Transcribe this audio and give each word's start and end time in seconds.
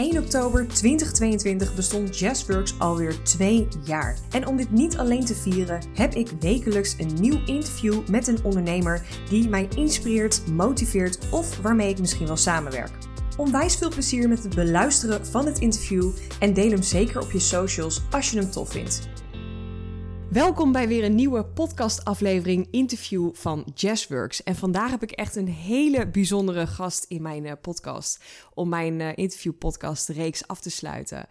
1 0.00 0.18
oktober 0.18 0.68
2022 0.68 1.74
bestond 1.74 2.18
Jazzworks 2.18 2.78
alweer 2.78 3.22
twee 3.22 3.68
jaar. 3.84 4.18
En 4.30 4.46
om 4.46 4.56
dit 4.56 4.70
niet 4.70 4.98
alleen 4.98 5.24
te 5.24 5.34
vieren, 5.34 5.82
heb 5.94 6.14
ik 6.14 6.28
wekelijks 6.40 6.94
een 6.98 7.14
nieuw 7.20 7.40
interview 7.46 8.08
met 8.08 8.26
een 8.26 8.44
ondernemer 8.44 9.06
die 9.28 9.48
mij 9.48 9.68
inspireert, 9.76 10.46
motiveert 10.46 11.18
of 11.30 11.58
waarmee 11.58 11.88
ik 11.88 11.98
misschien 11.98 12.26
wel 12.26 12.36
samenwerk. 12.36 12.90
Onwijs 13.36 13.76
veel 13.76 13.90
plezier 13.90 14.28
met 14.28 14.42
het 14.42 14.54
beluisteren 14.54 15.26
van 15.26 15.46
het 15.46 15.58
interview 15.58 16.10
en 16.38 16.54
deel 16.54 16.70
hem 16.70 16.82
zeker 16.82 17.20
op 17.20 17.30
je 17.30 17.38
socials 17.38 18.02
als 18.10 18.30
je 18.30 18.38
hem 18.38 18.50
tof 18.50 18.70
vindt. 18.70 19.08
Welkom 20.30 20.72
bij 20.72 20.88
weer 20.88 21.04
een 21.04 21.14
nieuwe 21.14 21.44
podcastaflevering 21.44 22.68
interview 22.70 23.34
van 23.34 23.66
Jazzworks. 23.74 24.42
En 24.42 24.56
vandaag 24.56 24.90
heb 24.90 25.02
ik 25.02 25.10
echt 25.10 25.36
een 25.36 25.48
hele 25.48 26.08
bijzondere 26.08 26.66
gast 26.66 27.04
in 27.08 27.22
mijn 27.22 27.44
uh, 27.44 27.52
podcast 27.60 28.24
om 28.54 28.68
mijn 28.68 29.00
uh, 29.00 29.08
interviewpodcast 29.14 30.08
reeks 30.08 30.46
af 30.46 30.60
te 30.60 30.70
sluiten. 30.70 31.26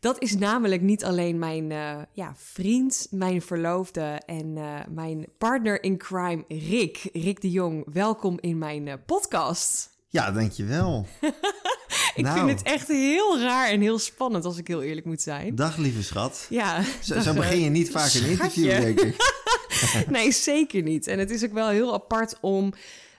Dat 0.00 0.22
is 0.22 0.36
namelijk 0.36 0.82
niet 0.82 1.04
alleen 1.04 1.38
mijn 1.38 1.70
uh, 1.70 2.02
ja, 2.12 2.32
vriend, 2.36 3.06
mijn 3.10 3.42
verloofde 3.42 4.20
en 4.26 4.52
mijn 4.88 5.26
partner 5.38 5.82
in 5.82 5.98
crime, 5.98 6.44
Rick. 6.48 7.08
Rick 7.12 7.40
de 7.40 7.50
Jong, 7.50 7.86
welkom 7.92 8.38
in 8.40 8.58
mijn 8.58 9.02
podcast. 9.06 9.90
Ja, 10.08 10.30
dankjewel. 10.30 11.06
ik 12.14 12.24
nou. 12.24 12.38
vind 12.38 12.58
het 12.58 12.68
echt 12.68 12.88
heel 12.88 13.40
raar 13.40 13.68
en 13.68 13.80
heel 13.80 13.98
spannend, 13.98 14.44
als 14.44 14.58
ik 14.58 14.68
heel 14.68 14.82
eerlijk 14.82 15.06
moet 15.06 15.22
zijn. 15.22 15.54
Dag, 15.54 15.76
lieve 15.76 16.02
schat. 16.02 16.46
Ja. 16.50 16.82
Zo, 17.02 17.20
zo 17.20 17.34
begin 17.34 17.60
je 17.60 17.70
niet 17.70 17.90
vaak 17.90 18.14
een 18.14 18.26
interview, 18.26 18.70
denk 18.70 19.00
ik. 19.00 19.32
nee, 20.10 20.32
zeker 20.32 20.82
niet. 20.82 21.06
En 21.06 21.18
het 21.18 21.30
is 21.30 21.44
ook 21.44 21.52
wel 21.52 21.68
heel 21.68 21.94
apart 21.94 22.38
om... 22.40 22.72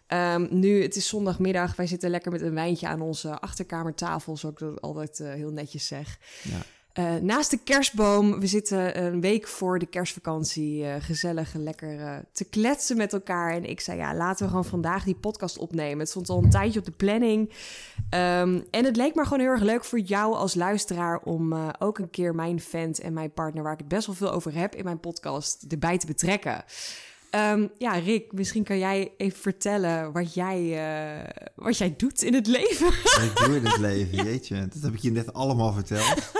Um, 0.07 0.47
nu, 0.51 0.81
het 0.81 0.95
is 0.95 1.07
zondagmiddag. 1.07 1.75
Wij 1.75 1.87
zitten 1.87 2.09
lekker 2.09 2.31
met 2.31 2.41
een 2.41 2.53
wijntje 2.53 2.87
aan 2.87 3.01
onze 3.01 3.39
achterkamertafel, 3.39 4.37
zoals 4.37 4.55
ik 4.55 4.67
dat 4.67 4.81
altijd 4.81 5.19
uh, 5.19 5.33
heel 5.33 5.51
netjes 5.51 5.87
zeg. 5.87 6.17
Ja. 6.41 6.61
Uh, 6.99 7.15
naast 7.15 7.51
de 7.51 7.57
kerstboom, 7.57 8.39
we 8.39 8.47
zitten 8.47 9.03
een 9.03 9.21
week 9.21 9.47
voor 9.47 9.79
de 9.79 9.85
kerstvakantie 9.85 10.83
uh, 10.83 10.93
gezellig 10.99 11.53
lekker 11.53 11.99
uh, 11.99 12.15
te 12.31 12.43
kletsen 12.43 12.97
met 12.97 13.13
elkaar. 13.13 13.53
En 13.53 13.65
ik 13.65 13.79
zei, 13.79 13.97
ja, 13.97 14.15
laten 14.15 14.43
we 14.43 14.49
gewoon 14.49 14.65
vandaag 14.65 15.03
die 15.03 15.15
podcast 15.15 15.57
opnemen. 15.57 15.99
Het 15.99 16.09
stond 16.09 16.29
al 16.29 16.43
een 16.43 16.49
tijdje 16.49 16.79
op 16.79 16.85
de 16.85 16.91
planning. 16.91 17.49
Um, 17.49 18.63
en 18.71 18.85
het 18.85 18.95
leek 18.95 19.15
me 19.15 19.23
gewoon 19.23 19.39
heel 19.39 19.49
erg 19.49 19.61
leuk 19.61 19.85
voor 19.85 19.99
jou 19.99 20.35
als 20.35 20.55
luisteraar 20.55 21.19
om 21.19 21.53
ook 21.79 21.97
een 21.97 22.09
keer 22.09 22.35
mijn 22.35 22.59
vent 22.59 22.99
en 22.99 23.13
mijn 23.13 23.31
partner, 23.31 23.63
waar 23.63 23.73
ik 23.73 23.79
het 23.79 23.87
best 23.87 24.05
wel 24.05 24.15
veel 24.15 24.31
over 24.31 24.53
heb 24.53 24.75
in 24.75 24.83
mijn 24.83 24.99
podcast, 24.99 25.65
erbij 25.69 25.97
te 25.97 26.05
betrekken. 26.05 26.63
Um, 27.51 27.71
ja, 27.77 27.91
Rick, 27.91 28.31
misschien 28.31 28.63
kan 28.63 28.77
jij 28.77 29.11
even 29.17 29.39
vertellen 29.39 30.11
wat 30.11 30.33
jij, 30.33 30.79
wat 31.55 31.77
jij 31.77 31.93
doet 31.97 32.21
in 32.21 32.33
het 32.33 32.47
leven. 32.47 32.85
Wat 32.85 33.21
ik 33.21 33.45
doe 33.45 33.55
in 33.55 33.65
het 33.65 33.77
leven, 33.89 34.15
ja. 34.15 34.23
jeetje. 34.23 34.67
Dat 34.67 34.81
heb 34.81 34.93
ik 34.93 34.99
je 34.99 35.11
net 35.11 35.33
allemaal 35.33 35.73
verteld. 35.73 36.31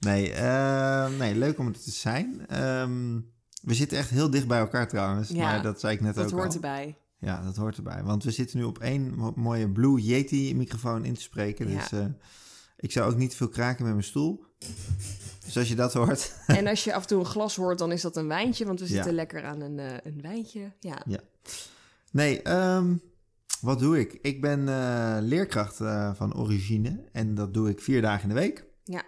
Nee, 0.00 0.32
uh, 0.32 1.08
nee, 1.18 1.34
leuk 1.34 1.58
om 1.58 1.66
het 1.66 1.84
te 1.84 1.90
zijn. 1.90 2.60
Um, 2.64 3.32
we 3.62 3.74
zitten 3.74 3.98
echt 3.98 4.10
heel 4.10 4.30
dicht 4.30 4.46
bij 4.46 4.58
elkaar 4.58 4.88
trouwens. 4.88 5.28
Ja, 5.28 5.42
maar 5.42 5.62
dat 5.62 5.80
zei 5.80 5.94
ik 5.94 6.00
net 6.00 6.18
ook 6.18 6.22
Dat 6.22 6.30
hoort 6.30 6.46
al. 6.46 6.54
erbij. 6.54 6.96
Ja, 7.18 7.42
dat 7.42 7.56
hoort 7.56 7.76
erbij. 7.76 8.02
Want 8.02 8.24
we 8.24 8.30
zitten 8.30 8.58
nu 8.58 8.64
op 8.64 8.78
één 8.78 9.32
mooie 9.34 9.70
Blue 9.70 10.00
Yeti 10.00 10.56
microfoon 10.56 11.04
in 11.04 11.14
te 11.14 11.20
spreken. 11.20 11.70
Ja. 11.70 11.78
Dus 11.78 11.92
uh, 11.92 12.04
ik 12.76 12.92
zou 12.92 13.10
ook 13.10 13.18
niet 13.18 13.34
veel 13.34 13.48
kraken 13.48 13.84
met 13.84 13.92
mijn 13.92 14.04
stoel. 14.04 14.44
Dus 15.44 15.56
als 15.56 15.68
je 15.68 15.74
dat 15.74 15.92
hoort. 15.92 16.34
En 16.46 16.66
als 16.66 16.84
je 16.84 16.94
af 16.94 17.02
en 17.02 17.08
toe 17.08 17.18
een 17.18 17.26
glas 17.26 17.56
hoort, 17.56 17.78
dan 17.78 17.92
is 17.92 18.02
dat 18.02 18.16
een 18.16 18.28
wijntje. 18.28 18.64
Want 18.64 18.80
we 18.80 18.86
zitten 18.86 19.10
ja. 19.10 19.16
lekker 19.16 19.44
aan 19.44 19.60
een, 19.60 19.78
uh, 19.78 19.86
een 20.02 20.20
wijntje. 20.20 20.72
Ja. 20.80 21.02
ja. 21.06 21.20
Nee, 22.10 22.50
um, 22.52 23.00
wat 23.60 23.78
doe 23.78 23.98
ik? 23.98 24.18
Ik 24.22 24.40
ben 24.40 24.64
leerkracht 25.24 25.76
van 26.16 26.34
origine. 26.34 27.04
En 27.12 27.34
dat 27.34 27.54
doe 27.54 27.68
ik 27.68 27.80
vier 27.80 28.02
dagen 28.02 28.22
in 28.22 28.28
de 28.28 28.40
week. 28.40 28.64
Ja. 28.84 29.02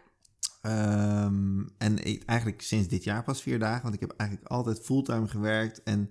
Um, 0.63 1.69
en 1.79 2.05
ik, 2.05 2.23
eigenlijk 2.25 2.63
sinds 2.63 2.89
dit 2.89 3.05
jaar 3.05 3.23
pas 3.23 3.43
vier 3.43 3.59
dagen, 3.59 3.83
want 3.83 3.95
ik 3.95 4.01
heb 4.01 4.15
eigenlijk 4.17 4.51
altijd 4.51 4.81
fulltime 4.81 5.29
gewerkt. 5.29 5.83
En 5.83 6.11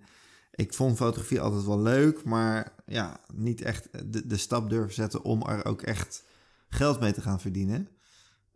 ik 0.52 0.74
vond 0.74 0.98
fotografie 0.98 1.42
altijd 1.42 1.66
wel 1.66 1.82
leuk, 1.82 2.24
maar 2.24 2.74
ja, 2.86 3.20
niet 3.34 3.62
echt 3.62 4.12
de, 4.12 4.28
de 4.28 4.38
stap 4.38 4.70
durven 4.70 4.94
zetten 4.94 5.24
om 5.24 5.42
er 5.42 5.66
ook 5.66 5.82
echt 5.82 6.24
geld 6.70 7.00
mee 7.00 7.14
te 7.14 7.22
gaan 7.22 7.40
verdienen. 7.40 7.90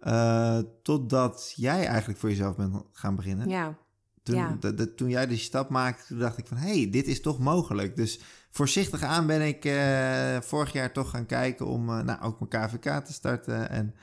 Uh, 0.02 0.60
totdat 0.84 1.54
jij 1.56 1.86
eigenlijk 1.88 2.20
voor 2.20 2.30
jezelf 2.30 2.56
bent 2.56 2.76
gaan 2.92 3.16
beginnen. 3.16 3.50
Ja. 3.50 3.78
Toen, 4.24 4.36
ja. 4.36 4.58
de, 4.60 4.74
de, 4.74 4.96
toen 4.96 5.10
jij 5.10 5.28
die 5.28 5.38
stap 5.38 5.70
maakte, 5.70 6.06
toen 6.08 6.20
dacht 6.20 6.38
ik 6.38 6.48
van... 6.48 6.58
hé, 6.58 6.74
hey, 6.74 6.90
dit 6.90 7.08
is 7.08 7.22
toch 7.22 7.40
mogelijk. 7.40 7.96
Dus 7.96 8.20
voorzichtig 8.52 9.04
aan 9.04 9.28
ben 9.28 9.42
ik 9.48 9.66
uh, 9.66 10.38
vorig 10.42 10.72
jaar 10.74 10.92
toch 10.92 11.10
gaan 11.10 11.26
kijken... 11.26 11.66
om 11.66 11.90
uh, 11.90 12.02
nou, 12.02 12.22
ook 12.22 12.40
mijn 12.40 12.68
KVK 12.68 13.06
te 13.06 13.14
starten... 13.14 13.70
en 13.70 13.96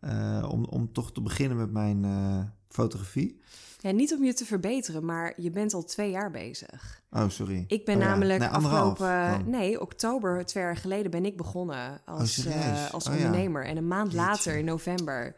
uh, 0.00 0.48
om, 0.50 0.64
om 0.64 0.92
toch 0.92 1.12
te 1.12 1.22
beginnen 1.22 1.56
met 1.56 1.72
mijn 1.72 2.04
uh, 2.04 2.40
fotografie. 2.68 3.40
Ja, 3.80 3.90
niet 3.90 4.14
om 4.14 4.24
je 4.24 4.34
te 4.34 4.44
verbeteren, 4.44 5.04
maar 5.04 5.32
je 5.36 5.50
bent 5.50 5.74
al 5.74 5.84
twee 5.84 6.10
jaar 6.10 6.30
bezig. 6.30 7.02
Oh, 7.10 7.28
sorry. 7.28 7.64
Ik 7.68 7.84
ben 7.84 7.96
oh, 7.96 8.04
namelijk 8.04 8.38
nee, 8.40 8.48
afgelopen... 8.48 9.06
Oh. 9.06 9.36
Nee, 9.46 9.80
oktober, 9.80 10.46
twee 10.46 10.62
jaar 10.62 10.76
geleden 10.76 11.10
ben 11.10 11.24
ik 11.24 11.36
begonnen 11.36 12.00
als, 12.04 12.46
oh, 12.46 12.54
uh, 12.54 12.90
als 12.90 13.08
ondernemer. 13.08 13.62
Ja. 13.62 13.68
En 13.68 13.76
een 13.76 13.88
maand 13.88 14.12
Jeetje. 14.12 14.26
later, 14.26 14.56
in 14.56 14.64
november, 14.64 15.36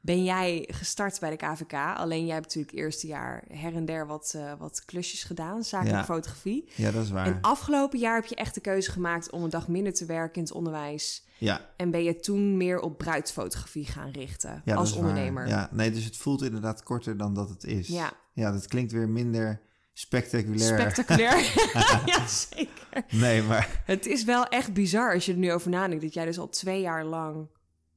ben 0.00 0.24
jij 0.24 0.68
gestart 0.70 1.20
bij 1.20 1.30
de 1.30 1.36
KVK. 1.36 1.72
Alleen 1.72 2.24
jij 2.24 2.34
hebt 2.34 2.46
natuurlijk 2.46 2.74
het 2.74 2.80
eerste 2.80 3.06
jaar 3.06 3.44
her 3.48 3.74
en 3.74 3.84
der 3.84 4.06
wat, 4.06 4.32
uh, 4.36 4.52
wat 4.58 4.84
klusjes 4.84 5.24
gedaan, 5.24 5.64
zakelijke 5.64 5.98
ja. 5.98 6.04
fotografie. 6.04 6.70
Ja, 6.74 6.90
dat 6.90 7.04
is 7.04 7.10
waar. 7.10 7.26
En 7.26 7.38
afgelopen 7.40 7.98
jaar 7.98 8.14
heb 8.14 8.24
je 8.24 8.34
echt 8.34 8.54
de 8.54 8.60
keuze 8.60 8.90
gemaakt 8.90 9.30
om 9.30 9.42
een 9.42 9.50
dag 9.50 9.68
minder 9.68 9.92
te 9.92 10.04
werken 10.04 10.34
in 10.34 10.42
het 10.42 10.52
onderwijs. 10.52 11.24
Ja. 11.38 11.60
En 11.76 11.90
ben 11.90 12.02
je 12.02 12.20
toen 12.20 12.56
meer 12.56 12.80
op 12.80 12.98
bruidsfotografie 12.98 13.86
gaan 13.86 14.10
richten 14.10 14.62
ja, 14.64 14.74
als 14.74 14.92
ondernemer. 14.92 15.44
Waar. 15.44 15.52
Ja, 15.52 15.68
nee, 15.72 15.90
dus 15.90 16.04
het 16.04 16.16
voelt 16.16 16.42
inderdaad 16.42 16.82
korter 16.82 17.16
dan 17.16 17.34
dat 17.34 17.48
het 17.48 17.64
is. 17.64 17.88
Ja. 17.88 18.12
Ja, 18.32 18.52
dat 18.52 18.66
klinkt 18.66 18.92
weer 18.92 19.08
minder 19.08 19.60
spectaculair. 19.92 20.80
Spectaculair, 20.80 21.38
ja 22.14 22.26
zeker. 22.26 23.04
Nee, 23.10 23.42
maar... 23.42 23.82
Het 23.84 24.06
is 24.06 24.24
wel 24.24 24.46
echt 24.46 24.72
bizar 24.72 25.14
als 25.14 25.26
je 25.26 25.32
er 25.32 25.38
nu 25.38 25.52
over 25.52 25.70
nadenkt... 25.70 26.02
dat 26.02 26.14
jij 26.14 26.24
dus 26.24 26.38
al 26.38 26.48
twee 26.48 26.80
jaar 26.80 27.04
lang... 27.04 27.48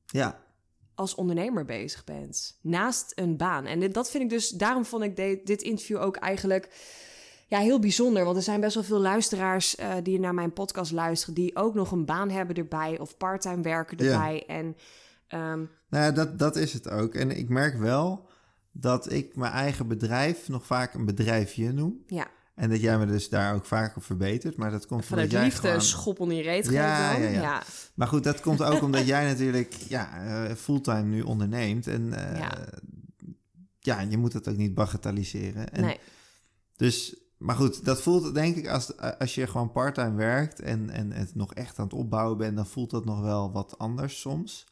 Ja, 0.06 0.40
als 0.96 1.16
ondernemer 1.16 1.66
bezig 1.66 2.04
bent. 2.04 2.59
Naast 2.62 3.12
een 3.16 3.38
baan. 3.38 3.66
En 3.66 3.92
dat 3.92 4.09
vind 4.09 4.24
ik 4.24 4.30
dus, 4.30 4.50
daarom 4.50 4.86
vond 4.86 5.04
ik 5.04 5.16
de, 5.16 5.42
dit 5.44 5.62
interview 5.62 5.98
ook 5.98 6.16
eigenlijk 6.16 6.70
ja, 7.48 7.59
heel 7.59 7.80
bijzonder. 7.80 8.24
Want 8.24 8.38
er 8.38 8.44
zijn 8.44 8.62
best 8.62 8.76
wel 8.76 8.84
veel 8.84 9.00
luisteraars 9.00 9.80
uh, 9.80 9.94
die 10.03 10.20
naar 10.20 10.34
mijn 10.34 10.53
podcast 10.53 10.92
luisteren, 10.92 11.36
die 11.36 11.56
ook 11.56 11.74
nog 11.74 11.92
een 11.92 12.06
baan 12.06 12.30
hebben 12.30 12.56
erbij 12.56 13.00
of 13.00 13.18
parttime 13.18 13.62
werken 13.62 13.98
erbij. 13.98 14.44
Ja. 14.48 14.53
En, 14.56 14.66
um, 15.40 15.70
nou 15.90 16.03
ja, 16.03 16.12
dat, 16.12 16.40
dat 16.40 16.56
is 16.56 16.74
het 16.74 16.90
ook. 16.90 17.16
En 17.16 17.38
ik 17.38 17.50
merk 17.50 17.78
wel 17.78 18.30
dat 18.72 19.12
ik 19.12 19.36
mijn 19.36 19.52
eigen 19.52 19.88
bedrijf 19.88 20.48
nog 20.48 20.66
vaak 20.66 20.94
een 20.94 21.06
bedrijfje 21.06 21.72
noem. 21.72 22.03
Ja. 22.08 22.28
En 22.56 22.69
dat 22.69 22.81
jij 22.81 22.97
me 22.97 23.06
dus 23.06 23.30
daar 23.30 23.56
ook 23.56 23.66
vaak 23.66 23.96
op 23.96 24.03
verbetert. 24.03 24.58
Maar 24.58 24.72
dat 24.72 24.86
komt 24.86 25.06
Vanuit 25.06 25.31
liefde 25.31 25.68
gewoon... 25.68 25.81
schoppel 25.81 26.30
in 26.30 26.36
je 26.36 26.41
reet 26.41 26.69
ja, 26.69 27.16
ja, 27.16 27.24
ja, 27.24 27.30
ja. 27.30 27.64
Maar 27.94 28.08
goed, 28.08 28.24
dat 28.24 28.41
komt 28.41 28.64
ook 28.64 28.81
omdat 28.88 29.06
jij 29.06 29.25
natuurlijk 29.25 29.74
ja, 29.74 30.25
uh, 30.25 30.56
fulltime 30.56 31.03
nu 31.03 31.22
onderneemt. 31.22 31.88
En 31.88 32.02
uh, 32.02 32.38
ja. 32.38 32.52
ja, 33.80 34.00
je 34.00 34.18
moet 34.18 34.34
het 34.34 34.47
ook 34.47 34.58
niet 34.58 34.74
bagatelliseren. 34.74 35.69
En 35.69 35.81
nee. 35.81 36.00
Dus, 36.75 37.16
maar 37.38 37.56
goed, 37.56 37.86
dat 37.86 38.02
voelt 38.02 38.34
denk 38.34 38.56
ik 38.56 38.68
als, 38.68 38.97
als 38.97 39.35
je 39.35 39.47
gewoon 39.47 39.72
parttime 39.72 40.16
werkt... 40.16 40.59
En, 40.59 40.90
en 40.90 41.12
het 41.12 41.35
nog 41.35 41.53
echt 41.53 41.80
aan 41.80 41.85
het 41.85 41.94
opbouwen 41.94 42.38
bent... 42.38 42.56
dan 42.56 42.68
voelt 42.68 42.90
dat 42.90 43.06
nog 43.06 43.22
wel 43.22 43.52
wat 43.52 43.78
anders 43.78 44.20
soms. 44.20 44.66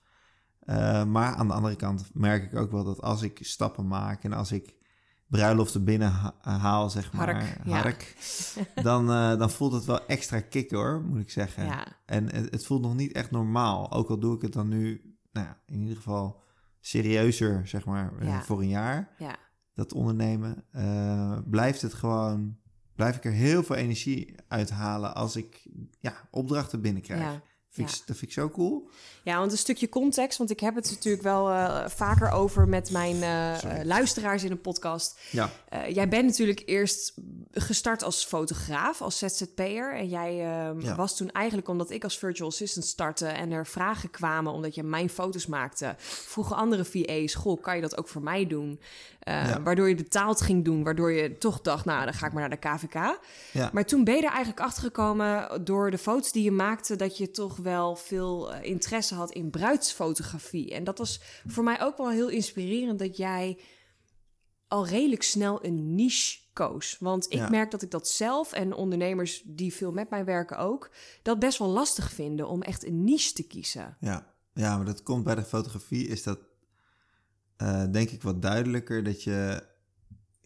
Uh, 0.65 1.05
maar 1.05 1.33
aan 1.33 1.47
de 1.47 1.53
andere 1.53 1.75
kant 1.75 2.09
merk 2.13 2.43
ik 2.43 2.59
ook 2.59 2.71
wel 2.71 2.83
dat 2.83 3.01
als 3.01 3.21
ik 3.21 3.39
stappen 3.41 3.87
maak... 3.87 4.23
en 4.23 4.33
als 4.33 4.51
ik 4.51 4.75
bruiloften 5.31 5.83
binnen 5.83 6.33
haal, 6.41 6.89
zeg 6.89 7.13
maar, 7.13 7.33
hark, 7.33 7.57
hark 7.67 8.15
ja. 8.55 8.81
dan, 8.89 9.09
uh, 9.09 9.37
dan 9.37 9.51
voelt 9.51 9.71
het 9.71 9.85
wel 9.85 10.05
extra 10.05 10.39
kick 10.39 10.71
hoor, 10.71 11.01
moet 11.01 11.19
ik 11.19 11.29
zeggen. 11.29 11.65
Ja. 11.65 11.87
En 12.05 12.35
het, 12.35 12.51
het, 12.51 12.65
voelt 12.65 12.81
nog 12.81 12.95
niet 12.95 13.11
echt 13.11 13.31
normaal. 13.31 13.91
Ook 13.91 14.09
al 14.09 14.19
doe 14.19 14.35
ik 14.35 14.41
het 14.41 14.53
dan 14.53 14.67
nu, 14.67 15.15
nou 15.31 15.47
ja, 15.47 15.61
in 15.65 15.81
ieder 15.81 15.95
geval 15.95 16.41
serieuzer, 16.79 17.67
zeg 17.67 17.85
maar, 17.85 18.13
ja. 18.19 18.25
uh, 18.25 18.41
voor 18.41 18.61
een 18.61 18.67
jaar. 18.67 19.15
Ja. 19.17 19.35
Dat 19.73 19.93
ondernemen, 19.93 20.65
uh, 20.75 21.37
blijft 21.45 21.81
het 21.81 21.93
gewoon, 21.93 22.57
blijf 22.95 23.15
ik 23.15 23.25
er 23.25 23.31
heel 23.31 23.63
veel 23.63 23.75
energie 23.75 24.35
uithalen 24.47 25.15
als 25.15 25.35
ik 25.35 25.67
ja, 25.99 26.13
opdrachten 26.31 26.81
binnenkrijg. 26.81 27.41
Vind 27.69 27.89
ik. 27.89 27.95
Dat 28.05 28.17
vind 28.17 28.21
ik 28.21 28.31
zo 28.31 28.49
cool. 28.49 28.89
Ja, 29.23 29.37
want 29.37 29.51
een 29.51 29.57
stukje 29.57 29.89
context, 29.89 30.37
want 30.37 30.49
ik 30.49 30.59
heb 30.59 30.75
het 30.75 30.89
natuurlijk 30.89 31.23
wel 31.23 31.49
uh, 31.49 31.87
vaker 31.87 32.31
over 32.31 32.67
met 32.67 32.91
mijn 32.91 33.15
uh, 33.15 33.83
luisteraars 33.83 34.43
in 34.43 34.51
een 34.51 34.61
podcast. 34.61 35.19
Ja. 35.29 35.49
Uh, 35.73 35.89
jij 35.89 36.07
bent 36.07 36.25
natuurlijk 36.25 36.63
eerst 36.65 37.13
gestart 37.53 38.03
als 38.03 38.25
fotograaf, 38.25 39.01
als 39.01 39.17
ZZP'er. 39.17 39.95
En 39.95 40.09
jij 40.09 40.35
ja. 40.35 40.95
was 40.95 41.17
toen 41.17 41.31
eigenlijk 41.31 41.67
omdat 41.67 41.91
ik 41.91 42.03
als 42.03 42.17
virtual 42.17 42.49
assistant 42.49 42.85
startte 42.85 43.27
en 43.27 43.51
er 43.51 43.67
vragen 43.67 44.09
kwamen 44.09 44.53
omdat 44.53 44.75
je 44.75 44.83
mijn 44.83 45.09
foto's 45.09 45.45
maakte. 45.45 45.95
Vroegen 45.97 46.55
andere 46.55 46.85
VA's, 46.85 47.33
goh, 47.33 47.61
kan 47.61 47.75
je 47.75 47.81
dat 47.81 47.97
ook 47.97 48.07
voor 48.07 48.21
mij 48.21 48.47
doen? 48.47 48.79
Ja. 49.23 49.61
Waardoor 49.61 49.89
je 49.89 49.95
betaald 49.95 50.41
ging 50.41 50.65
doen, 50.65 50.83
waardoor 50.83 51.11
je 51.11 51.37
toch 51.37 51.61
dacht, 51.61 51.85
nou, 51.85 52.03
dan 52.03 52.13
ga 52.13 52.25
ik 52.25 52.33
maar 52.33 52.49
naar 52.49 52.59
de 52.59 52.69
KVK. 52.69 53.19
Ja. 53.51 53.69
Maar 53.73 53.85
toen 53.85 54.03
ben 54.03 54.15
je 54.15 54.21
er 54.21 54.29
eigenlijk 54.29 54.59
achter 54.59 54.83
gekomen 54.83 55.61
door 55.63 55.91
de 55.91 55.97
foto's 55.97 56.31
die 56.31 56.43
je 56.43 56.51
maakte, 56.51 56.95
dat 56.95 57.17
je 57.17 57.31
toch 57.31 57.55
wel 57.55 57.95
veel 57.95 58.53
eh, 58.53 58.69
interesse 59.11 59.15
had 59.15 59.31
in 59.31 59.49
bruidsfotografie. 59.49 60.71
En 60.73 60.83
dat 60.83 60.97
was 60.97 61.21
voor 61.47 61.63
mij 61.63 61.81
ook 61.81 61.97
wel 61.97 62.09
heel 62.09 62.29
inspirerend 62.29 62.99
dat 62.99 63.17
jij 63.17 63.59
al 64.67 64.87
redelijk 64.87 65.23
snel 65.23 65.65
een 65.65 65.95
niche 65.95 66.39
koos. 66.53 66.97
Want 66.99 67.25
ik 67.25 67.37
Ja. 67.37 67.49
merk 67.49 67.71
dat 67.71 67.81
ik 67.81 67.91
dat 67.91 68.07
zelf 68.07 68.53
en 68.53 68.73
ondernemers 68.73 69.41
die 69.45 69.73
veel 69.73 69.91
met 69.91 70.09
mij 70.09 70.25
werken 70.25 70.57
ook, 70.57 70.91
dat 71.21 71.39
best 71.39 71.57
wel 71.57 71.67
lastig 71.69 72.11
vinden 72.11 72.47
om 72.47 72.61
echt 72.61 72.85
een 72.85 73.03
niche 73.03 73.33
te 73.33 73.43
kiezen. 73.43 73.97
Ja, 73.99 74.33
ja, 74.53 74.75
maar 74.77 74.85
dat 74.85 75.03
komt 75.03 75.23
bij 75.23 75.35
de 75.35 75.43
fotografie, 75.43 76.07
is 76.07 76.23
dat 76.23 76.39
eh, 77.57 77.91
denk 77.91 78.09
ik 78.09 78.21
wat 78.21 78.41
duidelijker. 78.41 79.03
Dat 79.03 79.23
je 79.23 79.63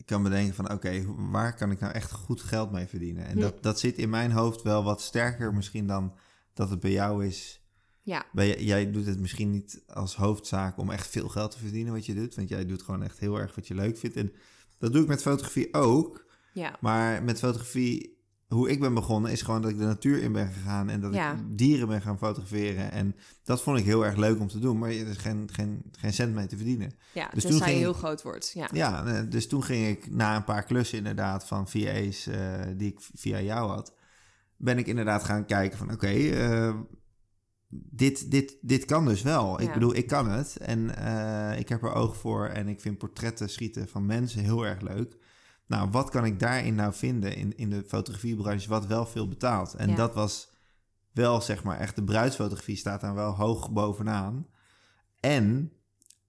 kan 0.05 0.23
bedenken 0.23 0.55
van 0.55 0.71
oké, 0.71 1.05
waar 1.31 1.55
kan 1.55 1.71
ik 1.71 1.79
nou 1.79 1.93
echt 1.93 2.11
goed 2.11 2.41
geld 2.41 2.71
mee 2.71 2.85
verdienen? 2.85 3.25
En 3.25 3.33
Hm. 3.33 3.39
dat, 3.39 3.63
dat 3.63 3.79
zit 3.79 3.97
in 3.97 4.09
mijn 4.09 4.31
hoofd 4.31 4.61
wel 4.61 4.83
wat 4.83 5.01
sterker 5.01 5.53
misschien 5.53 5.87
dan 5.87 6.13
dat 6.53 6.69
het 6.69 6.79
bij 6.79 6.91
jou 6.91 7.25
is. 7.25 7.59
Ja, 8.05 8.25
j- 8.33 8.55
jij 8.65 8.91
doet 8.91 9.05
het 9.05 9.19
misschien 9.19 9.51
niet 9.51 9.83
als 9.87 10.15
hoofdzaak 10.15 10.77
om 10.77 10.89
echt 10.91 11.07
veel 11.07 11.27
geld 11.29 11.51
te 11.51 11.57
verdienen 11.59 11.93
wat 11.93 12.05
je 12.05 12.13
doet. 12.13 12.35
Want 12.35 12.49
jij 12.49 12.65
doet 12.65 12.81
gewoon 12.83 13.03
echt 13.03 13.19
heel 13.19 13.39
erg 13.39 13.55
wat 13.55 13.67
je 13.67 13.75
leuk 13.75 13.97
vindt. 13.97 14.15
En 14.15 14.31
dat 14.77 14.93
doe 14.93 15.01
ik 15.01 15.07
met 15.07 15.21
fotografie 15.21 15.73
ook. 15.73 16.25
ja, 16.53 16.75
Maar 16.81 17.23
met 17.23 17.39
fotografie, 17.39 18.17
hoe 18.47 18.69
ik 18.69 18.79
ben 18.79 18.93
begonnen, 18.93 19.31
is 19.31 19.41
gewoon 19.41 19.61
dat 19.61 19.71
ik 19.71 19.77
de 19.77 19.83
natuur 19.85 20.21
in 20.21 20.31
ben 20.31 20.47
gegaan 20.51 20.89
en 20.89 21.01
dat 21.01 21.13
Ja. 21.13 21.33
ik 21.33 21.57
dieren 21.57 21.87
ben 21.87 22.01
gaan 22.01 22.17
fotograferen. 22.17 22.91
En 22.91 23.15
dat 23.43 23.61
vond 23.61 23.79
ik 23.79 23.85
heel 23.85 24.05
erg 24.05 24.15
leuk 24.15 24.39
om 24.39 24.47
te 24.47 24.59
doen, 24.59 24.77
maar 24.77 24.89
er 24.89 25.07
is 25.07 25.17
geen, 25.17 25.49
geen, 25.51 25.81
geen 25.91 26.13
cent 26.13 26.33
mee 26.33 26.47
te 26.47 26.55
verdienen. 26.55 26.93
ja. 27.13 27.29
Dus 27.33 27.43
toen 27.43 27.61
ging 27.61 27.77
heel 27.77 27.93
groot 27.93 28.21
wordt. 28.21 28.51
Ja, 28.53 28.69
Ja, 28.73 29.21
dus 29.23 29.47
toen 29.47 29.63
ging 29.63 29.87
ik 29.87 30.11
na 30.11 30.35
een 30.35 30.43
paar 30.43 30.63
klussen 30.63 30.97
inderdaad 30.97 31.47
van 31.47 31.67
VA's 31.69 32.27
eh, 32.27 32.61
die 32.77 32.91
ik 32.91 32.99
via 33.15 33.41
jou 33.41 33.69
had, 33.69 33.93
ben 34.57 34.77
ik 34.77 34.87
inderdaad 34.87 35.23
gaan 35.23 35.45
kijken 35.45 35.77
van 35.77 35.91
oké, 35.91 36.07
eh, 36.07 36.75
dit, 37.83 38.31
dit, 38.31 38.57
dit 38.61 38.85
kan 38.85 39.05
dus 39.05 39.21
wel. 39.21 39.61
Ik 39.61 39.67
Ja. 39.67 39.73
bedoel, 39.73 39.95
ik 39.95 40.07
kan 40.07 40.29
het 40.29 40.57
en 40.57 40.95
eh, 40.95 41.59
ik 41.59 41.69
heb 41.69 41.83
er 41.83 41.93
oog 41.93 42.17
voor 42.17 42.47
en 42.47 42.67
ik 42.67 42.81
vind 42.81 42.97
portretten 42.97 43.49
schieten 43.49 43.87
van 43.87 44.05
mensen 44.05 44.41
heel 44.43 44.65
erg 44.65 44.81
leuk. 44.81 45.17
Nou, 45.67 45.89
wat 45.91 46.09
kan 46.09 46.25
ik 46.25 46.39
daarin 46.39 46.75
nou 46.75 46.93
vinden 46.93 47.35
in, 47.35 47.57
in 47.57 47.69
de 47.69 47.83
fotografiebranche 47.87 48.69
wat 48.69 48.85
wel 48.85 49.05
veel 49.05 49.27
betaalt? 49.27 49.73
En 49.73 49.89
Ja. 49.89 49.95
dat 49.95 50.13
was 50.13 50.49
wel 51.11 51.41
zeg 51.41 51.63
maar 51.63 51.77
echt 51.79 51.95
de 51.95 52.03
bruidsfotografie 52.03 52.75
staat 52.75 53.01
daar 53.01 53.13
wel 53.15 53.35
hoog 53.35 53.71
bovenaan. 53.71 54.47
En 55.19 55.71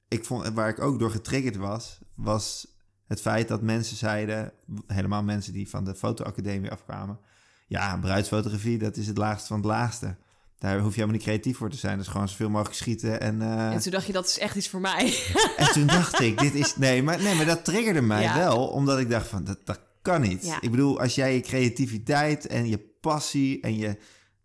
ik 0.09 0.25
vond, 0.25 0.49
waar 0.49 0.69
ik 0.69 0.81
ook 0.81 0.99
door 0.99 1.11
getriggerd 1.11 1.57
was, 1.57 1.99
was 2.15 2.75
het 3.07 3.21
feit 3.21 3.49
dat 3.49 3.63
mensen 3.63 3.97
zeiden, 3.97 4.53
helemaal 4.87 5.23
mensen 5.23 5.53
die 5.53 5.69
van 5.69 5.85
de 5.85 5.95
fotoacademie 5.95 6.71
afkwamen, 6.71 7.19
ja, 7.69 7.97
bruidsfotografie, 7.99 8.79
dat 8.79 8.97
is 8.97 9.07
het 9.07 9.17
laagste 9.19 9.47
van 9.47 9.57
het 9.57 9.67
laagste. 9.67 10.17
Daar 10.59 10.75
hoef 10.79 10.89
je 10.89 10.95
helemaal 10.95 11.15
niet 11.15 11.23
creatief 11.23 11.57
voor 11.57 11.71
te 11.71 11.77
zijn. 11.77 11.99
Is 11.99 12.07
gewoon 12.07 12.29
zoveel 12.29 12.51
mogelijk 12.51 12.77
schieten. 12.77 13.21
En, 13.21 13.43
eh, 13.43 13.73
En 13.73 13.79
toen 13.81 13.93
dacht 13.93 14.07
je, 14.07 14.13
dat 14.13 14.27
is 14.27 14.39
echt 14.39 14.57
iets 14.57 14.69
voor 14.69 14.81
mij. 14.81 15.15
en 15.57 15.73
toen 15.73 15.87
dacht 15.87 16.21
ik, 16.21 16.39
dit 16.39 16.55
is... 16.55 16.77
Nee, 16.77 17.03
maar, 17.03 17.23
nee, 17.23 17.35
maar 17.35 17.45
dat 17.47 17.65
triggerde 17.65 18.01
mij 18.01 18.23
Ja. 18.23 18.37
wel. 18.39 18.67
Omdat 18.67 18.99
ik 18.99 19.11
dacht 19.11 19.27
van, 19.29 19.45
dat, 19.45 19.59
dat 19.65 19.81
kan 20.03 20.21
niet. 20.21 20.45
Ja. 20.47 20.61
Ik 20.61 20.71
bedoel, 20.71 21.01
als 21.01 21.15
jij 21.15 21.35
je 21.35 21.41
creativiteit 21.41 22.47
en 22.47 22.69
je 22.69 22.79
passie 23.01 23.61
en 23.61 23.77
je 23.77 23.97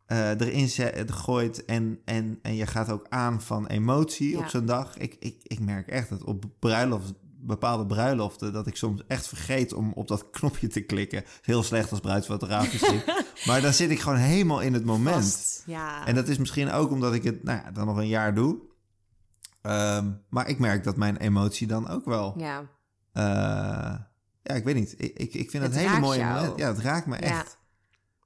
eh, 0.06 0.30
erin 0.30 0.70
zet, 0.70 1.12
gooit... 1.12 1.66
En, 1.66 2.00
en, 2.06 2.40
en 2.42 2.56
je 2.56 2.68
gaat 2.68 2.90
ook 2.92 3.06
aan 3.10 3.42
van 3.42 3.68
emotie 3.68 4.30
Ja. 4.32 4.38
op 4.40 4.48
zo'n 4.48 4.66
dag. 4.66 4.98
Ik, 4.98 5.16
ik, 5.20 5.36
ik 5.44 5.60
merk 5.60 5.88
echt 5.88 6.10
dat 6.10 6.24
op 6.24 6.46
bruiloft, 6.60 7.14
bepaalde 7.42 7.86
bruiloften... 7.86 8.54
dat 8.54 8.68
ik 8.68 8.76
soms 8.76 9.02
echt 9.08 9.28
vergeet 9.28 9.74
om 9.74 9.94
op 9.94 10.08
dat 10.08 10.30
knopje 10.32 10.68
te 10.68 10.82
klikken. 10.82 11.24
Heel 11.42 11.64
slecht 11.64 11.92
als 11.92 12.00
bruidsfotograaf 12.00 12.72
misschien. 12.72 13.02
maar 13.48 13.62
dan 13.62 13.74
zit 13.74 13.90
ik 13.90 14.00
gewoon 14.00 14.18
helemaal 14.18 14.62
in 14.62 14.74
het 14.74 14.86
moment. 14.86 15.26
Vast. 15.26 15.64
Ja. 15.66 16.06
En 16.06 16.16
dat 16.16 16.28
is 16.28 16.38
misschien 16.38 16.72
ook 16.72 16.92
omdat 16.92 17.14
ik 17.14 17.24
het 17.24 17.44
nou 17.44 17.62
ja, 17.64 17.72
dan 17.72 17.86
nog 17.86 17.98
een 17.98 18.08
jaar 18.08 18.36
doe. 18.36 18.60
Ehm, 19.62 20.12
maar 20.30 20.48
ik 20.48 20.60
merk 20.60 20.84
dat 20.84 20.98
mijn 20.98 21.18
emotie 21.18 21.68
dan 21.68 21.90
ook 21.90 22.06
wel. 22.06 22.34
ja. 22.38 22.66
eh, 23.14 24.00
ja, 24.44 24.54
ik 24.54 24.64
weet 24.64 24.76
niet. 24.76 24.94
Ik, 24.98 25.18
ik, 25.18 25.34
ik 25.34 25.50
vind 25.50 25.64
het, 25.64 25.74
Het 25.76 25.88
hele 25.88 26.00
mooie 26.00 26.20
jou. 26.20 26.58
Ja, 26.58 26.68
het 26.68 26.80
raakt 26.80 27.06
me 27.06 27.16
echt. 27.16 27.58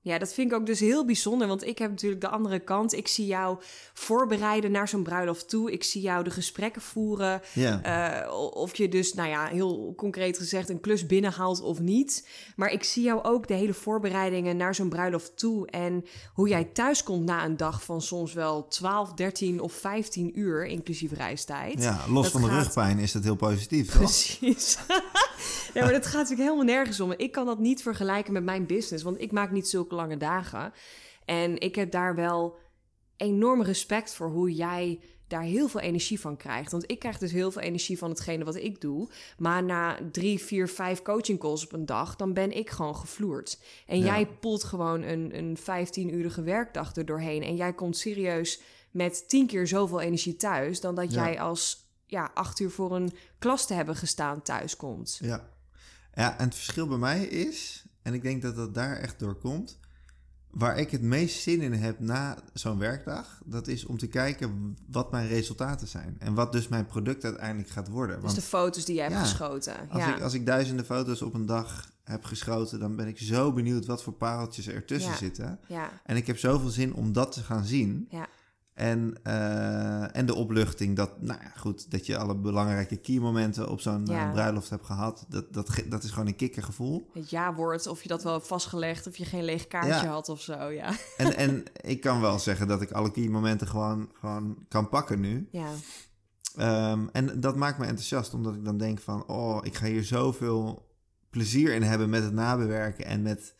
Ja, 0.05 0.17
dat 0.17 0.33
vind 0.33 0.51
ik 0.51 0.57
ook 0.57 0.65
dus 0.65 0.79
heel 0.79 1.05
bijzonder. 1.05 1.47
Want 1.47 1.63
ik 1.63 1.77
heb 1.77 1.89
natuurlijk 1.89 2.21
de 2.21 2.27
andere 2.27 2.59
kant. 2.59 2.93
Ik 2.93 3.07
zie 3.07 3.25
jou 3.25 3.57
voorbereiden 3.93 4.71
naar 4.71 4.87
zo'n 4.87 5.03
bruiloft 5.03 5.49
toe. 5.49 5.71
Ik 5.71 5.83
zie 5.83 6.01
jou 6.01 6.23
de 6.23 6.29
gesprekken 6.29 6.81
voeren. 6.81 7.41
Ja. 7.53 7.81
Eh, 7.81 8.33
of 8.53 8.77
je 8.77 8.89
dus, 8.89 9.13
nou 9.13 9.29
ja, 9.29 9.45
heel 9.45 9.93
concreet 9.97 10.37
gezegd, 10.37 10.69
een 10.69 10.79
klus 10.79 11.05
binnenhaalt 11.05 11.61
of 11.61 11.79
niet. 11.79 12.27
Maar 12.55 12.71
ik 12.71 12.83
zie 12.83 13.03
jou 13.03 13.23
ook 13.23 13.47
de 13.47 13.53
hele 13.53 13.73
voorbereidingen 13.73 14.57
naar 14.57 14.75
zo'n 14.75 14.89
bruiloft 14.89 15.37
toe. 15.37 15.67
En 15.67 16.05
hoe 16.33 16.47
jij 16.47 16.63
thuis 16.63 17.03
komt 17.03 17.25
na 17.25 17.45
een 17.45 17.57
dag 17.57 17.83
van 17.83 18.01
soms 18.01 18.33
wel 18.33 18.67
12, 18.67 19.13
13 19.13 19.61
of 19.61 19.73
15 19.73 20.39
uur, 20.39 20.65
inclusief 20.65 21.11
reistijd. 21.11 21.81
ja, 21.81 22.05
los 22.09 22.23
dat 22.23 22.31
van 22.31 22.41
de 22.41 22.55
rugpijn 22.55 22.99
is 22.99 23.11
dat 23.11 23.23
heel 23.23 23.35
positief, 23.35 23.91
toch? 23.91 23.97
Precies. 23.97 24.77
ja, 25.73 25.83
maar 25.83 25.91
dat 25.91 26.05
gaat 26.05 26.21
natuurlijk 26.21 26.49
helemaal 26.49 26.75
nergens 26.75 26.99
om. 26.99 27.13
Ik 27.17 27.31
kan 27.31 27.45
dat 27.45 27.59
niet 27.59 27.81
vergelijken 27.81 28.33
met 28.33 28.43
mijn 28.43 28.65
business, 28.65 29.03
want 29.03 29.21
ik 29.21 29.31
maak 29.31 29.51
niet 29.51 29.67
zulke 29.67 29.93
lange 29.95 30.17
dagen. 30.17 30.73
En 31.25 31.59
ik 31.59 31.75
heb 31.75 31.91
daar 31.91 32.15
wel 32.15 32.57
enorm 33.17 33.61
respect 33.63 34.13
voor 34.13 34.29
hoe 34.29 34.53
jij 34.53 34.99
daar 35.27 35.41
heel 35.41 35.67
veel 35.67 35.79
energie 35.79 36.19
van 36.19 36.37
krijgt. 36.37 36.71
Want 36.71 36.91
ik 36.91 36.99
krijg 36.99 37.17
dus 37.17 37.31
heel 37.31 37.51
veel 37.51 37.61
energie 37.61 37.97
van 37.97 38.09
hetgene 38.09 38.43
wat 38.43 38.55
ik 38.55 38.81
doe. 38.81 39.09
Maar 39.37 39.63
na 39.63 39.97
drie, 40.11 40.39
vier, 40.39 40.67
vijf 40.67 41.01
coaching 41.01 41.39
calls 41.39 41.63
op 41.65 41.73
een 41.73 41.85
dag, 41.85 42.15
dan 42.15 42.33
ben 42.33 42.51
ik 42.51 42.69
gewoon 42.69 42.95
gevloerd. 42.95 43.59
En 43.87 43.97
Ja. 43.99 44.05
jij 44.05 44.27
poelt 44.27 44.63
gewoon 44.63 45.01
een, 45.01 45.37
een 45.37 45.57
15-urige 45.57 46.41
werkdag 46.41 46.95
er 46.95 47.05
doorheen. 47.05 47.43
En 47.43 47.55
jij 47.55 47.73
komt 47.73 47.97
serieus 47.97 48.61
met 48.91 49.29
tien 49.29 49.47
keer 49.47 49.67
zoveel 49.67 50.01
energie 50.01 50.35
thuis... 50.35 50.81
dan 50.81 50.95
dat 50.95 51.13
Ja. 51.13 51.23
jij 51.25 51.39
als 51.39 51.83
ja, 52.05 52.31
acht 52.33 52.59
uur 52.59 52.71
voor 52.71 52.95
een 52.95 53.13
klas 53.39 53.67
te 53.67 53.73
hebben 53.73 53.95
gestaan 53.95 54.41
thuis 54.41 54.75
komt. 54.75 55.17
Ja. 55.21 55.49
ja, 56.13 56.37
en 56.37 56.45
het 56.45 56.55
verschil 56.55 56.87
bij 56.87 56.97
mij 56.97 57.23
is, 57.25 57.84
en 58.05 58.13
ik 58.13 58.21
denk 58.21 58.41
dat 58.41 58.55
dat 58.55 58.73
daar 58.73 58.97
echt 58.97 59.19
door 59.19 59.35
komt, 59.35 59.79
waar 60.51 60.77
ik 60.77 60.91
het 60.91 61.01
meest 61.01 61.41
zin 61.41 61.61
in 61.61 61.73
heb 61.73 61.99
na 61.99 62.37
zo'n 62.53 62.77
werkdag, 62.79 63.41
dat 63.45 63.67
is 63.67 63.85
om 63.85 63.97
te 63.97 64.07
kijken 64.07 64.75
wat 64.91 65.11
mijn 65.11 65.27
resultaten 65.27 65.87
zijn. 65.87 66.15
En 66.19 66.33
wat 66.33 66.51
dus 66.51 66.67
mijn 66.67 66.85
product 66.85 67.23
uiteindelijk 67.23 67.69
gaat 67.69 67.87
worden. 67.87 68.15
Dus 68.15 68.23
Want 68.23 68.35
de 68.35 68.41
foto's 68.41 68.85
die 68.85 68.95
je 68.95 69.01
hebt 69.01 69.13
Ja. 69.13 69.19
geschoten. 69.21 69.89
als, 69.89 70.03
ja. 70.03 70.15
ik, 70.15 70.21
als 70.21 70.33
ik 70.33 70.45
duizenden 70.45 70.85
foto's 70.85 71.21
op 71.21 71.33
een 71.33 71.45
dag 71.45 71.91
heb 72.03 72.23
geschoten, 72.23 72.79
dan 72.79 72.95
ben 72.95 73.07
ik 73.07 73.17
zo 73.19 73.53
benieuwd 73.53 73.85
wat 73.85 74.03
voor 74.03 74.13
pareltjes 74.13 74.67
er 74.67 74.85
tussen 74.85 75.11
Ja. 75.11 75.17
zitten. 75.17 75.59
ja, 75.67 75.89
En 76.05 76.15
ik 76.15 76.27
heb 76.27 76.37
zoveel 76.37 76.69
zin 76.69 76.93
om 76.93 77.13
dat 77.13 77.31
te 77.31 77.41
gaan 77.43 77.65
zien. 77.65 78.07
ja, 78.09 78.27
En, 78.75 79.15
eh, 79.23 80.15
en 80.15 80.25
de 80.25 80.35
opluchting 80.35 80.95
dat, 80.95 81.21
nou 81.21 81.39
ja, 81.41 81.51
goed, 81.55 81.91
dat 81.91 82.05
je 82.05 82.17
alle 82.17 82.35
belangrijke 82.35 82.97
key 82.97 83.19
momenten 83.19 83.69
op 83.69 83.79
zo'n 83.81 84.05
Ja. 84.05 84.25
eh, 84.25 84.31
bruiloft 84.31 84.69
hebt 84.69 84.85
gehad. 84.85 85.25
Dat, 85.29 85.53
dat, 85.53 85.69
dat 85.89 86.03
is 86.03 86.09
gewoon 86.09 86.27
een 86.27 86.35
kikkergevoel. 86.35 87.09
het 87.13 87.29
ja-woord, 87.29 87.87
of 87.87 88.01
je 88.01 88.07
dat 88.07 88.23
wel 88.23 88.33
hebt 88.33 88.47
vastgelegd... 88.47 89.07
of 89.07 89.17
je 89.17 89.25
geen 89.25 89.43
leeg 89.43 89.67
kaartje 89.67 90.05
Ja. 90.05 90.05
had 90.05 90.29
of 90.29 90.41
zo, 90.41 90.69
ja. 90.69 90.91
En, 91.17 91.35
en 91.35 91.63
ik 91.81 92.01
kan 92.01 92.21
wel 92.21 92.39
zeggen 92.39 92.67
dat 92.67 92.81
ik 92.81 92.91
alle 92.91 93.11
key 93.11 93.27
momenten 93.27 93.67
gewoon, 93.67 94.09
gewoon 94.19 94.57
kan 94.67 94.89
pakken 94.89 95.19
nu. 95.19 95.47
Ja, 95.51 95.69
Ehm, 96.55 97.07
en 97.11 97.39
dat 97.39 97.55
maakt 97.55 97.77
me 97.77 97.85
enthousiast, 97.85 98.33
omdat 98.33 98.55
ik 98.55 98.65
dan 98.65 98.77
denk 98.77 98.99
van... 98.99 99.27
oh, 99.27 99.57
ik 99.61 99.75
ga 99.75 99.85
hier 99.85 100.03
zoveel 100.03 100.89
plezier 101.29 101.73
in 101.73 101.83
hebben 101.83 102.09
met 102.09 102.23
het 102.23 102.33
nabewerken... 102.33 103.05
en 103.05 103.21
met 103.21 103.55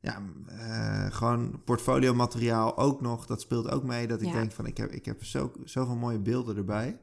ja, 0.00 0.22
eh, 0.46 1.06
gewoon 1.10 1.62
portfolio 1.64 2.14
materiaal 2.14 2.76
ook 2.78 3.00
nog. 3.00 3.26
Dat 3.26 3.40
speelt 3.40 3.70
ook 3.70 3.82
mee, 3.84 4.06
dat 4.06 4.20
ik 4.20 4.26
Ja. 4.26 4.32
denk 4.32 4.52
van... 4.52 4.66
ik 4.66 4.76
heb, 4.76 4.90
ik 4.90 5.04
heb 5.04 5.24
zo, 5.24 5.52
zoveel 5.64 5.96
mooie 5.96 6.18
beelden 6.18 6.56
erbij. 6.56 6.98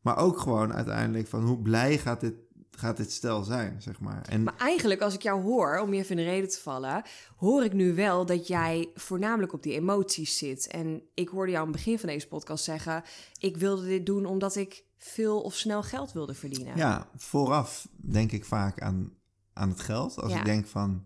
Maar 0.00 0.16
ook 0.16 0.38
gewoon 0.38 0.72
uiteindelijk 0.72 1.26
van 1.28 1.44
hoe 1.44 1.58
blij 1.62 1.98
gaat 1.98 2.20
dit, 2.20 2.34
gaat 2.70 2.96
dit 2.96 3.12
stel 3.12 3.42
zijn, 3.42 3.82
zeg 3.82 4.00
maar. 4.00 4.22
En 4.28 4.42
maar 4.42 4.56
eigenlijk 4.58 5.00
als 5.00 5.14
ik 5.14 5.22
jou 5.22 5.42
hoor, 5.42 5.78
om 5.78 5.92
je 5.94 6.00
even 6.00 6.18
in 6.18 6.24
de 6.24 6.30
reden 6.30 6.48
te 6.50 6.60
vallen... 6.60 7.02
hoor 7.36 7.64
ik 7.64 7.72
nu 7.72 7.94
wel 7.94 8.26
dat 8.26 8.46
jij 8.46 8.90
voornamelijk 8.94 9.52
op 9.52 9.62
die 9.62 9.72
emoties 9.74 10.38
zit. 10.38 10.66
En 10.66 11.02
ik 11.14 11.28
hoorde 11.28 11.50
jou 11.52 11.66
aan 11.66 11.72
het 11.72 11.82
begin 11.82 11.98
van 11.98 12.08
deze 12.08 12.28
podcast 12.28 12.64
zeggen... 12.64 13.02
ik 13.38 13.56
wilde 13.56 13.86
dit 13.86 14.06
doen 14.06 14.26
omdat 14.26 14.56
ik 14.56 14.84
veel 14.98 15.40
of 15.40 15.54
snel 15.54 15.82
geld 15.82 16.12
wilde 16.12 16.34
verdienen. 16.34 16.76
ja, 16.76 17.08
vooraf 17.16 17.88
denk 17.96 18.32
ik 18.32 18.44
vaak 18.44 18.80
aan, 18.80 19.12
aan 19.52 19.68
het 19.68 19.80
geld. 19.80 20.20
Als 20.20 20.32
Ja. 20.32 20.38
ik 20.38 20.44
denk 20.44 20.66
van, 20.66 21.04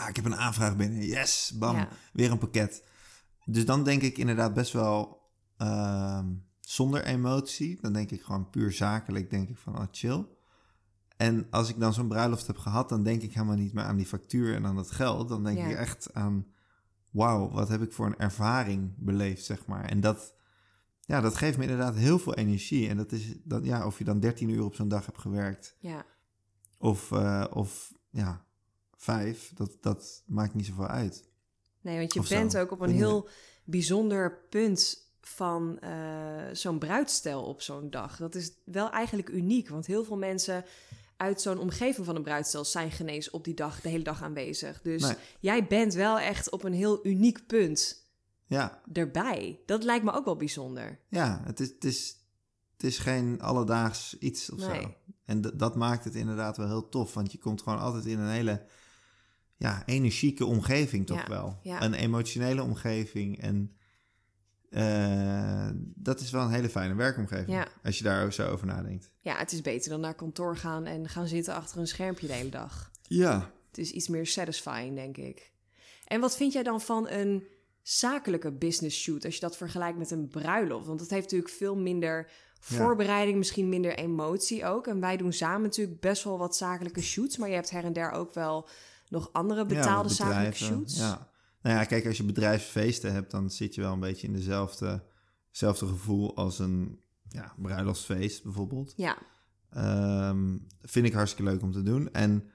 ah, 0.00 0.08
ik 0.08 0.16
heb 0.16 0.24
een 0.24 0.36
aanvraag 0.36 0.76
binnen. 0.76 1.06
Yes, 1.06 1.52
bam, 1.58 1.76
Ja. 1.76 1.88
weer 2.12 2.30
een 2.30 2.38
pakket. 2.38 2.84
Dus 3.44 3.64
dan 3.64 3.84
denk 3.84 4.02
ik 4.02 4.18
inderdaad 4.18 4.54
best 4.54 4.72
wel 4.72 5.18
ehm, 5.56 6.26
zonder 6.60 7.04
emotie. 7.04 7.78
Dan 7.80 7.92
denk 7.92 8.10
ik 8.10 8.22
gewoon 8.22 8.50
puur 8.50 8.72
zakelijk, 8.72 9.30
denk 9.30 9.48
ik 9.48 9.58
van, 9.58 9.78
oh 9.78 9.84
chill. 9.90 10.26
En 11.16 11.46
als 11.50 11.68
ik 11.68 11.78
dan 11.80 11.92
zo'n 11.94 12.08
bruiloft 12.08 12.46
heb 12.46 12.56
gehad, 12.58 12.88
dan 12.88 13.02
denk 13.02 13.22
ik 13.22 13.32
helemaal 13.34 13.56
niet 13.56 13.72
meer 13.72 13.84
aan 13.84 13.96
die 13.96 14.06
factuur 14.06 14.54
en 14.54 14.66
aan 14.66 14.76
het 14.76 14.90
geld. 14.90 15.28
Dan 15.28 15.44
denk 15.44 15.58
Ja. 15.58 15.64
ik 15.66 15.76
echt 15.76 16.14
aan, 16.14 16.46
wauw, 17.10 17.50
wat 17.50 17.68
heb 17.68 17.82
ik 17.82 17.92
voor 17.92 18.06
een 18.06 18.18
ervaring 18.18 18.94
beleefd, 18.96 19.44
zeg 19.44 19.66
maar. 19.66 19.84
En 19.84 20.00
dat, 20.00 20.34
ja, 21.00 21.20
dat 21.20 21.36
geeft 21.36 21.56
me 21.56 21.62
inderdaad 21.62 21.94
heel 21.94 22.18
veel 22.18 22.34
energie. 22.34 22.88
En 22.88 22.96
dat 22.96 23.12
is, 23.12 23.34
dat, 23.44 23.64
ja, 23.64 23.86
of 23.86 23.98
je 23.98 24.04
dan 24.04 24.20
13 24.20 24.48
uur 24.48 24.64
op 24.64 24.74
zo'n 24.74 24.88
dag 24.88 25.06
hebt 25.06 25.18
gewerkt, 25.18 25.76
ja. 25.80 26.04
of, 26.78 27.12
eh, 27.12 27.44
of 27.50 27.92
ja, 28.10 28.44
vijf, 29.00 29.52
dat, 29.54 29.76
dat 29.80 30.22
maakt 30.26 30.54
niet 30.54 30.66
zoveel 30.66 30.86
uit. 30.86 31.24
Nee, 31.80 31.98
want 31.98 32.14
je 32.14 32.20
Of 32.20 32.26
zo. 32.26 32.34
bent 32.34 32.56
ook 32.56 32.70
op 32.70 32.80
een 32.80 32.90
heel 32.94 33.28
bijzonder 33.64 34.38
punt 34.50 35.08
van 35.20 35.78
eh, 35.78 35.90
zo'n 36.52 36.78
bruidstel 36.78 37.42
op 37.44 37.62
zo'n 37.62 37.90
dag. 37.90 38.16
Dat 38.16 38.34
is 38.34 38.52
wel 38.64 38.90
eigenlijk 38.90 39.28
uniek, 39.28 39.68
want 39.68 39.86
heel 39.86 40.04
veel 40.04 40.16
mensen 40.16 40.64
uit 41.16 41.40
zo'n 41.40 41.58
omgeving 41.58 42.06
van 42.06 42.16
een 42.16 42.22
bruidstel 42.22 42.64
zijn 42.64 42.90
genees 42.90 43.30
op 43.30 43.44
die 43.44 43.54
dag 43.54 43.80
de 43.80 43.88
hele 43.88 44.04
dag 44.04 44.22
aanwezig. 44.22 44.82
Dus 44.82 45.02
Nee. 45.02 45.14
jij 45.40 45.66
bent 45.66 45.94
wel 45.94 46.18
echt 46.18 46.50
op 46.50 46.64
een 46.64 46.72
heel 46.72 47.06
uniek 47.06 47.46
punt 47.46 48.08
Ja, 48.46 48.82
erbij. 48.92 49.60
Dat 49.66 49.82
lijkt 49.84 50.04
me 50.04 50.12
ook 50.12 50.24
wel 50.24 50.36
bijzonder. 50.36 50.98
ja 51.08 51.40
het, 51.44 51.60
is, 51.60 51.68
het, 51.68 51.84
is, 51.84 52.16
het 52.72 52.82
is 52.84 52.98
geen 52.98 53.40
alledaags 53.40 54.18
iets 54.18 54.50
of 54.50 54.58
Nee. 54.68 54.80
zo. 54.80 54.94
En 55.24 55.40
dat 55.40 55.76
maakt 55.76 56.04
het 56.04 56.14
inderdaad 56.14 56.56
wel 56.56 56.66
heel 56.66 56.88
tof. 56.88 57.14
Want 57.14 57.32
je 57.32 57.38
komt 57.38 57.62
gewoon 57.62 57.78
altijd 57.78 58.04
in 58.06 58.18
een 58.18 58.30
hele 58.30 58.62
ja, 59.60 59.82
energieke 59.86 60.44
omgeving 60.46 61.06
toch 61.06 61.22
Ja, 61.22 61.28
wel. 61.28 61.58
ja. 61.62 61.82
Een 61.82 61.94
emotionele 61.94 62.62
omgeving. 62.62 63.40
En 63.40 63.76
eh, 64.70 65.68
dat 65.94 66.20
is 66.20 66.30
wel 66.30 66.42
een 66.42 66.50
hele 66.52 66.68
fijne 66.68 66.94
werkomgeving. 66.94 67.50
Ja. 67.50 67.68
Als 67.84 67.98
je 67.98 68.04
daar 68.04 68.32
zo 68.32 68.50
over 68.50 68.66
nadenkt. 68.66 69.10
Ja, 69.20 69.36
het 69.36 69.52
is 69.52 69.60
beter 69.60 69.90
dan 69.90 70.00
naar 70.00 70.14
kantoor 70.14 70.56
gaan 70.56 70.86
en 70.86 71.08
gaan 71.08 71.26
zitten 71.26 71.54
achter 71.54 71.78
een 71.78 71.86
schermpje 71.86 72.26
de 72.26 72.32
hele 72.32 72.48
dag. 72.48 72.90
Ja. 73.02 73.50
Het 73.68 73.78
is 73.78 73.90
iets 73.90 74.08
meer 74.08 74.26
satisfying, 74.26 74.94
denk 74.94 75.16
ik. 75.16 75.52
En 76.06 76.20
wat 76.20 76.36
vind 76.36 76.52
jij 76.52 76.62
dan 76.62 76.80
van 76.80 77.08
een 77.08 77.44
zakelijke 77.82 78.52
business 78.52 79.00
shoot 79.02 79.24
als 79.24 79.34
je 79.34 79.40
dat 79.40 79.56
vergelijkt 79.56 79.98
met 79.98 80.10
een 80.10 80.28
bruiloft? 80.28 80.86
Want 80.86 80.98
dat 80.98 81.10
heeft 81.10 81.22
natuurlijk 81.22 81.52
veel 81.52 81.76
minder 81.76 82.30
voorbereiding, 82.60 83.38
misschien 83.38 83.68
minder 83.68 83.94
emotie 83.94 84.64
ook. 84.66 84.86
En 84.86 85.00
wij 85.00 85.16
doen 85.16 85.32
samen 85.32 85.62
natuurlijk 85.62 86.00
best 86.00 86.24
wel 86.24 86.38
wat 86.38 86.56
zakelijke 86.56 87.02
shoots, 87.02 87.36
maar 87.36 87.48
je 87.48 87.54
hebt 87.54 87.70
her 87.70 87.84
en 87.84 87.92
der 87.92 88.10
ook 88.10 88.34
wel 88.34 88.68
nog 89.10 89.32
andere 89.32 89.66
betaalde 89.66 90.08
wat 90.08 90.16
zakelijke 90.16 90.56
shoots. 90.56 90.98
Ja. 90.98 91.28
Nou 91.62 91.76
ja, 91.76 91.84
kijk, 91.84 92.06
als 92.06 92.16
je 92.16 92.24
bedrijfsfeesten 92.24 93.12
hebt, 93.12 93.30
dan 93.30 93.50
zit 93.50 93.74
je 93.74 93.80
wel 93.80 93.92
een 93.92 94.00
beetje 94.00 94.26
in 94.26 94.32
dezelfde, 94.32 95.04
gevoel 95.52 96.36
als 96.36 96.58
een 96.58 97.00
ja, 97.28 97.54
bruiloftsfeest 97.56 98.42
bijvoorbeeld. 98.42 98.92
Ja, 98.96 99.18
Ehm, 99.70 100.56
vind 100.82 101.06
ik 101.06 101.12
hartstikke 101.12 101.50
leuk 101.50 101.62
om 101.62 101.72
te 101.72 101.82
doen. 101.82 102.12
En 102.12 102.50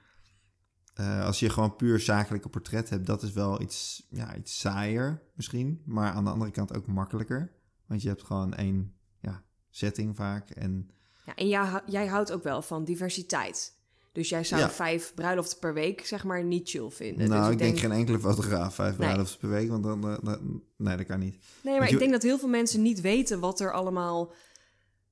eh, 0.94 1.24
als 1.24 1.40
je 1.40 1.50
gewoon 1.50 1.76
puur 1.76 2.00
zakelijke 2.00 2.48
portret 2.48 2.90
hebt, 2.90 3.06
dat 3.06 3.22
is 3.22 3.32
wel 3.32 3.60
iets, 3.60 4.06
ja, 4.10 4.36
iets 4.36 4.58
saaier 4.58 5.22
misschien. 5.34 5.82
Maar 5.84 6.12
aan 6.12 6.24
de 6.24 6.30
andere 6.30 6.50
kant 6.50 6.76
ook 6.76 6.86
makkelijker. 6.86 7.52
Want 7.86 8.02
je 8.02 8.08
hebt 8.08 8.22
gewoon 8.22 8.54
één 8.54 8.94
ja, 9.20 9.44
setting 9.70 10.16
vaak. 10.16 10.50
En 10.50 10.90
ja 11.24 11.34
en 11.34 11.48
jij, 11.48 11.82
jij 11.86 12.06
houdt 12.06 12.32
ook 12.32 12.42
wel 12.42 12.62
van 12.62 12.84
diversiteit. 12.84 13.75
Dus 14.16 14.28
jij 14.28 14.44
zou 14.44 14.60
Ja. 14.60 14.70
vijf 14.70 15.12
bruiloften 15.14 15.58
per 15.58 15.74
week, 15.74 16.06
zeg 16.06 16.24
maar, 16.24 16.44
niet 16.44 16.68
chill 16.70 16.90
vinden. 16.90 17.28
nou, 17.28 17.42
dus 17.42 17.52
ik 17.52 17.58
denk 17.58 17.78
geen 17.78 17.92
enkele 17.92 18.18
fotograaf 18.18 18.74
vijf 18.74 18.98
Nee. 18.98 19.06
bruiloften 19.08 19.38
per 19.38 19.48
week. 19.48 19.68
Want 19.68 19.82
dan, 19.84 20.00
dan- 20.22 20.62
nee, 20.76 20.96
dat 20.96 21.06
kan 21.06 21.18
niet. 21.18 21.32
Nee, 21.34 21.40
maar 21.62 21.76
Want 21.78 21.86
je- 21.88 21.92
ik 21.94 21.98
denk 22.00 22.12
dat 22.12 22.22
heel 22.22 22.38
veel 22.38 22.48
mensen 22.48 22.82
niet 22.82 23.00
weten 23.00 23.40
wat 23.40 23.60
er 23.60 23.72
allemaal 23.72 24.32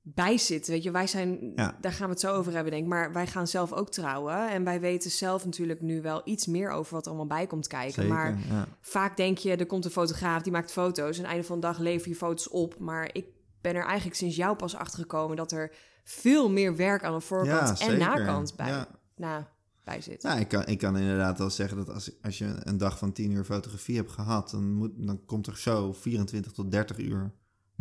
bij 0.01 0.37
zit. 0.37 0.67
Weet 0.67 0.83
je, 0.83 0.91
wij 0.91 1.07
zijn, 1.07 1.51
Ja. 1.55 1.77
daar 1.81 1.91
gaan 1.91 2.05
we 2.07 2.11
het 2.11 2.21
zo 2.21 2.33
over 2.33 2.53
hebben, 2.53 2.71
denk 2.71 2.83
ik. 2.83 2.89
Maar 2.89 3.13
wij 3.13 3.27
gaan 3.27 3.47
zelf 3.47 3.73
ook 3.73 3.91
trouwen. 3.91 4.49
En 4.49 4.63
wij 4.63 4.79
weten 4.79 5.11
zelf 5.11 5.45
natuurlijk 5.45 5.81
nu 5.81 6.01
wel 6.01 6.21
iets 6.25 6.45
meer 6.45 6.69
over 6.69 6.93
wat 6.93 7.03
er 7.05 7.11
allemaal 7.11 7.37
bij 7.37 7.47
komt 7.47 7.67
kijken. 7.67 7.93
Zeker, 7.93 8.09
Maar 8.13 8.37
ja. 8.49 8.67
vaak 8.81 9.17
denk 9.17 9.37
je, 9.37 9.55
er 9.55 9.65
komt 9.65 9.85
een 9.85 9.91
fotograaf, 9.91 10.41
die 10.41 10.51
maakt 10.51 10.71
foto's. 10.71 11.17
En 11.17 11.25
einde 11.25 11.43
van 11.43 11.59
de 11.59 11.67
dag 11.67 11.77
lever 11.79 12.09
je 12.09 12.15
foto's 12.15 12.49
op. 12.49 12.79
Maar 12.79 13.09
ik 13.13 13.25
ben 13.71 13.75
er 13.81 13.85
eigenlijk 13.85 14.17
sinds 14.17 14.35
jou 14.35 14.55
pas 14.55 14.75
achter 14.75 14.99
gekomen 14.99 15.35
dat 15.37 15.51
er 15.51 15.71
veel 16.03 16.49
meer 16.49 16.75
werk 16.75 17.03
aan 17.03 17.13
de 17.13 17.21
voorkant 17.21 17.79
Ja, 17.79 17.87
en 17.87 17.97
nakant 17.99 18.55
bij, 18.55 18.67
Ja. 18.67 18.87
nou, 19.15 19.43
bij 19.83 20.01
zit. 20.01 20.23
Nou, 20.23 20.39
ik 20.39 20.47
kan, 20.47 20.65
ik 20.65 20.77
kan 20.77 20.97
inderdaad 20.97 21.37
wel 21.37 21.49
zeggen 21.49 21.77
dat 21.77 21.89
als, 21.89 22.11
als 22.21 22.37
je 22.37 22.55
een 22.59 22.77
dag 22.77 22.97
van 22.97 23.11
10 23.11 23.31
uur 23.31 23.43
fotografie 23.43 23.95
hebt 23.95 24.11
gehad, 24.11 24.49
dan, 24.49 24.73
moet, 24.73 24.91
dan 24.95 25.25
komt 25.25 25.47
er 25.47 25.57
zo 25.57 25.93
24 25.93 26.51
tot 26.51 26.71
30 26.71 26.97
uur 26.97 27.31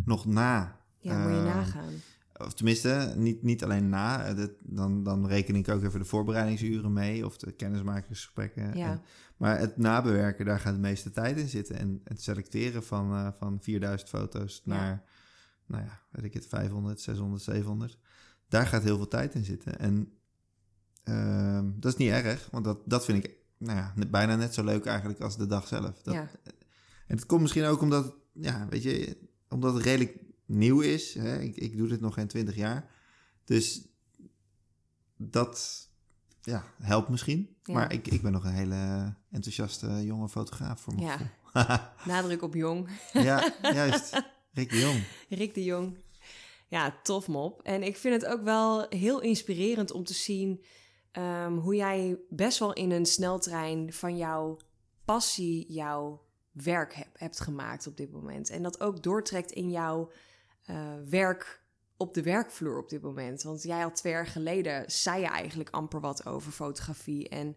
nog 0.05 0.27
na. 0.27 0.81
ja, 0.99 1.19
moet 1.19 1.31
je 1.33 1.37
Eh, 1.39 1.45
nagaan. 1.45 1.93
Of 2.37 2.55
tenminste, 2.55 3.13
niet, 3.17 3.43
niet 3.43 3.65
alleen 3.65 3.89
na. 3.89 4.35
dat- 4.35 4.51
dan, 4.61 5.03
dan 5.03 5.27
reken 5.27 5.55
ik 5.55 5.69
ook 5.69 5.83
even 5.83 5.99
de 6.01 6.05
voorbereidingsuren 6.07 6.93
mee 6.93 7.27
of 7.27 7.37
de 7.37 7.53
kennismakersgesprekken. 7.53 8.77
Ja. 8.77 8.91
En- 8.91 9.03
maar 9.37 9.59
het 9.59 9.77
nabewerken, 9.77 10.45
daar 10.47 10.61
gaat 10.61 10.75
de 10.75 10.81
meeste 10.81 11.11
tijd 11.11 11.39
in 11.39 11.49
zitten. 11.49 11.79
En 11.79 12.01
het 12.05 12.23
selecteren 12.23 12.85
van, 12.85 13.13
eh, 13.15 13.29
van 13.39 13.59
4000 13.61 14.11
foto's 14.11 14.63
naar, 14.65 15.03
nou 15.67 15.85
ja, 15.85 16.01
weet 16.11 16.25
ik 16.25 16.35
het, 16.35 16.47
500, 16.47 17.01
600, 17.01 17.43
700. 17.43 17.99
Daar 18.49 18.67
gaat 18.67 18.83
heel 18.83 18.97
veel 18.97 19.09
tijd 19.09 19.35
in 19.35 19.45
zitten. 19.45 19.79
En 19.79 20.13
ehm, 21.05 21.71
dat 21.75 21.93
is 21.93 21.99
niet 21.99 22.11
erg, 22.11 22.49
want 22.51 22.65
dat, 22.65 22.79
dat 22.85 23.05
vind 23.05 23.25
ik 23.25 23.37
nou 23.59 23.79
ja, 23.79 23.95
bijna 24.09 24.37
net 24.37 24.55
zo 24.55 24.65
leuk 24.65 24.87
eigenlijk 24.87 25.21
als 25.21 25.37
de 25.37 25.47
dag 25.47 25.67
zelf. 25.67 26.03
Dat, 26.03 26.15
ja. 26.15 26.31
en 27.07 27.17
het 27.17 27.27
komt 27.27 27.41
misschien 27.41 27.65
ook 27.65 27.81
omdat, 27.81 28.05
het, 28.05 28.15
ja, 28.33 28.67
weet 28.71 28.83
je, 28.83 29.17
omdat 29.49 29.75
het 29.75 29.83
redelijk 29.83 30.17
nieuw 30.47 30.81
is. 30.81 31.15
Hè? 31.15 31.41
Ik, 31.41 31.57
ik 31.57 31.77
doe 31.77 31.89
dit 31.89 32.01
nog 32.01 32.15
geen 32.15 32.27
20 32.27 32.55
jaar. 32.55 32.91
Dus 33.45 33.89
dat 35.17 35.89
ja, 36.41 36.65
helpt 36.81 37.09
misschien. 37.09 37.57
Ja. 37.63 37.75
Maar 37.75 37.93
ik, 37.93 38.07
ik 38.07 38.23
ben 38.23 38.33
nog 38.33 38.45
een 38.45 38.53
hele 38.53 39.15
enthousiaste 39.31 40.05
jonge 40.05 40.29
fotograaf 40.29 40.81
voor 40.81 40.95
mijn 40.95 41.07
Ja. 41.07 41.93
Nadruk 42.07 42.43
op 42.43 42.55
jong. 42.55 42.89
ja, 43.13 43.53
juist. 43.63 44.13
Rick 44.55 44.71
de 44.71 44.79
Jong. 44.79 45.03
De 45.55 45.65
Jong. 45.65 45.97
Ja, 46.69 46.99
tof 47.03 47.29
mop. 47.29 47.63
En 47.63 47.83
ik 47.83 47.97
vind 47.97 48.23
het 48.23 48.33
ook 48.33 48.43
wel 48.43 48.87
heel 48.89 49.21
inspirerend 49.21 49.91
om 49.91 50.05
te 50.05 50.15
zien 50.15 50.65
ehm, 51.13 51.53
hoe 51.53 51.75
jij 51.77 52.19
best 52.29 52.59
wel 52.59 52.73
in 52.73 52.91
een 52.91 53.07
sneltrein 53.07 53.93
van 53.93 54.17
jouw 54.17 54.57
passie 55.05 55.73
jouw 55.73 56.23
werk 56.53 56.95
heb- 56.95 57.19
hebt 57.19 57.41
gemaakt 57.41 57.87
op 57.87 57.97
dit 57.97 58.13
moment. 58.13 58.51
En 58.51 58.63
dat 58.63 58.81
ook 58.81 59.03
doortrekt 59.03 59.51
in 59.51 59.71
jouw 59.71 60.11
eh, 60.65 60.77
werk 61.09 61.63
op 61.97 62.15
de 62.15 62.23
werkvloer 62.23 62.79
op 62.79 62.89
dit 62.89 63.03
moment. 63.03 63.43
Want 63.43 63.63
jij 63.63 63.81
had 63.81 63.97
twee 63.97 64.13
jaar 64.13 64.27
geleden, 64.27 64.91
zei 64.91 65.21
je 65.21 65.27
eigenlijk 65.27 65.71
amper 65.71 66.01
wat 66.01 66.27
over 66.27 66.53
fotografie. 66.53 67.29
En 67.29 67.57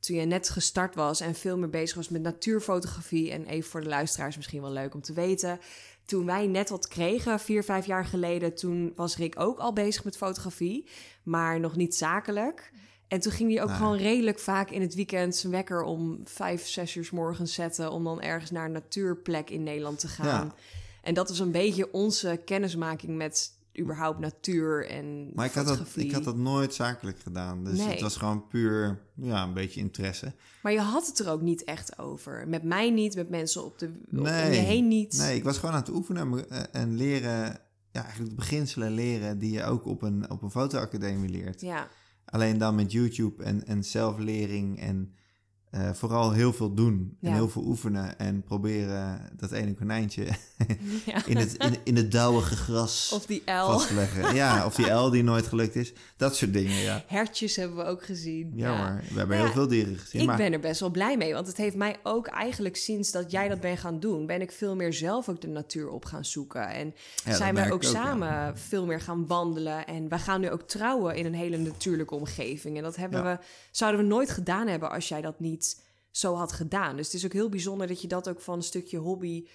toen 0.00 0.16
je 0.16 0.24
net 0.24 0.48
gestart 0.48 0.94
was 0.94 1.20
en 1.20 1.34
veel 1.34 1.58
meer 1.58 1.70
bezig 1.70 1.96
was 1.96 2.08
met 2.08 2.22
natuurfotografie. 2.22 3.30
En 3.30 3.46
even 3.46 3.70
voor 3.70 3.80
de 3.80 3.88
luisteraars 3.88 4.36
misschien 4.36 4.60
wel 4.60 4.70
leuk 4.72 4.94
om 4.94 5.00
te 5.00 5.12
weten. 5.12 5.60
Toen 6.06 6.26
wij 6.26 6.46
net 6.46 6.68
wat 6.70 6.88
kregen, 6.88 7.40
vier, 7.40 7.64
vijf 7.64 7.86
jaar 7.86 8.04
geleden, 8.04 8.54
toen 8.54 8.92
was 8.96 9.16
Rick 9.16 9.40
ook 9.40 9.58
al 9.58 9.72
bezig 9.72 10.04
met 10.04 10.16
fotografie. 10.16 10.88
Maar 11.22 11.60
nog 11.60 11.76
niet 11.76 11.94
zakelijk. 11.94 12.72
En 13.08 13.20
toen 13.20 13.32
ging 13.32 13.52
hij 13.52 13.62
ook 13.62 13.68
Nou. 13.68 13.80
gewoon 13.80 13.96
redelijk 13.96 14.38
vaak 14.38 14.70
in 14.70 14.80
het 14.80 14.94
weekend 14.94 15.36
zijn 15.36 15.52
wekker 15.52 15.82
om 15.82 16.20
vijf, 16.24 16.66
zes 16.66 16.94
uur 16.94 17.04
's 17.04 17.10
morgens 17.10 17.54
zetten. 17.54 17.90
Om 17.90 18.04
dan 18.04 18.20
ergens 18.20 18.50
naar 18.50 18.64
een 18.64 18.72
natuurplek 18.72 19.50
in 19.50 19.62
Nederland 19.62 19.98
te 19.98 20.08
gaan. 20.08 20.46
Ja. 20.46 20.54
En 21.02 21.14
dat 21.14 21.30
is 21.30 21.38
een 21.38 21.50
beetje 21.50 21.92
onze 21.92 22.40
kennismaking 22.44 23.16
met 23.16 23.55
überhaupt 23.80 24.18
natuur 24.18 24.88
en 24.88 25.30
Maar 25.34 25.46
ik 25.46 25.52
had, 25.52 25.66
dat, 25.66 25.80
ik 25.94 26.12
had 26.12 26.24
dat 26.24 26.36
nooit 26.36 26.74
zakelijk 26.74 27.18
gedaan. 27.18 27.64
Dus 27.64 27.78
Nee. 27.78 27.88
het 27.88 28.00
was 28.00 28.16
gewoon 28.16 28.46
puur 28.48 29.02
ja, 29.14 29.42
een 29.42 29.54
beetje 29.54 29.80
interesse. 29.80 30.32
Maar 30.62 30.72
je 30.72 30.80
had 30.80 31.06
het 31.06 31.18
er 31.18 31.28
ook 31.30 31.40
niet 31.42 31.64
echt 31.64 31.98
over. 31.98 32.48
Met 32.48 32.62
mij 32.62 32.90
niet, 32.90 33.14
met 33.14 33.28
mensen 33.28 33.64
op 33.64 33.78
de, 33.78 33.86
om 34.10 34.22
Nee. 34.22 34.50
je 34.54 34.60
heen 34.60 34.88
niet. 34.88 35.18
Nee, 35.18 35.36
ik 35.36 35.44
was 35.44 35.58
gewoon 35.58 35.74
aan 35.74 35.80
het 35.80 35.90
oefenen 35.90 36.48
eh, 36.50 36.62
en 36.72 36.94
leren, 36.96 37.58
ja, 37.90 38.00
eigenlijk 38.02 38.30
de 38.30 38.36
beginselen 38.36 38.92
leren 38.92 39.38
die 39.38 39.52
je 39.52 39.64
ook 39.64 39.86
op 39.86 40.02
een, 40.02 40.30
op 40.30 40.42
een 40.42 40.50
fotoacademie 40.50 41.30
leert. 41.30 41.60
Ja, 41.60 41.88
Alleen 42.26 42.58
dan 42.58 42.74
met 42.74 42.92
YouTube 42.92 43.42
en, 43.44 43.66
en 43.66 43.84
zelflering 43.84 44.80
en 44.80 45.14
eh, 45.76 45.92
vooral 45.92 46.32
heel 46.32 46.52
veel 46.52 46.74
doen. 46.74 47.16
En 47.20 47.28
Ja. 47.28 47.34
heel 47.34 47.48
veel 47.48 47.62
oefenen 47.64 48.18
en 48.18 48.42
proberen 48.42 49.20
dat 49.36 49.52
ene 49.52 49.74
konijntje 49.74 50.24
ja. 51.06 51.26
in 51.26 51.36
het, 51.36 51.54
in, 51.54 51.76
in 51.84 51.96
het 51.96 52.12
dauwige 52.12 52.56
gras 52.56 53.12
Of 53.14 53.26
die 53.26 53.42
L. 53.44 53.66
vast 53.66 53.86
te 53.88 53.94
leggen. 53.94 54.34
Ja, 54.34 54.66
of 54.66 54.74
die 54.74 54.90
L 54.90 55.10
die 55.10 55.22
nooit 55.22 55.46
gelukt 55.46 55.76
is. 55.76 55.92
Dat 56.16 56.36
soort 56.36 56.52
dingen, 56.52 56.76
ja. 56.76 57.04
Hertjes 57.06 57.56
hebben 57.56 57.76
we 57.76 57.84
ook 57.84 58.04
gezien. 58.04 58.52
Ja, 58.54 58.76
hoor, 58.76 59.02
we 59.12 59.18
hebben 59.18 59.36
heel 59.36 59.50
veel 59.50 59.68
dieren 59.68 59.96
gezien. 59.96 60.20
Ik 60.20 60.26
maar 60.26 60.36
ben 60.36 60.52
er 60.52 60.60
best 60.60 60.80
wel 60.80 60.90
blij 60.90 61.16
mee, 61.16 61.32
want 61.32 61.46
het 61.46 61.56
heeft 61.56 61.76
mij 61.76 61.96
ook 62.02 62.26
eigenlijk 62.26 62.76
sinds 62.76 63.10
dat 63.10 63.30
jij 63.30 63.48
dat 63.48 63.60
bent 63.60 63.78
gaan 63.78 64.00
doen, 64.00 64.26
ben 64.26 64.40
ik 64.40 64.52
veel 64.52 64.76
meer 64.76 64.92
zelf 64.92 65.28
ook 65.28 65.40
de 65.40 65.48
natuur 65.48 65.88
op 65.88 66.04
gaan 66.04 66.24
zoeken. 66.24 66.68
En 66.68 66.94
zijn 67.28 67.54
merk 67.54 67.66
ook 67.66 67.74
ook, 67.74 67.82
samen 67.82 68.58
veel 68.58 68.86
meer 68.86 69.00
gaan 69.00 69.26
wandelen. 69.26 69.86
En 69.86 70.08
we 70.08 70.18
gaan 70.18 70.40
nu 70.40 70.50
ook 70.50 70.62
trouwen 70.62 71.16
in 71.16 71.26
een 71.26 71.34
hele 71.34 71.56
natuurlijke 71.56 72.14
omgeving. 72.14 72.76
En 72.76 72.82
dat 72.82 72.96
hebben 72.96 73.24
we, 73.24 73.38
zouden 73.70 74.00
we 74.00 74.06
nooit 74.06 74.30
gedaan 74.30 74.66
hebben 74.66 74.90
als 74.90 75.08
jij 75.08 75.20
dat 75.20 75.40
niet 75.40 75.65
zo 76.16 76.34
had 76.34 76.52
gedaan. 76.52 76.96
Dus 76.96 77.06
het 77.06 77.14
is 77.14 77.24
ook 77.24 77.32
heel 77.32 77.48
bijzonder 77.48 77.86
dat 77.86 78.00
je 78.00 78.08
dat 78.08 78.28
ook 78.28 78.40
van 78.40 78.54
een 78.56 78.62
stukje 78.62 78.98
hobby 78.98 79.46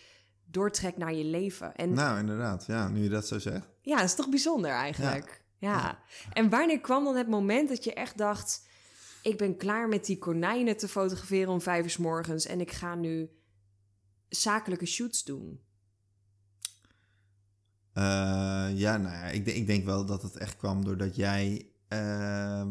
doortrekt 0.45 0.97
naar 0.97 1.13
je 1.13 1.23
leven. 1.23 1.75
En 1.75 1.93
Nou, 1.93 2.19
inderdaad. 2.19 2.65
Ja, 2.65 2.87
nu 2.87 3.03
je 3.03 3.09
dat 3.09 3.27
zo 3.27 3.39
zegt. 3.39 3.67
ja, 3.81 3.95
dat 3.95 4.05
is 4.05 4.15
toch 4.15 4.29
bijzonder 4.29 4.71
eigenlijk. 4.71 5.43
Ja. 5.57 5.99
En 6.33 6.49
wanneer 6.49 6.79
kwam 6.81 7.03
dan 7.03 7.15
het 7.15 7.27
moment 7.27 7.69
dat 7.69 7.83
je 7.83 7.93
echt 7.93 8.17
dacht... 8.17 8.67
ik 9.23 9.37
ben 9.37 9.57
klaar 9.57 9.87
met 9.87 10.05
die 10.05 10.17
konijnen 10.17 10.77
te 10.77 10.87
fotograferen 10.87 11.51
om 11.53 11.61
vijf 11.61 11.83
uur 11.83 11.89
's 11.89 11.97
morgens... 11.97 12.45
en 12.45 12.59
ik 12.61 12.71
ga 12.71 12.95
nu 12.95 13.29
zakelijke 14.29 14.85
shoots 14.85 15.23
doen? 15.23 15.59
Eh, 17.93 18.03
ja, 18.73 18.97
nou 18.97 19.15
ja, 19.15 19.23
ik, 19.23 19.45
denk- 19.45 19.57
ik 19.57 19.67
denk 19.67 19.85
wel 19.85 20.05
dat 20.05 20.21
het 20.21 20.37
echt 20.37 20.57
kwam 20.57 20.83
doordat 20.85 21.15
jij 21.15 21.71
ehm, 21.87 22.69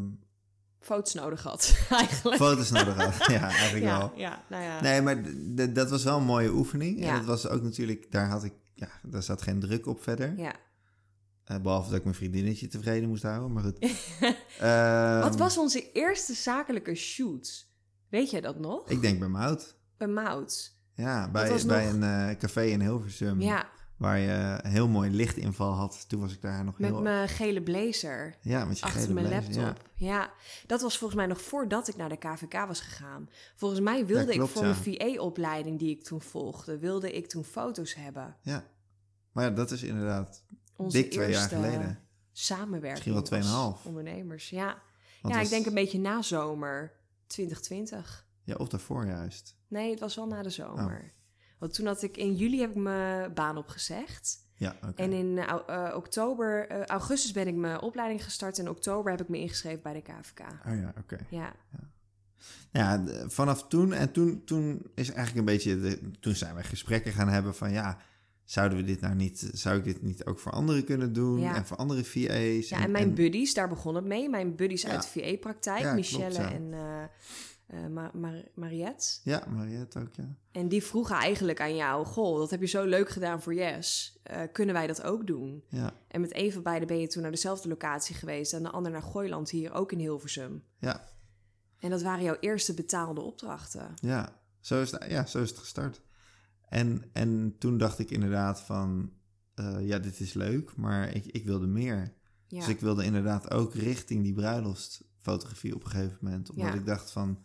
foto's 0.81 1.15
nodig 1.15 1.43
had, 1.43 1.77
eigenlijk. 1.91 2.37
Foto's 2.37 2.71
nodig 2.71 2.95
had. 2.97 3.27
ja, 3.33 3.41
eigenlijk 3.49 3.85
ja, 3.85 3.99
wel. 3.99 4.13
ja, 4.17 4.43
nou 4.49 4.63
ja. 4.63 4.81
Nee, 4.81 5.03
maar 5.03 5.23
dat 5.75 5.91
was 5.91 6.05
wel 6.05 6.17
een 6.17 6.25
mooie 6.25 6.51
oefening. 6.53 6.99
Ja. 7.01 7.09
En 7.09 7.15
dat 7.17 7.25
was 7.25 7.49
ook 7.49 7.63
natuurlijk, 7.63 8.13
daar 8.13 8.29
had 8.29 8.45
ik, 8.45 8.53
ja, 8.75 8.89
daar 9.03 9.23
zat 9.23 9.43
geen 9.43 9.61
druk 9.61 9.87
op 9.87 10.03
verder. 10.03 10.35
ja. 10.37 10.53
Eh, 11.45 11.59
behalve 11.61 11.89
dat 11.89 11.99
ik 11.99 12.05
mijn 12.05 12.17
vriendinnetje 12.17 12.67
tevreden 12.69 13.09
moest 13.09 13.23
houden, 13.23 13.53
maar 13.53 13.63
goed. 13.63 13.79
Ehm, 14.59 15.21
Wat 15.21 15.37
was 15.37 15.59
onze 15.59 15.93
eerste 15.93 16.35
zakelijke 16.35 16.95
shoot? 16.95 17.67
Weet 18.09 18.31
jij 18.31 18.41
dat 18.41 18.59
nog? 18.59 18.89
Ik 18.89 19.01
denk 19.01 19.19
bij 19.19 19.29
Mout. 19.29 19.77
Bij 19.97 20.09
Mout. 20.09 20.75
Ja, 20.95 21.31
bij, 21.31 21.61
bij 21.67 21.85
nog- 21.85 21.93
een 21.95 22.03
eh, 22.03 22.37
café 22.39 22.63
in 22.65 22.81
Hilversum. 22.81 23.41
Ja, 23.41 23.69
Waar 24.01 24.19
je 24.19 24.59
een 24.63 24.71
heel 24.71 24.89
mooi 24.89 25.11
lichtinval 25.11 25.73
had. 25.73 26.09
Toen 26.09 26.21
was 26.21 26.33
ik 26.33 26.41
daar 26.41 26.65
nog 26.65 26.79
met 26.79 26.91
heel... 26.91 27.03
mijn 27.03 27.29
gele 27.29 27.63
blazer. 27.63 28.37
Ja, 28.41 28.65
met 28.65 28.79
je 28.79 28.85
Achter 28.85 29.01
gele 29.01 29.15
mijn 29.15 29.27
blazer, 29.27 29.63
laptop. 29.63 29.89
Ja. 29.95 30.31
dat 30.67 30.81
was 30.81 30.99
volgens 30.99 31.21
mij 31.21 31.29
nog 31.29 31.41
voordat 31.41 31.89
ik 31.89 31.97
naar 31.97 32.09
de 32.09 32.17
KVK 32.17 32.67
was 32.67 32.81
gegaan. 32.81 33.29
Volgens 33.57 33.81
mij 33.81 34.07
wilde 34.07 34.33
Ja, 34.33 34.33
klopt, 34.33 34.51
ik 34.51 34.57
voor 34.57 34.67
ja. 34.67 34.77
mijn 34.83 35.17
VA-opleiding 35.17 35.79
die 35.79 35.91
ik 35.91 36.05
toen 36.05 36.21
volgde, 36.21 36.79
wilde 36.79 37.13
ik 37.13 37.29
toen 37.29 37.45
foto's 37.45 37.95
hebben. 37.95 38.37
Ja. 38.43 38.65
Maar 39.33 39.45
ja, 39.45 39.51
dat 39.51 39.71
is 39.71 39.83
inderdaad 39.83 40.45
Onze 40.77 40.97
dik 40.97 41.11
twee 41.11 41.31
jaar 41.31 41.41
eerste 41.41 41.55
geleden. 41.55 41.99
Samenwerking. 42.33 43.15
Misschien 43.15 43.43
wel 43.43 43.77
2,5. 43.79 43.83
Ondernemers, 43.87 44.51
ja. 44.51 44.83
Want 45.23 45.35
ja, 45.35 45.41
ik 45.41 45.49
denk 45.49 45.67
een 45.67 45.75
beetje 45.75 45.99
na 45.99 46.23
zomer 46.23 46.93
2020. 47.27 48.27
Ja, 48.45 48.55
of 48.55 48.69
daarvoor 48.69 49.07
juist. 49.07 49.57
Nee, 49.69 49.91
het 49.91 50.01
was 50.01 50.15
wel 50.15 50.27
na 50.27 50.43
de 50.43 50.51
zomer. 50.51 51.01
Oh. 51.05 51.19
Want 51.61 51.75
toen 51.75 51.87
had 51.87 52.03
ik 52.03 52.17
in 52.17 52.35
juli 52.35 52.61
heb 52.61 52.71
ik 52.71 52.77
mijn 52.77 53.35
baan 53.35 53.57
opgezegd. 53.57 54.39
Ja. 54.55 54.77
En 54.95 55.13
in 55.13 55.39
eh, 55.39 55.59
eh, 55.67 55.97
oktober, 55.97 56.69
eh, 56.69 56.85
augustus 56.85 57.33
ben 57.33 57.47
ik 57.47 57.55
mijn 57.55 57.81
opleiding 57.81 58.25
gestart. 58.25 58.59
En 58.59 58.65
in 58.65 58.71
oktober 58.71 59.11
heb 59.11 59.21
ik 59.21 59.29
me 59.29 59.39
ingeschreven 59.39 59.83
bij 59.83 59.93
de 59.93 60.03
KVK. 60.03 60.41
Oh 60.67 60.75
ja, 60.81 60.93
oké. 60.99 61.19
Ja, 61.31 61.53
Ja, 62.73 63.05
d- 63.05 63.33
vanaf 63.33 63.69
toen 63.69 63.93
en 63.93 64.13
toen, 64.13 64.43
toen 64.45 64.83
is 64.95 65.09
eigenlijk 65.11 65.39
een 65.39 65.55
beetje, 65.55 65.81
de, 65.81 66.11
toen 66.21 66.35
zijn 66.35 66.55
we 66.55 66.63
gesprekken 66.63 67.13
gaan 67.13 67.29
hebben 67.29 67.55
van 67.55 67.73
ja, 67.73 67.99
zouden 68.45 68.79
we 68.79 68.85
dit 68.85 69.01
nou 69.01 69.15
niet, 69.15 69.51
zou 69.53 69.79
ik 69.79 69.85
dit 69.85 70.03
niet 70.03 70.25
ook 70.25 70.39
voor 70.39 70.53
anderen 70.53 70.85
kunnen 70.85 71.13
doen 71.13 71.41
Ja. 71.41 71.55
en 71.55 71.67
voor 71.67 71.77
andere 71.77 72.05
VA's? 72.05 72.69
ja 72.69 72.83
en 72.83 72.91
mijn 72.91 73.15
buddies, 73.15 73.55
daar 73.55 73.69
begon 73.69 73.95
het 73.95 74.05
mee. 74.05 74.29
Mijn 74.29 74.57
buddies 74.57 74.83
Ja. 74.83 74.89
uit 74.91 75.03
de 75.03 75.21
VA-praktijk, 75.21 75.95
Michelle 75.95 76.35
klopt, 76.35 76.53
en 76.53 76.75
Ma- 77.91 78.11
Mar- 78.15 78.49
Mariette. 78.55 79.19
Ja, 79.25 79.47
Mariette 79.49 79.99
ook, 79.99 80.15
ja. 80.15 80.37
En 80.53 80.69
die 80.69 80.83
vroegen 80.83 81.17
eigenlijk 81.17 81.61
aan 81.61 81.77
jou: 81.77 82.07
Goh, 82.07 82.39
dat 82.39 82.51
heb 82.51 82.61
je 82.61 82.67
zo 82.67 82.85
leuk 82.85 83.09
gedaan 83.09 83.43
voor 83.43 83.55
Yes. 83.55 84.19
Eh, 84.23 84.41
kunnen 84.53 84.75
wij 84.75 84.87
dat 84.87 85.03
ook 85.03 85.27
doen? 85.27 85.65
Ja, 85.69 85.93
En 86.09 86.21
met 86.21 86.35
een 86.37 86.53
van 86.53 86.63
beiden 86.63 86.89
ben 86.89 86.99
je 87.01 87.07
toen 87.07 87.23
naar 87.23 87.31
dezelfde 87.31 87.69
locatie 87.69 88.15
geweest. 88.15 88.53
En 88.53 88.63
de 88.63 88.71
ander 88.71 88.93
naar 88.93 89.03
Gooiland, 89.03 89.51
hier 89.51 89.73
ook 89.73 89.93
in 89.93 89.99
Hilversum. 89.99 90.63
ja, 90.79 91.09
En 91.79 91.91
dat 91.91 92.03
waren 92.03 92.25
jouw 92.25 92.37
eerste 92.41 92.75
betaalde 92.75 93.21
opdrachten. 93.21 93.95
ja. 94.01 94.39
Zo 94.61 94.81
is 94.83 94.91
het, 94.91 95.05
ja, 95.09 95.27
zo 95.27 95.43
is 95.43 95.49
het 95.51 95.59
gestart. 95.59 96.01
En, 96.69 97.05
en 97.13 97.55
toen 97.59 97.79
dacht 97.79 97.99
ik 97.99 98.11
inderdaad 98.11 98.61
van, 98.61 99.13
eh, 99.55 99.87
ja, 99.87 99.99
dit 99.99 100.21
is 100.21 100.33
leuk, 100.33 100.77
maar 100.77 101.15
ik, 101.15 101.25
ik 101.27 101.45
wilde 101.45 101.67
meer. 101.67 102.15
Ja, 102.47 102.59
Dus 102.59 102.69
ik 102.69 102.81
wilde 102.81 103.05
inderdaad 103.05 103.51
ook 103.51 103.75
richting 103.75 104.23
die 104.23 104.33
bruiloftsfotografie 104.35 105.75
op 105.75 105.85
een 105.85 105.91
gegeven 105.91 106.19
moment. 106.21 106.51
Omdat 106.51 106.67
Ja. 106.67 106.75
ik 106.75 106.87
dacht 106.87 107.11
van, 107.11 107.45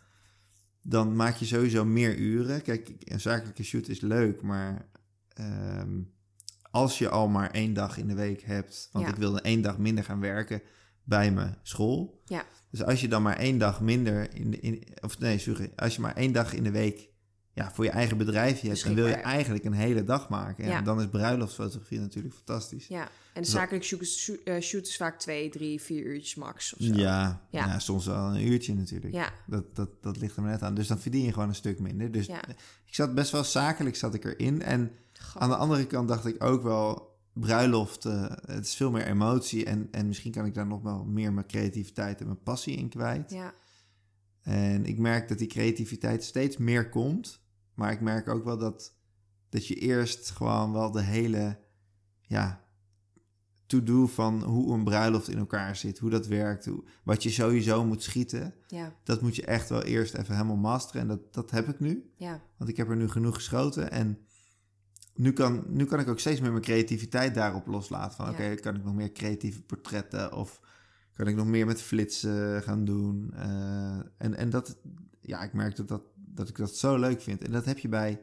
dan 0.88 1.16
maak 1.16 1.36
je 1.36 1.46
sowieso 1.46 1.86
meer 1.86 2.16
uren. 2.18 2.62
Kijk, 2.62 2.92
een 3.00 3.22
zakelijke 3.22 3.64
shoot 3.64 3.88
is 3.88 4.00
leuk, 4.02 4.42
maar 4.42 4.90
ehm, 5.34 6.02
als 6.72 6.98
je 6.98 7.10
al 7.10 7.28
maar 7.28 7.52
één 7.52 7.74
dag 7.74 7.98
in 7.98 8.08
de 8.08 8.14
week 8.16 8.42
hebt... 8.42 8.90
Want 8.92 9.06
Ja. 9.06 9.12
ik 9.12 9.18
wilde 9.18 9.42
één 9.42 9.62
dag 9.62 9.78
minder 9.78 10.04
gaan 10.04 10.20
werken 10.20 10.62
bij 11.04 11.32
mijn 11.32 11.58
school. 11.64 12.22
Ja. 12.26 12.46
Dus 12.72 12.84
als 12.84 13.02
je 13.02 13.08
dan 13.08 13.22
maar 13.22 13.38
één 13.38 13.58
dag 13.58 13.82
minder 13.82 14.36
in, 14.36 14.52
de, 14.52 14.60
in 14.60 14.84
of 15.02 15.20
nee, 15.20 15.38
sorry, 15.38 15.72
als 15.76 15.96
je 15.96 16.02
maar 16.02 16.16
één 16.16 16.32
dag 16.32 16.54
in 16.54 16.64
de 16.64 16.72
week 16.72 17.10
ja, 17.56 17.72
voor 17.74 17.84
je 17.84 17.90
eigen 17.90 18.18
bedrijfje 18.18 18.68
hebt, 18.68 18.84
dan 18.84 18.94
wil 18.96 19.08
je 19.08 19.14
eigenlijk 19.14 19.64
een 19.66 19.74
hele 19.74 20.04
dag 20.04 20.30
maken. 20.30 20.66
Ja, 20.66 20.72
Ja. 20.72 20.82
Dan 20.82 21.02
is 21.02 21.08
bruiloftsfotografie 21.08 22.00
natuurlijk 22.00 22.34
fantastisch. 22.36 22.88
ja. 22.88 23.10
en 23.34 23.42
de 23.42 23.48
shoot 23.82 24.02
is, 24.02 24.18
shoot- 24.24 24.40
eh, 24.44 24.60
shoot 24.62 24.88
is 24.88 24.98
vaak 24.98 25.20
twee, 25.20 25.50
drie, 25.50 25.82
vier 25.82 26.04
uurtjes 26.06 26.36
max 26.36 26.74
of 26.74 26.82
zo. 26.86 26.94
Ja, 26.94 27.42
Ja. 27.50 27.66
ja. 27.66 27.80
soms 27.80 28.06
wel 28.06 28.36
een 28.36 28.48
uurtje 28.48 28.74
natuurlijk. 28.76 29.14
Ja, 29.14 29.30
Dat, 29.48 29.76
dat, 29.76 29.90
dat 30.02 30.18
ligt 30.18 30.36
er 30.36 30.42
maar 30.42 30.52
net 30.52 30.62
aan. 30.62 30.76
Dus 30.76 30.88
dan 30.88 31.00
verdien 31.00 31.24
je 31.24 31.34
gewoon 31.34 31.50
een 31.50 31.56
stuk 31.56 31.80
minder. 31.80 32.12
Dus 32.12 32.26
Ja. 32.26 32.48
ik 32.86 32.94
zat 32.96 33.16
best 33.16 33.32
wel 33.32 33.44
zakelijk 33.44 33.96
zat 33.96 34.14
ik 34.14 34.26
erin. 34.26 34.62
En 34.62 34.92
aan 35.34 35.50
de 35.50 35.56
andere 35.56 35.86
kant 35.88 36.08
dacht 36.08 36.26
ik 36.26 36.44
ook 36.44 36.64
wel... 36.64 37.14
bruiloft, 37.34 38.06
eh, 38.06 38.32
het 38.46 38.66
is 38.66 38.76
veel 38.76 38.92
meer 38.92 39.06
emotie. 39.08 39.66
En, 39.66 39.88
en 39.92 40.08
misschien 40.08 40.32
kan 40.32 40.46
ik 40.46 40.54
daar 40.54 40.68
nog 40.68 40.82
wel 40.82 41.04
meer 41.06 41.34
mijn 41.34 41.48
creativiteit 41.48 42.20
en 42.20 42.26
mijn 42.26 42.44
passie 42.44 42.76
in 42.78 42.90
kwijt. 42.90 43.32
ja, 43.32 43.54
En 44.42 44.86
ik 44.86 44.98
merk 44.98 45.28
dat 45.28 45.38
die 45.38 45.48
creativiteit 45.48 46.24
steeds 46.24 46.58
meer 46.58 46.90
komt. 46.90 47.44
Maar 47.76 47.92
ik 47.92 48.02
merk 48.02 48.28
ook 48.28 48.44
wel 48.44 48.58
dat, 48.58 48.96
dat 49.50 49.68
je 49.68 49.76
eerst 49.76 50.30
gewoon 50.30 50.72
wel 50.72 50.92
de 50.92 51.02
hele... 51.02 51.64
Ja, 52.22 52.66
to-do 53.66 54.08
van 54.08 54.44
hoe 54.44 54.74
een 54.74 54.84
bruiloft 54.84 55.30
in 55.30 55.38
elkaar 55.38 55.76
zit. 55.76 56.00
Hoe 56.00 56.10
dat 56.10 56.28
werkt. 56.28 56.66
Hoe, 56.66 56.84
wat 57.04 57.24
je 57.24 57.30
sowieso 57.30 57.86
moet 57.86 58.04
schieten 58.04 58.54
ja, 58.68 58.96
dat 59.04 59.22
moet 59.22 59.36
je 59.36 59.46
echt 59.46 59.70
wel 59.70 59.84
eerst 59.84 60.14
even 60.14 60.34
helemaal 60.34 60.56
masteren. 60.56 61.02
En 61.02 61.08
dat, 61.08 61.34
dat 61.34 61.52
heb 61.52 61.68
ik 61.68 61.80
nu. 61.80 62.12
ja, 62.16 62.42
Want 62.58 62.70
ik 62.70 62.78
heb 62.78 62.90
er 62.90 62.96
nu 62.96 63.10
genoeg 63.10 63.36
geschoten. 63.36 63.92
En 63.92 64.18
nu 65.14 65.34
kan, 65.34 65.64
nu 65.68 65.86
kan 65.86 66.00
ik 66.00 66.08
ook 66.08 66.20
steeds 66.20 66.42
meer 66.42 66.52
mijn 66.52 66.64
creativiteit 66.64 67.36
daarop 67.36 67.68
loslaten. 67.68 68.16
Van 68.16 68.26
Ja. 68.26 68.32
oké, 68.32 68.56
kan 68.56 68.76
ik 68.76 68.84
nog 68.84 68.96
meer 68.96 69.12
creatieve 69.12 69.62
portretten? 69.62 70.34
Of 70.34 70.62
kan 71.14 71.28
ik 71.28 71.36
nog 71.36 71.48
meer 71.48 71.66
met 71.66 71.82
flitsen 71.82 72.64
gaan 72.64 72.86
doen? 72.86 73.34
Eh, 73.34 73.98
en, 74.18 74.36
en 74.36 74.50
dat, 74.50 74.78
ja, 75.22 75.44
ik 75.44 75.54
merk 75.54 75.76
dat, 75.76 75.88
dat, 75.88 76.02
dat 76.36 76.50
ik 76.50 76.58
dat 76.58 76.76
zo 76.76 76.98
leuk 76.98 77.22
vind. 77.22 77.44
En 77.44 77.52
dat 77.52 77.66
heb 77.66 77.78
je 77.80 77.88
bij 77.88 78.20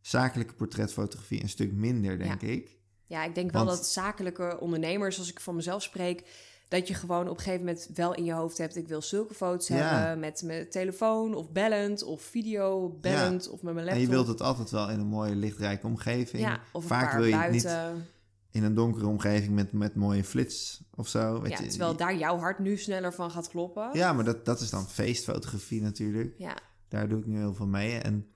zakelijke 0.00 0.54
portretfotografie 0.54 1.42
een 1.42 1.48
stuk 1.48 1.72
minder, 1.72 2.18
denk 2.18 2.42
ik. 2.42 2.76
ja. 3.06 3.24
Ik 3.24 3.34
denk 3.34 3.50
wel 3.50 3.64
dat 3.64 3.86
zakelijke 3.86 4.56
ondernemers, 4.60 5.18
als 5.18 5.30
ik 5.30 5.40
van 5.40 5.54
mezelf 5.54 5.82
spreek, 5.82 6.24
dat 6.68 6.88
je 6.88 6.94
gewoon 6.94 7.28
op 7.28 7.36
een 7.36 7.42
gegeven 7.42 7.64
moment 7.64 7.88
wel 7.94 8.14
in 8.14 8.24
je 8.24 8.32
hoofd 8.32 8.58
hebt: 8.58 8.76
ik 8.76 8.88
wil 8.88 9.02
zulke 9.02 9.34
foto's 9.34 9.68
Ja. 9.68 9.74
hebben 9.76 10.20
met 10.20 10.42
mijn 10.44 10.70
telefoon 10.70 11.34
of 11.34 11.50
bellend 11.52 12.02
of 12.02 12.22
video 12.22 12.88
bellend 13.00 13.48
of 13.50 13.62
met 13.62 13.74
mijn 13.74 13.86
laptop. 13.86 13.94
En 13.94 14.00
je 14.00 14.14
wilt 14.14 14.26
het 14.26 14.40
altijd 14.42 14.70
wel 14.70 14.90
in 14.90 15.00
een 15.00 15.06
mooie 15.06 15.34
lichtrijke 15.34 15.86
omgeving. 15.86 16.42
ja, 16.42 16.60
of 16.72 16.82
een 16.82 16.88
Vaak 16.88 17.12
wil 17.12 17.24
je 17.24 17.36
het 17.36 17.50
niet 17.52 17.62
buiten. 17.62 18.06
in 18.50 18.62
een 18.64 18.74
donkere 18.74 19.06
omgeving 19.06 19.54
met, 19.54 19.72
met 19.72 19.94
mooie 19.94 20.24
flits 20.24 20.82
of 20.94 21.08
zo. 21.08 21.40
Weet 21.40 21.52
Ja, 21.58 21.64
je, 21.64 21.66
terwijl 21.70 21.96
daar 21.96 22.16
jouw 22.16 22.38
hart 22.38 22.58
nu 22.58 22.76
sneller 22.76 23.12
van 23.14 23.30
gaat 23.30 23.48
kloppen. 23.48 23.90
Ja, 23.92 24.12
maar 24.12 24.24
dat, 24.24 24.44
dat 24.44 24.60
is 24.60 24.70
dan 24.70 24.88
feestfotografie 24.88 25.82
natuurlijk. 25.82 26.34
ja, 26.38 26.56
Daar 26.90 27.08
doe 27.08 27.18
ik 27.20 27.26
nu 27.26 27.36
heel 27.38 27.54
veel 27.54 27.66
mee. 27.66 27.98
En, 27.98 28.26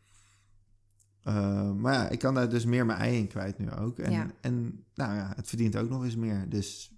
eh, 1.23 1.73
maar 1.73 1.93
ja, 1.93 2.09
ik 2.09 2.19
kan 2.19 2.35
daar 2.35 2.49
dus 2.49 2.64
meer 2.64 2.87
mijn 2.87 2.99
ei 2.99 3.19
in 3.19 3.27
kwijt 3.29 3.59
nu 3.59 3.71
ook. 3.71 3.99
En, 3.99 4.12
Ja. 4.12 4.31
en 4.40 4.85
nou 4.95 5.14
ja, 5.14 5.33
het 5.37 5.49
verdient 5.49 5.77
ook 5.77 5.88
nog 5.88 6.05
eens 6.05 6.17
meer. 6.17 6.49
Dus 6.49 6.93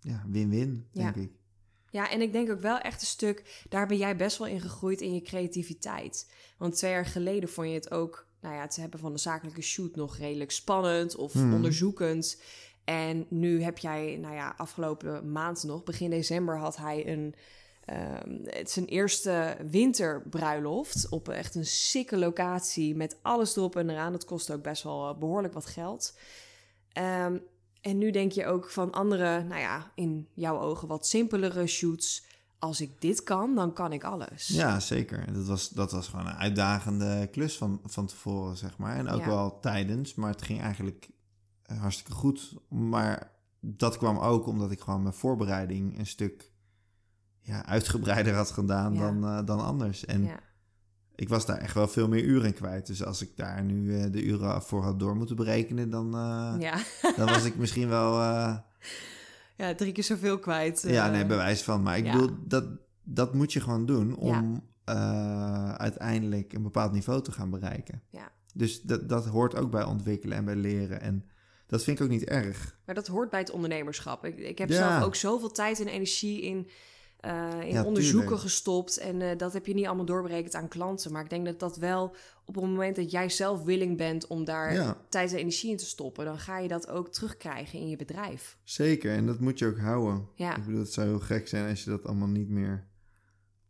ja, 0.00 0.22
win-win, 0.26 0.86
denk 0.92 1.14
Ja. 1.14 1.22
ik. 1.22 1.30
Ja, 1.90 2.10
en 2.10 2.20
ik 2.20 2.32
denk 2.32 2.50
ook 2.50 2.60
wel 2.60 2.78
echt 2.78 3.00
een 3.00 3.06
stuk, 3.06 3.64
daar 3.68 3.86
ben 3.86 3.96
jij 3.96 4.16
best 4.16 4.38
wel 4.38 4.46
in 4.46 4.60
gegroeid 4.60 5.00
in 5.00 5.14
je 5.14 5.22
creativiteit. 5.22 6.32
Want 6.58 6.76
twee 6.76 6.90
jaar 6.90 7.06
geleden 7.06 7.48
vond 7.48 7.68
je 7.68 7.74
het 7.74 7.90
ook, 7.90 8.26
nou 8.40 8.54
ja, 8.54 8.60
het 8.60 8.76
hebben 8.76 9.00
van 9.00 9.12
de 9.12 9.18
zakelijke 9.18 9.62
shoot 9.62 9.96
nog 9.96 10.16
redelijk 10.16 10.50
spannend 10.50 11.16
of 11.16 11.32
Hmm. 11.32 11.54
onderzoekend. 11.54 12.42
En 12.84 13.26
nu 13.30 13.62
heb 13.62 13.78
jij, 13.78 14.16
nou 14.20 14.34
ja, 14.34 14.54
afgelopen 14.56 15.32
maand 15.32 15.62
nog, 15.62 15.82
begin 15.84 16.10
december 16.10 16.58
had 16.58 16.76
hij 16.76 17.08
een, 17.12 17.34
ehm, 17.88 18.38
het 18.44 18.70
zijn 18.70 18.86
eerste 18.86 19.56
winterbruiloft 19.70 21.08
op 21.08 21.28
echt 21.28 21.54
een 21.54 21.66
sikke 21.66 22.16
locatie 22.18 22.94
met 22.96 23.18
alles 23.22 23.56
erop 23.56 23.76
en 23.76 23.90
eraan. 23.90 24.12
Dat 24.12 24.24
kost 24.24 24.50
ook 24.52 24.62
best 24.62 24.82
wel 24.82 25.08
eh, 25.08 25.18
behoorlijk 25.18 25.54
wat 25.54 25.66
geld. 25.66 26.18
Ehm, 26.92 27.38
en 27.80 27.98
nu 27.98 28.10
denk 28.10 28.32
je 28.32 28.46
ook 28.46 28.70
van 28.70 28.92
andere, 28.92 29.42
nou 29.42 29.60
ja, 29.60 29.92
in 29.94 30.28
jouw 30.34 30.60
ogen 30.60 30.88
wat 30.88 31.06
simpelere 31.06 31.66
shoots. 31.66 32.26
Als 32.58 32.80
ik 32.80 33.00
dit 33.00 33.22
kan, 33.22 33.54
dan 33.54 33.72
kan 33.72 33.92
ik 33.92 34.04
alles. 34.04 34.46
Ja, 34.46 34.80
zeker. 34.80 35.32
Dat 35.32 35.46
was, 35.46 35.68
dat 35.68 35.92
was 35.92 36.08
gewoon 36.08 36.26
een 36.26 36.32
uitdagende 36.36 37.28
klus 37.32 37.56
van, 37.56 37.80
van 37.84 38.06
tevoren, 38.06 38.56
zeg 38.56 38.78
maar. 38.78 38.96
En 38.96 39.08
ook 39.08 39.20
Ja. 39.20 39.26
wel 39.26 39.60
tijdens, 39.60 40.14
maar 40.14 40.30
het 40.30 40.42
ging 40.42 40.60
eigenlijk 40.60 41.08
eh, 41.62 41.80
hartstikke 41.80 42.12
goed. 42.12 42.54
Maar 42.68 43.32
dat 43.60 43.96
kwam 43.98 44.18
ook 44.18 44.46
omdat 44.46 44.70
ik 44.70 44.80
gewoon 44.80 45.02
mijn 45.02 45.14
voorbereiding 45.14 45.98
een 45.98 46.06
stuk 46.06 46.50
ja, 47.40 47.66
uitgebreider 47.66 48.34
had 48.34 48.50
gedaan 48.50 48.94
Ja. 48.94 49.00
dan, 49.00 49.24
eh, 49.24 49.46
dan 49.46 49.60
anders. 49.60 50.04
En 50.04 50.24
ja. 50.24 50.40
ik 51.14 51.28
was 51.28 51.46
daar 51.46 51.58
echt 51.58 51.74
wel 51.74 51.88
veel 51.88 52.08
meer 52.08 52.22
uren 52.24 52.46
in 52.46 52.54
kwijt. 52.54 52.86
Dus 52.86 53.04
als 53.04 53.22
ik 53.22 53.36
daar 53.36 53.64
nu 53.64 53.98
eh, 54.00 54.12
de 54.12 54.22
uren 54.22 54.62
voor 54.62 54.82
had 54.82 54.98
door 55.00 55.16
moeten 55.16 55.36
berekenen, 55.36 55.90
dan, 55.90 56.06
eh, 56.14 56.54
Ja. 56.58 56.78
dan 57.16 57.26
was 57.26 57.44
ik 57.44 57.56
misschien 57.56 57.88
wel... 57.88 58.12
ja, 59.56 59.74
drie 59.76 59.92
keer 59.92 60.04
zoveel 60.04 60.38
kwijt. 60.38 60.82
ja, 60.86 61.10
nee, 61.10 61.26
bewijs 61.26 61.62
van. 61.62 61.82
Maar 61.82 61.96
ik 61.96 62.04
bedoel, 62.04 62.30
dat, 62.46 62.64
dat 63.02 63.34
moet 63.34 63.52
je 63.52 63.60
gewoon 63.60 63.86
doen 63.86 64.16
om 64.16 64.66
uiteindelijk 65.76 66.52
een 66.52 66.62
bepaald 66.62 66.92
niveau 66.92 67.22
te 67.22 67.32
gaan 67.32 67.50
bereiken. 67.50 68.02
Ja. 68.10 68.32
Dus 68.54 68.82
dat, 68.82 69.08
dat 69.08 69.26
hoort 69.26 69.54
ook 69.56 69.70
bij 69.70 69.84
ontwikkelen 69.84 70.36
en 70.36 70.44
bij 70.44 70.56
leren. 70.56 71.00
En 71.00 71.24
dat 71.66 71.82
vind 71.84 71.98
ik 71.98 72.04
ook 72.04 72.10
niet 72.10 72.24
erg. 72.24 72.78
Maar 72.86 72.94
dat 72.94 73.06
hoort 73.06 73.30
bij 73.30 73.40
het 73.40 73.50
ondernemerschap. 73.50 74.24
Ik, 74.24 74.38
ik 74.38 74.58
heb 74.58 74.68
Ja. 74.68 74.74
zelf 74.76 75.02
ook 75.04 75.14
zoveel 75.14 75.50
tijd 75.50 75.80
en 75.80 75.86
energie 75.88 76.42
in 76.42 76.68
eh, 77.18 77.48
in 77.60 77.72
Ja, 77.72 77.84
onderzoeken 77.84 78.20
tuurlijk. 78.20 78.40
gestopt. 78.42 78.96
En 78.98 79.22
eh, 79.22 79.36
dat 79.38 79.52
heb 79.52 79.66
je 79.66 79.74
niet 79.74 79.86
allemaal 79.86 80.04
doorberekend 80.04 80.54
aan 80.54 80.68
klanten. 80.68 81.12
Maar 81.12 81.22
ik 81.24 81.30
denk 81.30 81.44
dat 81.44 81.58
dat 81.60 81.76
wel 81.76 82.14
op 82.44 82.54
het 82.54 82.64
moment 82.64 82.96
dat 82.96 83.10
jij 83.10 83.28
zelf 83.28 83.62
willing 83.62 83.96
bent 83.96 84.26
om 84.26 84.44
daar 84.44 84.72
Ja. 84.72 84.96
tijd 85.08 85.32
en 85.32 85.38
energie 85.38 85.70
in 85.70 85.76
te 85.76 85.86
stoppen, 85.86 86.24
dan 86.24 86.38
ga 86.38 86.58
je 86.58 86.68
dat 86.68 86.88
ook 86.88 87.08
terugkrijgen 87.12 87.78
in 87.78 87.88
je 87.88 87.96
bedrijf. 87.96 88.58
Zeker, 88.64 89.14
en 89.16 89.26
dat 89.26 89.40
moet 89.40 89.58
je 89.58 89.66
ook 89.66 89.78
houden. 89.78 90.28
Ja. 90.34 90.56
Ik 90.56 90.64
bedoel, 90.64 90.80
het 90.80 90.92
zou 90.92 91.06
heel 91.08 91.18
gek 91.20 91.48
zijn 91.48 91.68
als 91.70 91.84
je 91.84 91.90
dat 91.90 92.06
allemaal 92.06 92.28
niet 92.28 92.48
meer 92.48 92.86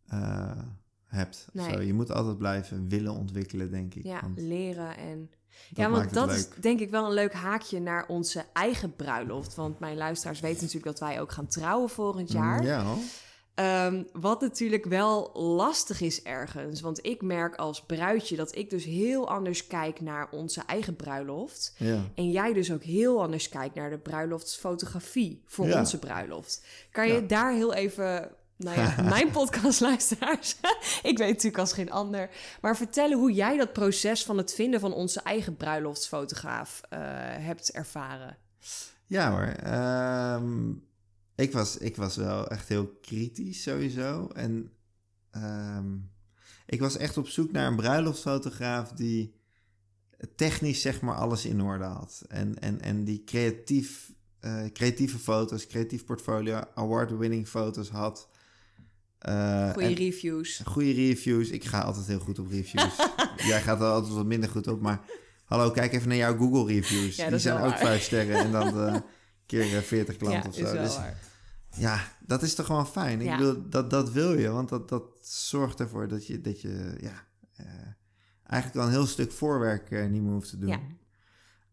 eh, 0.06 0.58
hebt. 1.04 1.48
Nee. 1.52 1.72
Zo. 1.72 1.80
Je 1.80 1.94
moet 1.94 2.11
altijd 2.12 2.38
blijven 2.38 2.88
willen 2.88 3.12
ontwikkelen, 3.12 3.70
denk 3.70 3.94
ik. 3.94 4.02
Ja, 4.04 4.20
want 4.20 4.40
leren 4.40 4.96
en 4.96 5.30
ja, 5.74 5.90
want 5.90 6.12
dat 6.14 6.26
leuk. 6.28 6.37
is 6.37 6.48
denk 6.61 6.80
ik 6.80 6.90
wel 6.90 7.06
een 7.06 7.12
leuk 7.12 7.32
haakje 7.32 7.80
naar 7.80 8.06
onze 8.06 8.44
eigen 8.52 8.96
bruiloft. 8.96 9.54
Want 9.54 9.78
mijn 9.78 9.96
luisteraars 9.96 10.40
weten 10.40 10.64
natuurlijk 10.64 10.98
dat 10.98 11.08
wij 11.08 11.20
ook 11.20 11.32
gaan 11.32 11.46
trouwen 11.46 11.88
volgend 11.90 12.32
jaar. 12.32 12.61
Mm, 12.61 12.66
Ja, 12.66 12.82
hoor. 12.84 12.96
Ehm, 13.59 14.03
wat 14.12 14.40
natuurlijk 14.40 14.85
wel 14.85 15.31
lastig 15.35 16.01
is 16.01 16.23
ergens. 16.23 16.81
Want 16.81 17.07
ik 17.07 17.23
merk 17.23 17.55
als 17.57 17.83
bruidje 17.83 18.37
dat 18.37 18.55
ik 18.57 18.71
dus 18.71 18.85
heel 18.85 19.29
anders 19.29 19.66
kijk 19.66 20.01
naar 20.01 20.29
onze 20.31 20.62
eigen 20.66 20.97
bruiloft. 20.97 21.75
ja. 21.79 22.01
En 22.14 22.31
jij 22.31 22.53
dus 22.53 22.73
ook 22.73 22.83
heel 22.83 23.23
anders 23.23 23.49
kijkt 23.49 23.75
naar 23.75 23.90
de 23.90 23.99
bruiloftsfotografie 23.99 25.42
voor 25.47 25.66
Ja. 25.66 25.79
onze 25.79 25.99
bruiloft. 25.99 26.64
Kan 26.90 27.07
je 27.09 27.12
Ja. 27.14 27.21
daar 27.21 27.53
heel 27.53 27.75
even, 27.75 28.31
nou 28.57 28.81
ja, 28.81 28.94
mijn 29.14 29.31
podcastluisteraars, 29.31 30.57
ik 31.03 31.18
weet 31.18 31.29
natuurlijk 31.29 31.59
als 31.59 31.73
geen 31.73 31.90
ander, 31.90 32.31
maar 32.61 32.77
vertellen 32.77 33.18
hoe 33.18 33.33
jij 33.33 33.57
dat 33.57 33.73
proces 33.73 34.25
van 34.25 34.37
het 34.38 34.55
vinden 34.55 34.81
van 34.81 34.92
onze 34.92 35.21
eigen 35.21 35.57
bruiloftsfotograaf 35.57 36.81
eh, 36.88 36.99
hebt 37.23 37.71
ervaren. 37.71 38.37
Ja 39.07 39.31
hoor. 39.31 39.55
Ehm, 39.62 40.73
ik, 41.38 41.53
was, 41.53 41.77
ik 41.77 41.96
was 41.96 42.16
wel 42.16 42.48
echt 42.48 42.68
heel 42.68 42.87
kritisch 43.03 43.62
sowieso. 43.62 44.29
En 44.35 44.70
ehm, 45.31 45.87
ik 46.66 46.81
was 46.81 46.96
echt 46.96 47.16
op 47.16 47.29
zoek 47.29 47.53
naar 47.53 47.66
een 47.66 47.77
bruiloftsfotograaf 47.77 48.92
die 48.92 49.35
technisch 50.37 50.81
zeg 50.81 51.01
maar 51.01 51.14
alles 51.14 51.44
in 51.44 51.61
orde 51.62 51.85
had. 51.85 52.22
En, 52.29 52.59
en, 52.59 52.81
en 52.81 53.05
die 53.05 53.24
creatief, 53.24 54.12
eh, 54.40 54.64
creatieve 54.72 55.18
foto's, 55.18 55.66
creatief 55.66 56.05
portfolio, 56.05 56.61
award-winning 56.74 57.48
foto's 57.48 57.88
had. 57.88 58.29
Eh, 59.18 59.72
Goede 59.72 59.94
reviews. 59.94 60.61
Goede 60.64 60.92
reviews. 60.92 61.48
Ik 61.51 61.64
ga 61.64 61.81
altijd 61.81 62.07
heel 62.07 62.18
goed 62.18 62.38
op 62.38 62.51
reviews. 62.51 62.96
Jij 63.51 63.61
gaat 63.62 63.81
er 63.81 63.87
altijd 63.87 64.14
wat 64.14 64.27
minder 64.27 64.48
goed 64.51 64.66
op. 64.66 64.81
Maar 64.81 65.01
hallo, 65.44 65.70
kijk 65.70 65.92
even 65.92 66.09
naar 66.09 66.16
jouw 66.16 66.37
Google 66.37 66.74
reviews. 66.74 67.16
Ja, 67.16 67.27
Die 67.27 67.35
is 67.35 67.42
zijn 67.42 67.57
ook 67.57 67.68
waar. 67.70 67.79
vijf 67.79 68.03
sterren 68.03 68.37
en 68.37 68.53
dan 68.53 68.87
eh, 68.87 68.96
keer 69.46 69.77
eh, 69.77 69.83
40 69.83 70.16
klanten 70.16 70.40
ja, 70.42 70.48
of 70.48 70.57
is 70.59 70.66
zo. 70.68 70.72
wel 70.74 70.83
Dus 70.83 70.96
waar. 70.96 71.18
Ja, 71.78 72.00
dat 72.26 72.42
is 72.42 72.54
toch 72.54 72.66
gewoon 72.66 72.86
fijn. 72.86 73.20
Ik 73.20 73.26
Ja. 73.26 73.36
bedoel, 73.36 73.68
dat, 73.68 73.90
dat 73.90 74.10
wil 74.12 74.38
je. 74.38 74.48
Want 74.48 74.68
dat, 74.68 74.88
dat 74.88 75.04
zorgt 75.22 75.80
ervoor 75.80 76.08
dat 76.08 76.26
je, 76.26 76.40
dat 76.40 76.60
je 76.60 76.96
ja, 77.00 77.24
eh, 77.56 77.66
eigenlijk 78.42 78.80
al 78.80 78.86
een 78.86 78.96
heel 78.98 79.06
stuk 79.06 79.32
voorwerk 79.32 79.90
eh, 79.90 80.06
niet 80.06 80.22
meer 80.22 80.32
hoeft 80.32 80.50
te 80.50 80.58
doen. 80.58 80.68
Ja. 80.68 80.80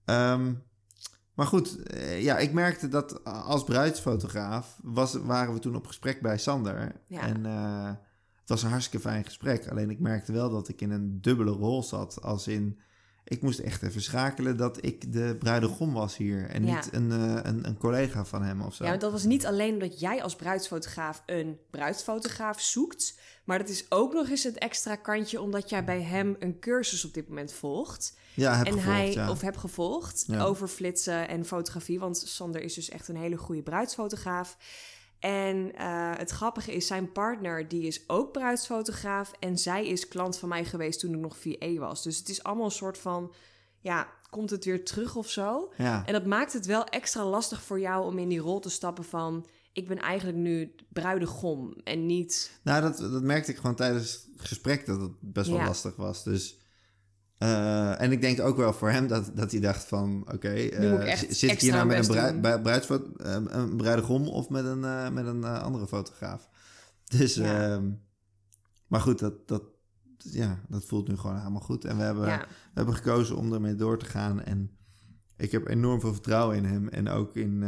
Ehm, 0.05 0.53
maar 1.33 1.47
goed, 1.47 1.83
eh, 1.83 2.21
ja, 2.23 2.37
ik 2.37 2.53
merkte 2.53 2.87
dat 2.87 3.23
als 3.23 3.63
bruidsfotograaf 3.63 4.79
was, 4.83 5.13
waren 5.13 5.53
we 5.53 5.59
toen 5.59 5.75
op 5.75 5.87
gesprek 5.87 6.21
bij 6.21 6.37
Sander. 6.37 7.01
Ja. 7.07 7.21
En 7.21 7.45
eh, 7.45 7.87
het 8.39 8.49
was 8.49 8.63
een 8.63 8.69
hartstikke 8.69 9.07
fijn 9.09 9.25
gesprek. 9.25 9.67
Alleen 9.69 9.89
ik 9.89 9.99
merkte 9.99 10.31
wel 10.31 10.49
dat 10.49 10.67
ik 10.67 10.81
in 10.81 10.91
een 10.91 11.21
dubbele 11.21 11.51
rol 11.51 11.83
zat. 11.83 12.21
Als 12.21 12.47
in, 12.47 12.79
ik 13.27 13.41
moest 13.41 13.59
echt 13.59 13.83
even 13.83 14.01
schakelen 14.01 14.57
dat 14.57 14.85
ik 14.85 15.13
de 15.13 15.35
bruidegom 15.39 15.93
was 15.93 16.17
hier. 16.17 16.49
En 16.49 16.65
Ja. 16.65 16.75
niet 16.75 16.89
een, 16.93 17.11
eh, 17.11 17.39
een, 17.43 17.67
een 17.67 17.77
collega 17.77 18.25
van 18.25 18.43
hem 18.43 18.61
of 18.61 18.73
zo. 18.75 18.83
Ja, 18.83 18.89
want 18.89 19.01
dat 19.01 19.11
was 19.11 19.23
niet 19.23 19.45
alleen 19.45 19.73
omdat 19.73 19.99
jij 19.99 20.23
als 20.23 20.35
bruidsfotograaf 20.35 21.23
een 21.25 21.57
bruidsfotograaf 21.69 22.61
zoekt, 22.61 23.19
maar 23.43 23.57
dat 23.59 23.69
is 23.69 23.85
ook 23.89 24.13
nog 24.13 24.29
eens 24.29 24.43
het 24.43 24.57
extra 24.57 24.95
kantje 24.95 25.41
omdat 25.41 25.69
jij 25.69 25.83
bij 25.83 26.01
hem 26.01 26.35
een 26.39 26.59
cursus 26.59 27.05
op 27.05 27.13
dit 27.13 27.27
moment 27.27 27.53
volgt. 27.53 28.17
ja, 28.33 28.55
heb 28.57 28.65
en 28.65 28.73
gevolgd, 28.73 28.97
hij, 28.97 29.11
ja. 29.13 29.29
of 29.29 29.41
heb 29.41 29.57
gevolgd, 29.57 30.23
Ja. 30.27 30.43
over 30.43 30.67
flitsen 30.67 31.27
en 31.27 31.45
fotografie. 31.45 31.99
Want 31.99 32.17
Sander 32.17 32.61
is 32.61 32.73
dus 32.73 32.89
echt 32.89 33.07
een 33.07 33.15
hele 33.17 33.37
goede 33.37 33.61
bruidsfotograaf. 33.63 34.57
En 35.19 35.75
eh, 35.75 36.11
het 36.17 36.29
grappige 36.31 36.73
is, 36.73 36.87
zijn 36.87 37.11
partner, 37.11 37.67
die 37.67 37.87
is 37.87 38.09
ook 38.09 38.31
bruidsfotograaf. 38.31 39.31
En 39.39 39.57
zij 39.57 39.87
is 39.87 40.07
klant 40.07 40.37
van 40.37 40.49
mij 40.49 40.65
geweest 40.65 40.99
toen 40.99 41.13
ik 41.13 41.19
nog 41.19 41.37
VA 41.37 41.73
was. 41.73 42.03
Dus 42.03 42.17
het 42.17 42.29
is 42.29 42.43
allemaal 42.43 42.65
een 42.65 42.71
soort 42.71 42.97
van, 42.97 43.33
ja, 43.79 44.07
komt 44.29 44.49
het 44.49 44.65
weer 44.65 44.85
terug 44.85 45.15
of 45.15 45.29
zo? 45.29 45.71
Ja. 45.77 46.05
En 46.05 46.13
dat 46.13 46.25
maakt 46.25 46.53
het 46.53 46.65
wel 46.65 46.83
extra 46.85 47.25
lastig 47.25 47.61
voor 47.61 47.79
jou 47.79 48.05
om 48.05 48.17
in 48.17 48.29
die 48.29 48.39
rol 48.39 48.59
te 48.59 48.69
stappen 48.69 49.03
van... 49.03 49.45
ik 49.73 49.87
ben 49.87 49.99
eigenlijk 49.99 50.37
nu 50.37 50.75
bruidegom 50.93 51.73
en 51.83 52.05
niet... 52.05 52.59
Nou, 52.63 52.81
dat, 52.81 52.97
dat 52.97 53.21
merkte 53.21 53.51
ik 53.51 53.57
gewoon 53.57 53.75
tijdens 53.75 54.11
het 54.11 54.27
gesprek 54.47 54.85
dat 54.85 55.01
het 55.01 55.11
best 55.19 55.49
wel 55.49 55.57
Ja. 55.57 55.65
lastig 55.65 55.95
was. 55.95 56.23
Dus, 56.23 56.59
eh, 57.37 58.01
en 58.01 58.11
ik 58.11 58.21
denk 58.21 58.39
ook 58.39 58.57
wel 58.57 58.73
voor 58.73 58.89
hem 58.89 59.07
dat, 59.07 59.31
dat 59.33 59.51
hij 59.51 59.59
dacht 59.59 59.83
van... 59.85 60.25
Oké, 60.33 60.49
eh, 60.53 61.17
zit 61.29 61.51
ik 61.51 61.61
hier 61.61 61.71
nou 61.71 61.85
met 61.85 61.95
een, 61.95 62.01
best 62.01 62.11
brui- 62.11 62.31
doen. 62.31 62.41
brui- 62.41 62.61
bruidsfo- 62.61 63.11
eh, 63.17 63.35
een 63.47 63.77
bruidegom 63.77 64.27
of 64.27 64.49
met 64.49 64.65
een, 64.65 65.13
met 65.13 65.25
een 65.25 65.43
andere 65.43 65.87
fotograaf? 65.87 66.49
Dus, 67.17 67.35
Ja. 67.35 67.71
ehm, 67.73 67.89
maar 68.87 68.99
goed, 69.01 69.19
dat, 69.19 69.47
dat, 69.47 69.63
ja, 70.17 70.59
dat 70.67 70.85
voelt 70.85 71.07
nu 71.07 71.17
gewoon 71.17 71.37
helemaal 71.37 71.61
goed. 71.61 71.85
En 71.85 71.97
we 71.97 72.03
hebben, 72.03 72.27
ja, 72.27 72.39
we 72.39 72.47
hebben 72.73 72.95
gekozen 72.95 73.35
om 73.37 73.53
ermee 73.53 73.75
door 73.75 73.97
te 73.97 74.05
gaan. 74.05 74.43
En 74.43 74.77
ik 75.37 75.51
heb 75.51 75.67
enorm 75.67 75.99
veel 75.99 76.13
vertrouwen 76.13 76.55
in 76.57 76.65
hem. 76.65 76.87
En 76.89 77.09
ook 77.09 77.35
in 77.35 77.59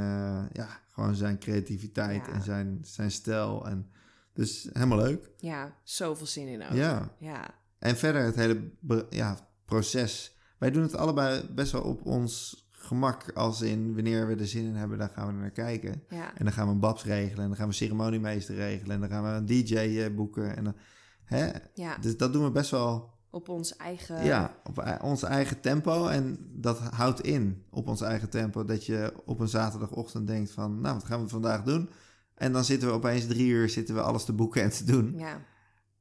ja, 0.54 0.68
gewoon 0.92 1.16
zijn 1.16 1.40
creativiteit 1.40 2.26
Ja. 2.26 2.32
en 2.34 2.42
zijn, 2.42 2.80
zijn 2.82 3.12
stijl. 3.12 3.68
En, 3.68 3.90
dus 4.34 4.70
helemaal 4.74 4.98
leuk. 4.98 5.30
ja, 5.38 5.76
zoveel 5.84 6.26
zin 6.28 6.48
in 6.48 6.64
ook. 6.64 6.72
Ja. 6.74 7.12
Ja, 7.20 7.50
En 7.80 7.98
verder 7.98 8.24
het 8.24 8.36
hele 8.36 8.72
ja, 9.10 9.47
proces. 9.68 10.36
Wij 10.58 10.72
doen 10.72 10.82
het 10.84 10.96
allebei 10.98 11.44
best 11.56 11.72
wel 11.72 11.82
op 11.82 12.06
ons 12.06 12.66
gemak. 12.72 13.32
Als 13.34 13.62
in 13.62 13.94
wanneer 13.96 14.28
we 14.28 14.36
er 14.36 14.48
zin 14.48 14.66
in 14.66 14.76
hebben, 14.76 14.98
dan 14.98 15.10
gaan 15.10 15.28
we 15.28 15.34
er 15.34 15.40
naar 15.40 15.52
kijken. 15.52 16.04
ja. 16.10 16.36
En 16.38 16.44
dan 16.46 16.54
gaan 16.54 16.68
we 16.68 16.74
een 16.74 16.80
babs 16.80 17.04
regelen. 17.04 17.42
En 17.44 17.48
dan 17.48 17.58
gaan 17.58 17.68
we 17.68 17.74
ceremoniemeester 17.74 18.56
regelen. 18.56 18.94
En 18.96 19.00
dan 19.00 19.10
gaan 19.10 19.24
we 19.24 19.30
een 19.30 19.46
DJ 19.46 19.76
eh, 19.76 20.16
boeken. 20.16 20.56
En 20.56 20.64
dan, 20.64 20.76
hè? 21.24 21.50
ja. 21.74 21.98
Dus 21.98 22.18
dat 22.18 22.34
doen 22.34 22.44
we 22.44 22.52
best 22.52 22.72
wel 22.72 23.14
op 23.30 23.50
ons 23.50 23.76
eigen... 23.78 24.24
ja, 24.26 24.58
op 24.64 24.78
ei- 24.78 24.98
ons 25.02 25.24
eigen 25.24 25.60
tempo. 25.62 26.08
En 26.08 26.38
dat 26.54 26.80
houdt 26.80 27.22
in 27.22 27.64
op 27.70 27.88
ons 27.88 28.02
eigen 28.02 28.30
tempo. 28.30 28.66
Dat 28.66 28.86
je 28.86 29.14
op 29.26 29.40
een 29.40 29.48
zaterdagochtend 29.50 30.28
denkt 30.28 30.52
van... 30.52 30.82
Nou, 30.82 30.94
wat 30.96 31.06
gaan 31.06 31.22
we 31.24 31.28
vandaag 31.30 31.64
doen? 31.64 31.90
En 32.36 32.52
dan 32.52 32.64
zitten 32.66 32.88
we 32.88 32.94
opeens 32.94 33.28
drie 33.28 33.48
uur 33.48 33.70
zitten 33.70 33.96
we 33.96 34.02
alles 34.02 34.24
te 34.26 34.34
boeken 34.34 34.62
en 34.62 34.70
te 34.70 34.84
doen. 34.84 35.14
ja. 35.18 35.42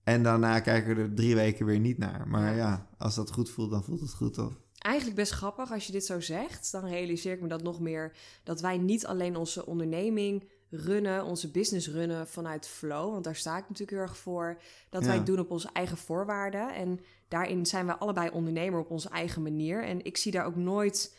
En 0.07 0.23
daarna 0.23 0.61
kijken 0.61 0.97
we 0.97 1.03
er 1.03 1.15
drie 1.15 1.35
weken 1.35 1.67
weer 1.67 1.79
niet 1.79 1.99
naar. 1.99 2.29
Maar 2.29 2.51
Ja. 2.51 2.57
ja, 2.57 2.87
als 2.99 3.15
dat 3.15 3.33
goed 3.33 3.51
voelt, 3.51 3.71
dan 3.71 3.85
voelt 3.85 4.01
het 4.01 4.15
goed, 4.15 4.35
toch? 4.35 4.61
Eigenlijk 4.79 5.17
best 5.17 5.33
grappig 5.33 5.73
als 5.73 5.87
je 5.87 5.93
dit 5.93 6.05
zo 6.07 6.21
zegt. 6.21 6.73
Dan 6.73 6.85
realiseer 6.87 7.33
ik 7.33 7.41
me 7.41 7.49
dat 7.49 7.63
nog 7.63 7.81
meer. 7.81 8.17
Dat 8.45 8.61
wij 8.61 8.79
niet 8.79 9.07
alleen 9.07 9.37
onze 9.37 9.67
onderneming 9.67 10.49
runnen, 10.71 11.25
onze 11.25 11.51
business 11.51 11.89
runnen 11.91 12.29
vanuit 12.29 12.67
flow. 12.69 13.13
Want 13.13 13.25
daar 13.25 13.37
sta 13.37 13.57
ik 13.57 13.63
natuurlijk 13.63 13.91
heel 13.91 14.01
erg 14.01 14.17
voor. 14.17 14.61
Dat 14.91 15.01
Ja. 15.03 15.07
wij 15.09 15.17
het 15.17 15.27
doen 15.27 15.39
op 15.39 15.51
onze 15.51 15.69
eigen 15.73 15.97
voorwaarden. 15.97 16.75
En 16.75 17.01
daarin 17.29 17.67
zijn 17.67 17.87
wij 17.87 17.95
allebei 17.95 18.31
ondernemer 18.31 18.81
op 18.81 18.91
onze 18.91 19.09
eigen 19.09 19.43
manier. 19.43 19.85
En 19.85 20.05
ik 20.05 20.17
zie 20.17 20.33
daar 20.33 20.47
ook 20.47 20.57
nooit 20.57 21.17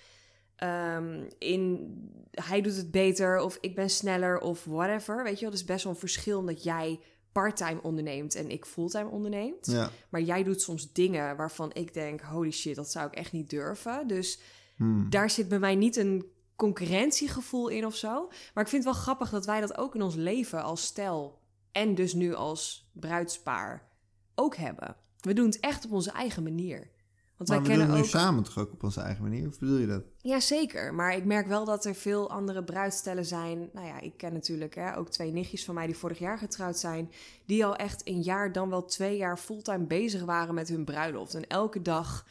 ehm, 0.55 1.23
in... 1.37 1.91
Hij 2.31 2.61
doet 2.61 2.75
het 2.75 2.91
beter 2.91 3.39
of 3.39 3.57
ik 3.61 3.75
ben 3.75 3.89
sneller 3.89 4.39
of 4.39 4.65
whatever. 4.65 5.23
Weet 5.23 5.33
je 5.35 5.41
wel, 5.41 5.49
het 5.49 5.59
is 5.59 5.65
best 5.65 5.83
wel 5.83 5.93
een 5.93 5.99
verschil 5.99 6.45
dat 6.45 6.63
jij 6.63 6.99
parttime 7.41 7.81
onderneemt 7.81 8.35
en 8.35 8.49
ik 8.49 8.65
fulltime 8.65 9.09
onderneemt. 9.09 9.65
Ja. 9.65 9.89
Maar 10.09 10.21
jij 10.21 10.43
doet 10.43 10.61
soms 10.61 10.93
dingen 10.93 11.35
waarvan 11.35 11.73
ik 11.73 11.93
denk: 11.93 12.21
holy 12.21 12.51
shit, 12.51 12.75
dat 12.75 12.91
zou 12.91 13.07
ik 13.07 13.13
echt 13.13 13.31
niet 13.31 13.49
durven. 13.49 14.07
Dus 14.07 14.39
Hmm. 14.75 15.09
daar 15.09 15.29
zit 15.29 15.47
bij 15.47 15.59
mij 15.59 15.75
niet 15.75 15.95
een 15.95 16.25
concurrentiegevoel 16.55 17.67
in 17.67 17.85
of 17.85 17.95
zo. 17.95 18.27
Maar 18.53 18.63
ik 18.63 18.69
vind 18.69 18.83
het 18.83 18.93
wel 18.93 19.01
grappig 19.01 19.29
dat 19.29 19.45
wij 19.45 19.59
dat 19.59 19.77
ook 19.77 19.95
in 19.95 20.01
ons 20.01 20.15
leven 20.15 20.63
als 20.63 20.85
stel 20.85 21.39
en 21.71 21.95
dus 21.95 22.13
nu 22.13 22.33
als 22.33 22.89
bruidspaar 22.93 23.89
ook 24.35 24.55
hebben. 24.55 24.95
We 25.19 25.33
doen 25.33 25.45
het 25.45 25.59
echt 25.59 25.85
op 25.85 25.91
onze 25.91 26.11
eigen 26.11 26.43
manier. 26.43 26.91
Want 27.37 27.49
Maar 27.49 27.63
wij 27.63 27.77
we 27.77 27.83
doen 27.83 27.91
ook. 27.91 28.01
nu 28.01 28.05
samen 28.05 28.43
toch 28.43 28.57
ook 28.57 28.71
op 28.71 28.83
onze 28.83 29.01
eigen 29.01 29.23
manier? 29.23 29.47
Of 29.47 29.59
bedoel 29.59 29.77
je 29.77 29.87
dat? 29.87 30.03
Ja, 30.17 30.39
zeker. 30.39 30.93
Maar 30.93 31.15
ik 31.15 31.25
merk 31.25 31.47
wel 31.47 31.65
dat 31.65 31.85
er 31.85 31.95
veel 31.95 32.29
andere 32.29 32.63
bruidstellen 32.63 33.25
zijn. 33.25 33.69
Nou 33.73 33.87
ja, 33.87 33.99
ik 33.99 34.17
ken 34.17 34.33
natuurlijk 34.33 34.75
hè, 34.75 34.97
ook 34.97 35.09
twee 35.09 35.31
nichtjes 35.31 35.65
van 35.65 35.75
mij 35.75 35.85
die 35.85 35.97
vorig 35.97 36.19
jaar 36.19 36.37
getrouwd 36.37 36.77
zijn. 36.77 37.11
Die 37.45 37.65
al 37.65 37.75
echt 37.75 38.01
een 38.07 38.21
jaar, 38.21 38.51
dan 38.51 38.69
wel 38.69 38.85
twee 38.85 39.17
jaar 39.17 39.37
fulltime 39.37 39.85
bezig 39.85 40.23
waren 40.23 40.53
met 40.55 40.69
hun 40.69 40.85
bruiloft. 40.85 41.33
En 41.33 41.47
elke 41.47 41.81
dag 41.81 42.25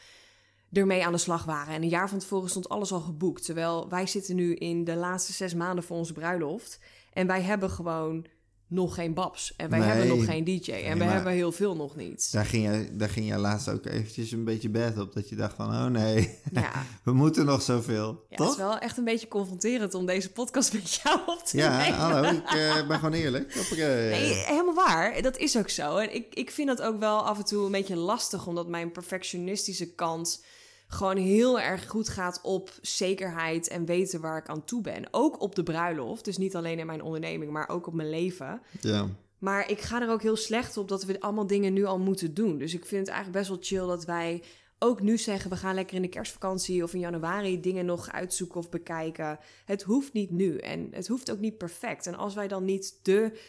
ermee 0.71 1.05
aan 1.05 1.11
de 1.11 1.17
slag 1.17 1.45
waren. 1.45 1.73
En 1.73 1.81
een 1.81 1.89
jaar 1.89 2.09
van 2.09 2.19
tevoren 2.19 2.49
stond 2.49 2.69
alles 2.69 2.91
al 2.91 2.99
geboekt. 3.01 3.45
Terwijl 3.45 3.89
wij 3.89 4.07
zitten 4.07 4.35
nu 4.35 4.55
in 4.55 4.83
de 4.83 4.95
laatste 4.95 5.33
zes 5.33 5.53
maanden 5.53 5.83
voor 5.83 5.97
onze 5.97 6.13
bruiloft. 6.13 6.79
En 7.13 7.27
wij 7.27 7.41
hebben 7.41 7.69
gewoon 7.69 8.25
nog 8.69 8.95
geen 8.95 9.13
Babs. 9.13 9.53
En 9.55 9.69
wij 9.69 9.79
Nee. 9.79 9.87
hebben 9.87 10.07
nog 10.07 10.25
geen 10.25 10.43
DJ. 10.43 10.71
En 10.71 10.97
we 10.97 11.03
hebben 11.03 11.33
heel 11.33 11.51
veel 11.51 11.75
nog 11.75 11.95
niet. 11.95 12.31
Daar 12.31 12.45
ging, 12.45 12.63
jij, 12.63 12.89
daar 12.93 13.09
ging 13.09 13.27
jij 13.27 13.37
laatst 13.37 13.69
ook 13.69 13.85
eventjes 13.85 14.31
een 14.31 14.43
beetje 14.43 14.69
bad 14.69 14.97
op. 14.97 15.13
Dat 15.13 15.29
je 15.29 15.35
dacht 15.35 15.55
van, 15.55 15.67
oh 15.69 15.85
nee, 15.85 16.37
Ja, 16.51 16.71
we 17.03 17.13
moeten 17.13 17.45
nog 17.45 17.61
zoveel. 17.61 18.05
ja 18.07 18.17
het 18.29 18.37
Toch? 18.37 18.51
is 18.51 18.57
wel 18.57 18.77
echt 18.77 18.97
een 18.97 19.03
beetje 19.03 19.27
confronterend 19.27 19.93
om 19.93 20.05
deze 20.05 20.31
podcast 20.31 20.73
met 20.73 20.93
jou 21.03 21.19
op 21.25 21.41
te 21.45 21.57
Ja, 21.57 21.77
nemen. 21.77 21.99
hallo, 21.99 22.23
ik 22.29 22.43
eh, 22.51 22.87
ben 22.87 22.97
gewoon 22.99 23.13
eerlijk. 23.13 23.67
Nee, 23.77 24.33
helemaal 24.33 24.73
waar. 24.73 25.21
Dat 25.21 25.37
is 25.37 25.57
ook 25.57 25.69
zo. 25.69 25.95
En 25.97 26.15
ik, 26.15 26.25
ik 26.33 26.51
vind 26.51 26.67
dat 26.67 26.81
ook 26.81 26.99
wel 26.99 27.25
af 27.25 27.37
en 27.37 27.45
toe 27.45 27.65
een 27.65 27.71
beetje 27.71 27.95
lastig, 27.95 28.47
omdat 28.47 28.67
mijn 28.67 28.91
perfectionistische 28.91 29.93
kant 29.93 30.43
gewoon 30.87 31.17
heel 31.17 31.59
erg 31.59 31.87
goed 31.87 32.09
gaat 32.09 32.39
op 32.43 32.71
zekerheid 32.81 33.67
en 33.67 33.85
weten 33.85 34.21
waar 34.21 34.37
ik 34.37 34.47
aan 34.47 34.65
toe 34.65 34.81
ben. 34.81 35.07
Ook 35.11 35.41
op 35.41 35.55
de 35.55 35.63
bruiloft. 35.63 36.25
Dus 36.25 36.37
niet 36.37 36.55
alleen 36.55 36.79
in 36.79 36.85
mijn 36.85 37.01
onderneming, 37.01 37.51
maar 37.51 37.69
ook 37.69 37.87
op 37.87 37.93
mijn 37.93 38.09
leven. 38.09 38.61
Ja. 38.81 39.07
Maar 39.37 39.69
ik 39.69 39.81
ga 39.81 40.01
er 40.01 40.09
ook 40.09 40.21
heel 40.21 40.35
slecht 40.35 40.77
op 40.77 40.87
dat 40.87 41.03
we 41.03 41.19
allemaal 41.19 41.47
dingen 41.47 41.73
nu 41.73 41.85
al 41.85 41.99
moeten 41.99 42.33
doen. 42.33 42.57
Dus 42.57 42.73
ik 42.73 42.85
vind 42.85 43.07
het 43.07 43.15
eigenlijk 43.15 43.37
best 43.37 43.49
wel 43.49 43.57
chill 43.61 43.87
dat 43.87 44.05
wij 44.05 44.43
ook 44.79 45.01
nu 45.01 45.17
zeggen... 45.17 45.49
we 45.49 45.55
gaan 45.55 45.75
lekker 45.75 45.95
in 45.95 46.01
de 46.01 46.07
kerstvakantie 46.07 46.83
of 46.83 46.93
in 46.93 46.99
januari 46.99 47.59
dingen 47.59 47.85
nog 47.85 48.11
uitzoeken 48.11 48.57
of 48.57 48.69
bekijken. 48.69 49.39
Het 49.65 49.81
hoeft 49.81 50.13
niet 50.13 50.31
nu 50.31 50.57
en 50.57 50.87
het 50.91 51.07
hoeft 51.07 51.31
ook 51.31 51.39
niet 51.39 51.57
perfect. 51.57 52.07
En 52.07 52.15
als 52.15 52.33
wij 52.33 52.47
dan 52.47 52.65
niet 52.65 52.99
de 53.01 53.39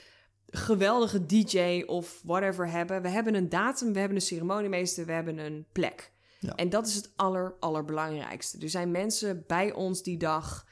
geweldige 0.46 1.26
DJ 1.26 1.82
of 1.86 2.20
whatever 2.24 2.70
hebben... 2.70 3.02
we 3.02 3.08
hebben 3.08 3.34
een 3.34 3.48
datum, 3.48 3.92
we 3.92 3.98
hebben 3.98 4.16
een 4.16 4.22
ceremoniemeester, 4.22 5.06
we 5.06 5.12
hebben 5.12 5.38
een 5.38 5.66
plek. 5.72 6.12
Ja. 6.38 6.54
En 6.54 6.68
dat 6.70 6.86
is 6.86 6.94
het 6.94 7.10
aller, 7.16 7.54
allerbelangrijkste. 7.60 8.58
Er 8.58 8.70
zijn 8.70 8.90
mensen 8.90 9.44
bij 9.46 9.72
ons 9.72 10.02
die 10.02 10.16
dag 10.16 10.66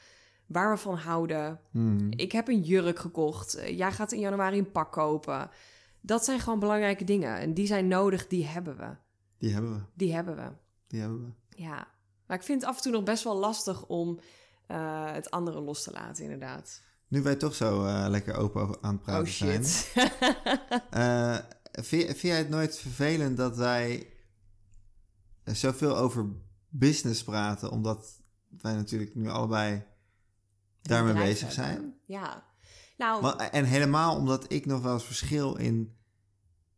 waar 0.47 0.71
we 0.71 0.77
van 0.81 0.97
houden... 0.97 1.61
Hmm. 1.71 2.09
Ik 2.11 2.33
heb 2.33 2.49
een 2.49 2.63
jurk 2.63 2.99
gekocht. 2.99 3.55
Eh, 3.55 3.79
Jij 3.79 3.93
gaat 3.93 4.13
in 4.13 4.21
januari 4.21 4.59
een 4.59 4.71
pak 4.71 4.93
kopen. 4.93 5.51
Dat 6.01 6.25
zijn 6.25 6.41
gewoon 6.41 6.59
belangrijke 6.59 7.05
dingen. 7.05 7.39
En 7.39 7.55
die 7.55 7.67
zijn 7.67 7.89
nodig, 7.89 8.27
die 8.27 8.47
hebben 8.47 8.77
we. 8.77 8.97
Die 9.39 9.53
hebben 9.53 9.75
we. 9.75 9.81
Die 9.95 10.15
hebben 10.15 10.37
we. 10.37 10.51
Die 10.87 11.01
hebben 11.01 11.25
we. 11.25 11.63
Ja. 11.63 11.89
Maar 12.27 12.37
ik 12.37 12.43
vind 12.43 12.61
het 12.61 12.71
af 12.71 12.77
en 12.77 12.83
toe 12.83 12.93
nog 12.93 13.03
best 13.03 13.25
wel 13.25 13.37
lastig 13.37 13.87
om 13.87 14.19
eh, 14.67 15.13
het 15.13 15.31
andere 15.31 15.61
los 15.61 15.83
te 15.83 15.93
laten, 15.93 16.25
inderdaad. 16.25 16.83
Nu 17.09 17.23
wij 17.23 17.37
toch 17.37 17.55
zo 17.55 17.85
eh, 17.87 18.07
lekker 18.09 18.35
open 18.35 18.77
aan 18.81 18.95
het 18.95 19.03
praten 19.03 19.23
oh 19.23 19.29
zijn. 19.29 19.65
shit. 19.65 19.93
Eh, 20.91 21.37
vind, 21.73 22.05
vind 22.05 22.21
jij 22.21 22.39
het 22.39 22.49
nooit 22.49 22.79
vervelend 22.79 23.37
dat 23.37 23.57
wij 23.57 24.11
zoveel 25.55 25.97
over 25.97 26.27
business 26.69 27.25
praten, 27.25 27.71
omdat 27.71 28.23
wij 28.61 28.75
natuurlijk 28.75 29.15
nu 29.15 29.29
allebei 29.29 29.85
daarmee 30.83 31.15
bezig 31.15 31.57
hebben. 31.57 31.75
zijn? 31.81 31.95
Ja. 32.05 32.45
Nou, 32.97 33.23
Maar, 33.23 33.37
en 33.37 33.65
helemaal 33.65 34.17
omdat 34.17 34.53
ik 34.53 34.67
nog 34.67 34.83
wel 34.83 34.93
eens 34.93 35.05
verschil 35.05 35.57
in, 35.57 35.97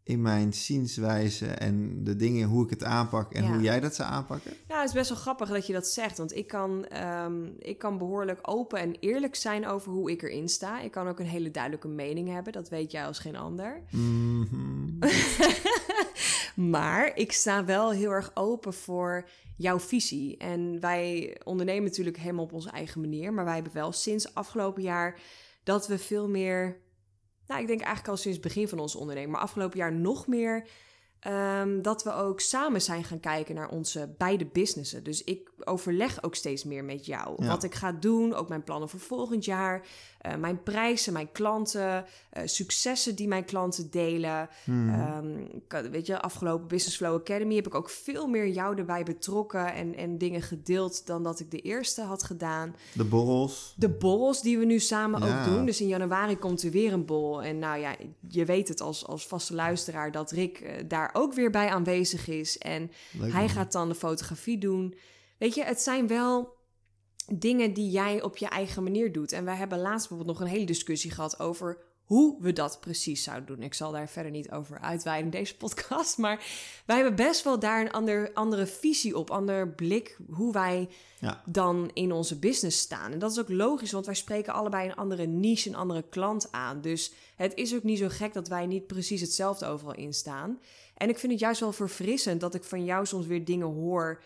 in 0.08 0.22
mijn 0.22 0.52
zienswijze 0.54 1.46
en 1.46 2.04
de 2.04 2.16
dingen, 2.16 2.48
hoe 2.48 2.64
ik 2.64 2.70
het 2.70 2.84
aanpak 2.84 3.32
en 3.32 3.42
Ja. 3.42 3.52
hoe 3.52 3.60
jij 3.62 3.80
dat 3.80 3.94
zou 3.94 4.10
aanpakken. 4.10 4.52
Nou, 4.68 4.80
het 4.80 4.88
is 4.88 4.94
best 4.94 5.08
wel 5.08 5.18
grappig 5.18 5.48
dat 5.48 5.66
je 5.66 5.72
dat 5.72 5.86
zegt. 5.86 6.18
Want 6.18 6.36
ik 6.36 6.46
kan, 6.46 6.86
ehm, 6.86 7.44
ik 7.58 7.78
kan 7.78 7.98
behoorlijk 7.98 8.38
open 8.42 8.78
en 8.80 8.96
eerlijk 9.00 9.34
zijn 9.34 9.66
over 9.66 9.92
hoe 9.92 10.10
ik 10.10 10.22
erin 10.22 10.48
sta. 10.48 10.80
Ik 10.80 10.90
kan 10.90 11.08
ook 11.08 11.18
een 11.20 11.26
hele 11.26 11.50
duidelijke 11.50 11.88
mening 11.88 12.28
hebben. 12.28 12.52
Dat 12.52 12.68
weet 12.68 12.90
jij 12.90 13.06
als 13.06 13.18
geen 13.18 13.36
ander. 13.36 13.82
Mhm. 13.90 14.88
Maar 16.54 17.16
ik 17.16 17.32
sta 17.32 17.64
wel 17.64 17.90
heel 17.90 18.10
erg 18.10 18.30
open 18.34 18.74
voor 18.74 19.28
jouw 19.56 19.78
visie. 19.80 20.36
En 20.36 20.80
wij 20.80 21.36
ondernemen 21.44 21.82
natuurlijk 21.84 22.16
helemaal 22.16 22.44
op 22.44 22.52
onze 22.52 22.70
eigen 22.70 23.00
manier. 23.00 23.32
Maar 23.32 23.44
wij 23.44 23.54
hebben 23.54 23.72
wel 23.72 23.92
sinds 23.92 24.34
afgelopen 24.34 24.82
jaar 24.82 25.20
dat 25.62 25.86
we 25.86 25.98
veel 25.98 26.28
meer. 26.28 26.76
Nou, 27.48 27.60
ik 27.60 27.66
denk 27.66 27.80
eigenlijk 27.80 28.08
al 28.08 28.16
sinds 28.16 28.38
het 28.38 28.46
begin 28.46 28.68
van 28.68 28.78
ons 28.78 28.94
ondernemen. 28.96 29.30
Maar 29.30 29.40
afgelopen 29.40 29.78
jaar 29.78 29.92
nog 29.92 30.26
meer. 30.26 30.66
ehm, 31.18 31.82
dat 31.82 32.02
we 32.04 32.12
ook 32.12 32.40
samen 32.40 32.82
zijn 32.82 33.04
gaan 33.04 33.20
kijken 33.20 33.54
naar 33.54 33.68
onze 33.68 34.14
beide 34.18 34.46
businessen. 34.46 35.04
Dus 35.04 35.24
ik 35.24 35.50
overleg 35.64 36.22
ook 36.22 36.34
steeds 36.34 36.64
meer 36.64 36.84
met 36.84 37.06
jou. 37.06 37.42
Ja. 37.42 37.48
Wat 37.48 37.62
ik 37.64 37.74
ga 37.74 37.92
doen, 37.92 38.34
ook 38.34 38.48
mijn 38.48 38.64
plannen 38.64 38.88
voor 38.88 39.00
volgend 39.00 39.44
jaar. 39.44 39.86
Eh, 40.32 40.36
mijn 40.38 40.62
prijzen, 40.62 41.12
mijn 41.12 41.32
klanten, 41.32 42.04
eh, 42.30 42.42
successen 42.46 43.14
die 43.14 43.28
mijn 43.28 43.44
klanten 43.44 43.90
delen. 43.90 44.48
Hmm. 44.64 44.88
Ehm, 45.68 45.90
weet 45.90 46.06
je, 46.06 46.20
afgelopen 46.20 46.68
Business 46.68 46.96
Flow 46.96 47.14
Academy 47.14 47.54
heb 47.54 47.66
ik 47.66 47.74
ook 47.74 47.90
veel 47.90 48.26
meer 48.26 48.48
jou 48.48 48.76
erbij 48.78 49.02
betrokken 49.02 49.72
en, 49.74 49.94
en 49.96 50.18
dingen 50.18 50.42
gedeeld 50.42 51.06
dan 51.06 51.22
dat 51.22 51.40
ik 51.40 51.50
de 51.50 51.60
eerste 51.60 52.02
had 52.02 52.22
gedaan. 52.22 52.76
De 52.92 53.04
borrels. 53.04 53.74
De 53.76 53.88
borrels 53.88 54.42
die 54.42 54.58
we 54.58 54.64
nu 54.64 54.78
samen 54.78 55.24
Ja. 55.24 55.38
ook 55.38 55.44
doen. 55.52 55.66
Dus 55.66 55.80
in 55.80 55.88
januari 55.88 56.36
komt 56.38 56.62
er 56.62 56.70
weer 56.70 56.92
een 56.92 57.04
bol. 57.04 57.42
En 57.42 57.58
nou 57.58 57.78
ja, 57.80 57.96
je 58.28 58.44
weet 58.44 58.68
het 58.68 58.80
als, 58.80 59.06
als 59.06 59.26
vaste 59.26 59.54
luisteraar 59.54 60.12
dat 60.12 60.30
Rick 60.30 60.58
eh, 60.60 60.72
daar 60.88 61.10
ook 61.12 61.34
weer 61.34 61.50
bij 61.50 61.68
aanwezig 61.68 62.28
is. 62.28 62.58
En 62.58 62.90
Leuk, 63.12 63.32
hij 63.32 63.40
man. 63.40 63.48
gaat 63.50 63.72
dan 63.72 63.88
de 63.88 63.94
fotografie 63.94 64.58
doen. 64.58 64.94
Weet 65.38 65.54
je, 65.54 65.64
het 65.64 65.80
zijn 65.80 66.06
wel 66.06 66.56
dingen 67.32 67.72
die 67.72 67.90
jij 67.90 68.22
op 68.22 68.36
je 68.36 68.48
eigen 68.48 68.82
manier 68.82 69.12
doet. 69.12 69.32
En 69.32 69.44
wij 69.44 69.56
hebben 69.56 69.78
laatst 69.78 70.08
bijvoorbeeld 70.08 70.38
nog 70.38 70.48
een 70.48 70.54
hele 70.54 70.66
discussie 70.66 71.10
gehad 71.10 71.40
over 71.40 71.78
hoe 72.04 72.36
we 72.40 72.52
dat 72.52 72.80
precies 72.80 73.22
zouden 73.22 73.46
doen. 73.46 73.62
Ik 73.62 73.74
zal 73.74 73.92
daar 73.92 74.08
verder 74.08 74.32
niet 74.32 74.50
over 74.50 74.80
uitweiden 74.80 75.24
in 75.24 75.38
deze 75.38 75.56
podcast. 75.56 76.18
Maar 76.22 76.44
wij 76.86 76.96
hebben 76.96 77.14
best 77.14 77.44
wel 77.44 77.58
daar 77.58 77.80
een 77.80 77.90
ander, 77.90 78.30
andere 78.34 78.66
visie 78.66 79.16
op, 79.16 79.30
ander 79.30 79.68
blik 79.68 80.18
hoe 80.30 80.52
wij 80.52 80.88
Ja. 81.18 81.42
dan 81.46 81.90
in 81.92 82.12
onze 82.12 82.38
business 82.38 82.78
staan. 82.80 83.12
En 83.12 83.18
dat 83.18 83.30
is 83.30 83.38
ook 83.38 83.48
logisch, 83.48 83.92
want 83.92 84.06
wij 84.06 84.14
spreken 84.14 84.52
allebei 84.52 84.88
een 84.88 84.96
andere 84.96 85.26
niche, 85.26 85.68
een 85.68 85.74
andere 85.74 86.04
klant 86.08 86.52
aan. 86.52 86.80
Dus 86.80 87.12
het 87.36 87.54
is 87.54 87.74
ook 87.74 87.82
niet 87.82 87.98
zo 87.98 88.08
gek 88.08 88.32
dat 88.32 88.48
wij 88.48 88.66
niet 88.66 88.86
precies 88.86 89.20
hetzelfde 89.20 89.66
overal 89.66 89.94
in 89.94 90.14
staan. 90.14 90.60
En 90.96 91.08
ik 91.08 91.18
vind 91.18 91.32
het 91.32 91.40
juist 91.40 91.60
wel 91.60 91.72
verfrissend 91.72 92.40
dat 92.40 92.54
ik 92.54 92.64
van 92.64 92.84
jou 92.84 93.06
soms 93.06 93.26
weer 93.26 93.44
dingen 93.44 93.66
hoor 93.66 94.22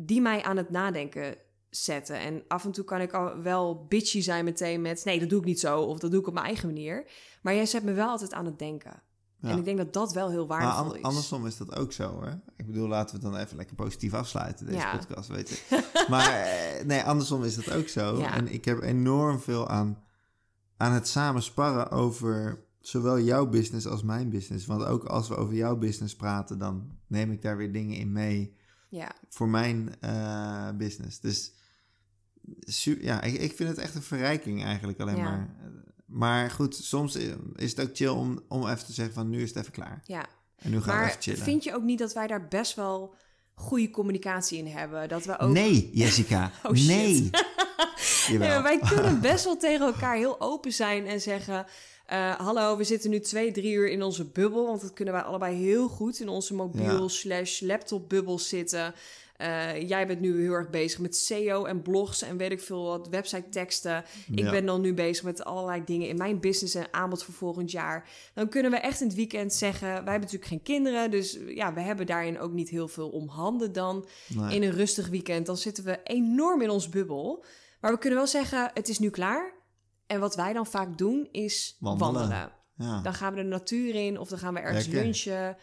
die 0.00 0.20
mij 0.20 0.42
aan 0.42 0.56
het 0.56 0.70
nadenken 0.70 1.36
zetten. 1.70 2.18
En 2.18 2.42
af 2.48 2.64
en 2.64 2.72
toe 2.72 2.84
kan 2.84 3.00
ik 3.00 3.12
al 3.12 3.42
wel 3.42 3.84
bitchy 3.88 4.20
zijn 4.20 4.44
meteen 4.44 4.82
met... 4.82 5.04
nee, 5.04 5.20
dat 5.20 5.28
doe 5.28 5.38
ik 5.38 5.44
niet 5.44 5.60
zo 5.60 5.80
of 5.80 5.98
dat 5.98 6.10
doe 6.10 6.20
ik 6.20 6.26
op 6.26 6.34
mijn 6.34 6.46
eigen 6.46 6.66
manier. 6.66 7.10
Maar 7.42 7.54
jij 7.54 7.66
zet 7.66 7.82
me 7.82 7.92
wel 7.92 8.08
altijd 8.08 8.32
aan 8.32 8.44
het 8.46 8.58
denken. 8.58 9.02
Ja. 9.40 9.48
En 9.48 9.58
ik 9.58 9.64
denk 9.64 9.78
dat 9.78 9.92
dat 9.92 10.12
wel 10.12 10.30
heel 10.30 10.46
Maar 10.46 10.60
waardevol 10.60 10.90
an- 10.90 10.96
is. 10.96 11.02
andersom 11.02 11.46
is 11.46 11.56
dat 11.56 11.76
ook 11.76 11.92
zo, 11.92 12.22
hè? 12.22 12.30
Ik 12.56 12.66
bedoel, 12.66 12.88
laten 12.88 13.16
we 13.18 13.22
het 13.24 13.32
dan 13.34 13.42
even 13.42 13.56
lekker 13.56 13.76
positief 13.76 14.14
afsluiten, 14.14 14.66
deze 14.66 14.78
Ja. 14.78 14.96
podcast, 14.96 15.28
weet 15.28 15.48
je. 15.48 15.82
Maar 16.08 16.32
eh, 16.32 16.84
nee, 16.84 17.02
andersom 17.02 17.44
is 17.44 17.54
dat 17.54 17.72
ook 17.72 17.88
zo. 17.88 18.18
Ja. 18.18 18.34
En 18.34 18.52
ik 18.52 18.64
heb 18.64 18.82
enorm 18.82 19.40
veel 19.40 19.68
aan, 19.68 20.04
aan 20.76 20.92
het 20.92 21.08
samen 21.08 21.42
sparren 21.42 21.90
over 21.90 22.64
zowel 22.80 23.18
jouw 23.20 23.46
business 23.46 23.86
als 23.86 24.02
mijn 24.02 24.30
business. 24.30 24.66
Want 24.66 24.84
ook 24.84 25.04
als 25.04 25.28
we 25.28 25.36
over 25.36 25.54
jouw 25.54 25.76
business 25.76 26.16
praten, 26.16 26.58
dan 26.58 26.90
neem 27.06 27.30
ik 27.32 27.42
daar 27.42 27.56
weer 27.56 27.72
dingen 27.72 27.96
in 27.96 28.12
mee 28.12 28.56
Ja, 28.88 29.12
voor 29.28 29.48
mijn 29.48 30.00
eh, 30.00 30.68
business. 30.76 31.20
Dus 31.20 31.52
ja, 33.00 33.22
ik, 33.22 33.34
ik 33.34 33.56
vind 33.56 33.68
het 33.68 33.78
echt 33.78 33.94
een 33.94 34.02
verrijking 34.02 34.64
eigenlijk 34.64 35.00
alleen 35.00 35.16
Ja. 35.16 35.22
maar. 35.22 35.56
Maar 36.06 36.50
goed, 36.50 36.74
soms 36.74 37.16
is 37.56 37.70
het 37.70 37.80
ook 37.80 37.90
chill 37.96 38.08
om, 38.08 38.40
om 38.48 38.66
even 38.68 38.86
te 38.86 38.92
zeggen 38.92 39.14
van 39.14 39.28
nu 39.30 39.42
is 39.42 39.48
het 39.48 39.58
even 39.58 39.72
klaar. 39.72 40.00
ja. 40.04 40.26
En 40.58 40.70
nu 40.70 40.80
gaan 40.82 41.00
we 41.00 41.08
even 41.08 41.22
chillen. 41.22 41.38
vind 41.40 41.64
je 41.64 41.74
ook 41.74 41.82
niet 41.82 41.98
dat 41.98 42.12
wij 42.12 42.26
daar 42.26 42.48
best 42.48 42.74
wel 42.74 43.14
goede 43.54 43.90
communicatie 43.90 44.58
in 44.58 44.66
hebben? 44.66 45.08
Dat 45.08 45.24
we 45.24 45.38
ook... 45.38 45.52
Nee, 45.52 45.90
Jessica. 45.92 46.50
Oh, 46.62 46.70
nee. 46.72 47.30
Wij 48.38 48.78
kunnen 48.88 49.20
best 49.30 49.44
wel 49.44 49.56
tegen 49.56 49.86
elkaar 49.86 50.16
heel 50.16 50.40
open 50.40 50.72
zijn 50.72 51.06
en 51.06 51.20
zeggen... 51.20 51.66
eh, 52.06 52.34
hallo, 52.34 52.76
we 52.76 52.84
zitten 52.84 53.10
nu 53.10 53.20
twee, 53.20 53.52
drie 53.52 53.72
uur 53.72 53.90
in 53.90 54.02
onze 54.02 54.24
bubbel. 54.24 54.66
Want 54.66 54.80
dat 54.80 54.92
kunnen 54.92 55.14
wij 55.14 55.22
allebei 55.22 55.56
heel 55.56 55.88
goed 55.88 56.20
in 56.20 56.28
onze 56.28 56.54
mobiel 56.54 57.02
Ja. 57.02 57.08
slash 57.08 57.60
laptop 57.60 58.08
bubbel 58.08 58.38
zitten. 58.38 58.94
Eh, 59.38 59.88
jij 59.88 60.06
bent 60.06 60.20
nu 60.20 60.40
heel 60.40 60.52
erg 60.52 60.70
bezig 60.70 60.98
met 61.00 61.16
SEO 61.16 61.64
en 61.64 61.82
blogs 61.82 62.22
en 62.22 62.36
weet 62.36 62.50
ik 62.50 62.60
veel 62.60 62.84
wat, 62.84 63.08
website 63.08 63.48
teksten. 63.48 64.04
Ik 64.32 64.38
Ja. 64.38 64.50
ben 64.50 64.66
dan 64.66 64.80
nu 64.80 64.94
bezig 64.94 65.24
met 65.24 65.44
allerlei 65.44 65.84
dingen 65.84 66.08
in 66.08 66.16
mijn 66.16 66.40
business 66.40 66.74
en 66.74 66.86
aanbod 66.90 67.22
voor 67.24 67.34
volgend 67.34 67.70
jaar. 67.70 68.08
Dan 68.34 68.48
kunnen 68.48 68.70
we 68.70 68.76
echt 68.76 69.00
in 69.00 69.06
het 69.06 69.16
weekend 69.16 69.54
zeggen, 69.54 69.88
wij 69.88 69.94
hebben 69.96 70.12
natuurlijk 70.20 70.44
geen 70.46 70.62
kinderen. 70.62 71.10
Dus 71.10 71.38
ja, 71.46 71.74
we 71.74 71.80
hebben 71.80 72.06
daarin 72.06 72.38
ook 72.38 72.52
niet 72.52 72.68
heel 72.68 72.88
veel 72.88 73.08
om 73.08 73.28
handen 73.28 73.72
dan 73.72 74.06
Nee. 74.28 74.54
in 74.54 74.62
een 74.62 74.72
rustig 74.72 75.08
weekend, 75.08 75.46
dan 75.46 75.56
zitten 75.56 75.84
we 75.84 76.00
enorm 76.04 76.62
in 76.62 76.70
ons 76.70 76.88
bubbel. 76.88 77.44
Maar 77.80 77.92
we 77.92 77.98
kunnen 77.98 78.18
wel 78.18 78.28
zeggen, 78.28 78.70
het 78.74 78.88
is 78.88 78.98
nu 78.98 79.10
klaar. 79.10 79.52
En 80.06 80.20
wat 80.20 80.34
wij 80.36 80.52
dan 80.52 80.66
vaak 80.66 80.98
doen, 80.98 81.28
is 81.32 81.76
Wandelen. 81.80 82.12
wandelen. 82.14 82.52
Ja. 82.74 83.00
Dan 83.02 83.14
gaan 83.14 83.34
we 83.34 83.42
de 83.42 83.48
natuur 83.48 83.94
in, 83.94 84.18
of 84.18 84.28
dan 84.28 84.38
gaan 84.38 84.54
we 84.54 84.60
ergens 84.60 84.86
Lekker. 84.86 85.02
lunchen, 85.02 85.56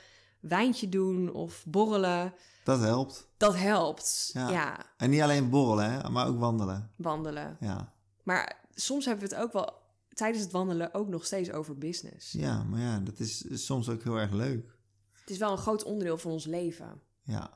wijntje 0.47 0.89
doen 0.89 1.33
of 1.33 1.63
borrelen. 1.67 2.33
Dat 2.63 2.79
helpt. 2.79 3.27
Dat 3.37 3.55
helpt. 3.55 4.29
Ja. 4.33 4.49
Ja. 4.49 4.85
En 4.97 5.09
niet 5.09 5.21
alleen 5.21 5.49
borrelen, 5.49 5.91
hè, 5.91 6.09
maar 6.09 6.27
ook 6.27 6.39
wandelen. 6.39 6.91
wandelen. 6.97 7.57
Ja. 7.59 7.93
Maar 8.23 8.59
soms 8.73 9.05
hebben 9.05 9.29
we 9.29 9.35
het 9.35 9.43
ook 9.43 9.53
wel 9.53 9.83
tijdens 10.13 10.43
het 10.43 10.51
wandelen 10.51 10.93
ook 10.93 11.07
nog 11.07 11.25
steeds 11.25 11.51
over 11.51 11.77
business. 11.77 12.31
ja, 12.31 12.63
maar 12.63 12.79
ja, 12.79 12.99
dat 12.99 13.19
is 13.19 13.45
soms 13.65 13.89
ook 13.89 14.03
heel 14.03 14.15
erg 14.15 14.31
leuk. 14.31 14.73
Het 15.11 15.29
is 15.29 15.37
wel 15.37 15.51
een 15.51 15.57
groot 15.57 15.83
onderdeel 15.83 16.17
van 16.17 16.31
ons 16.31 16.45
leven. 16.45 17.01
Ja, 17.23 17.49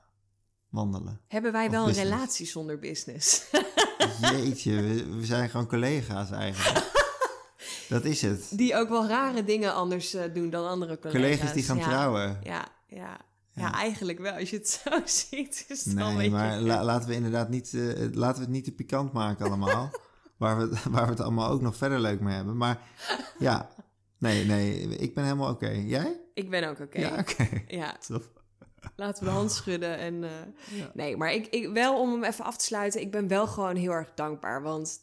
wandelen. 0.69 1.21
Hebben 1.27 1.51
wij 1.51 1.65
Of 1.65 1.71
wel 1.71 1.85
business. 1.85 2.09
een 2.09 2.15
relatie 2.15 2.45
zonder 2.45 2.79
business? 2.79 3.45
Jeetje, 4.21 4.81
we, 4.81 5.15
we 5.15 5.25
zijn 5.25 5.49
gewoon 5.49 5.67
collega's 5.67 6.31
eigenlijk. 6.31 6.87
Dat 7.89 8.05
is 8.05 8.21
het. 8.21 8.47
Die 8.51 8.75
ook 8.75 8.89
wel 8.89 9.07
rare 9.07 9.43
dingen 9.43 9.73
anders 9.73 10.13
eh, 10.13 10.33
doen 10.33 10.49
dan 10.49 10.67
andere 10.67 10.99
collega's. 10.99 11.21
Collega's 11.21 11.53
die 11.53 11.63
gaan 11.63 11.77
ja. 11.77 11.87
trouwen. 11.87 12.39
Ja, 12.43 12.67
ja. 12.89 13.17
Ja. 13.53 13.73
Eigenlijk 13.73 14.19
wel. 14.19 14.33
Als 14.33 14.49
je 14.49 14.57
het 14.57 14.69
zo 14.83 14.89
ziet, 15.05 15.65
is 15.67 15.85
het 15.85 15.93
wel 15.93 16.07
een 16.07 16.15
Nee, 16.17 16.29
beetje... 16.29 16.45
maar 16.45 16.59
la- 16.59 16.83
laten 16.83 17.09
we 17.09 17.15
inderdaad 17.15 17.49
niet, 17.49 17.73
eh, 17.73 17.81
laten 18.11 18.35
we 18.37 18.41
het 18.41 18.49
niet 18.49 18.63
te 18.63 18.71
pikant 18.71 19.11
maken 19.13 19.45
allemaal. 19.45 19.89
waar, 20.37 20.57
we, 20.57 20.77
waar 20.89 21.03
we 21.05 21.09
het 21.09 21.19
allemaal 21.19 21.49
ook 21.49 21.61
nog 21.61 21.75
verder 21.75 21.99
leuk 21.99 22.19
mee 22.19 22.35
hebben. 22.35 22.57
Maar 22.57 22.81
ja, 23.39 23.69
nee, 24.17 24.45
nee, 24.45 24.79
ik 24.87 25.13
ben 25.13 25.23
helemaal 25.23 25.49
oké. 25.51 25.69
Jij? 25.69 26.19
Ik 26.33 26.49
ben 26.49 26.69
ook 26.69 26.79
oké. 26.79 26.99
Ja, 26.99 27.17
oké. 27.19 27.47
Ja, 27.67 27.97
Tof. 28.07 28.29
laten 28.95 29.23
we 29.23 29.29
de 29.29 29.35
hand 29.35 29.51
schudden. 29.51 29.97
En, 29.97 30.23
eh, 30.23 30.29
Ja. 30.79 30.91
Nee, 30.93 31.17
maar 31.17 31.33
ik, 31.33 31.47
ik, 31.47 31.69
wel 31.73 31.99
om 32.01 32.11
hem 32.11 32.23
even 32.23 32.45
af 32.45 32.57
te 32.57 32.65
sluiten. 32.65 33.01
Ik 33.01 33.11
ben 33.11 33.27
wel 33.27 33.47
gewoon 33.47 33.75
heel 33.75 33.91
erg 33.91 34.11
dankbaar. 34.15 34.61
Want 34.61 34.99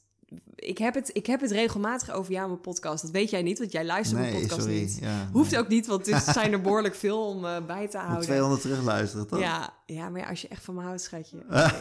ik 0.55 0.79
heb 0.79 0.95
het, 0.95 1.11
ik 1.13 1.27
heb 1.27 1.41
het 1.41 1.51
regelmatig 1.51 2.11
over 2.11 2.33
jou 2.33 2.49
mijn 2.49 2.61
podcast. 2.61 3.03
Dat 3.03 3.11
weet 3.11 3.31
jij 3.31 3.43
niet, 3.43 3.59
want 3.59 3.73
jij 3.73 3.85
luistert 3.85 4.21
mijn 4.21 4.33
podcast 4.41 4.61
sorry. 4.61 4.79
niet. 4.81 4.99
Ja, 5.01 5.29
Hoeft 5.33 5.51
nee. 5.51 5.61
ook 5.61 5.69
niet, 5.69 5.87
want 5.87 6.09
er 6.09 6.21
zijn 6.33 6.53
er 6.53 6.61
behoorlijk 6.61 6.95
veel 6.95 7.27
om 7.27 7.45
eh, 7.45 7.67
bij 7.67 7.89
te 7.89 7.97
Moet 7.97 8.07
houden. 8.07 8.25
200 8.25 8.61
terugluisteren, 8.63 9.27
toch? 9.27 9.39
Ja, 9.41 9.75
ja, 9.87 10.09
maar 10.09 10.29
als 10.29 10.43
je 10.43 10.49
echt 10.49 10.65
van 10.65 10.75
me 10.75 10.83
houdt, 10.83 11.01
schatje. 11.03 11.37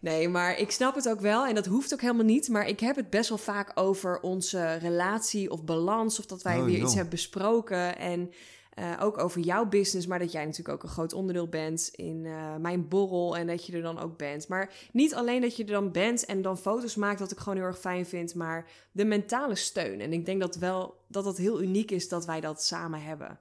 Nee, 0.00 0.28
maar 0.28 0.58
ik 0.58 0.70
snap 0.70 0.94
het 0.94 1.08
ook 1.08 1.20
wel 1.20 1.46
en 1.46 1.54
dat 1.54 1.66
hoeft 1.66 1.92
ook 1.92 2.00
helemaal 2.00 2.24
niet. 2.24 2.48
Maar 2.48 2.68
ik 2.68 2.80
heb 2.80 2.96
het 2.96 3.10
best 3.10 3.28
wel 3.28 3.38
vaak 3.38 3.70
over 3.74 4.20
onze 4.20 4.74
relatie 4.74 5.50
of 5.50 5.64
balans. 5.64 6.18
Of 6.18 6.26
dat 6.26 6.42
wij 6.42 6.58
Oh, 6.58 6.64
weer 6.64 6.74
joh. 6.74 6.82
iets 6.82 6.92
hebben 6.94 7.10
besproken. 7.10 7.98
En 7.98 8.30
eh, 8.70 8.96
ook 9.00 9.18
over 9.18 9.40
jouw 9.40 9.66
business. 9.68 10.06
Maar 10.06 10.18
dat 10.18 10.32
jij 10.32 10.44
natuurlijk 10.44 10.68
ook 10.76 10.82
een 10.82 10.88
groot 10.88 11.12
onderdeel 11.12 11.48
bent 11.48 11.88
in 11.94 12.26
eh, 12.26 12.56
mijn 12.56 12.88
borrel. 12.88 13.36
En 13.36 13.46
dat 13.46 13.66
je 13.66 13.72
er 13.72 13.82
dan 13.82 13.98
ook 13.98 14.16
bent. 14.18 14.48
Maar 14.48 14.72
niet 14.92 15.14
alleen 15.14 15.40
dat 15.40 15.56
je 15.56 15.64
er 15.64 15.70
dan 15.70 15.92
bent 15.92 16.24
en 16.24 16.42
dan 16.42 16.58
foto's 16.58 16.96
maakt. 16.96 17.20
Wat 17.20 17.30
ik 17.32 17.38
gewoon 17.38 17.56
heel 17.58 17.66
erg 17.66 17.78
fijn 17.78 18.06
vind. 18.06 18.34
Maar 18.34 18.70
de 18.92 19.04
mentale 19.04 19.54
steun. 19.54 20.00
En 20.00 20.12
ik 20.12 20.26
denk 20.26 20.40
dat 20.40 20.56
wel 20.56 21.04
dat 21.08 21.24
het 21.24 21.36
heel 21.36 21.62
uniek 21.62 21.90
is 21.90 22.08
dat 22.08 22.26
wij 22.26 22.40
dat 22.40 22.62
samen 22.64 23.02
hebben. 23.02 23.40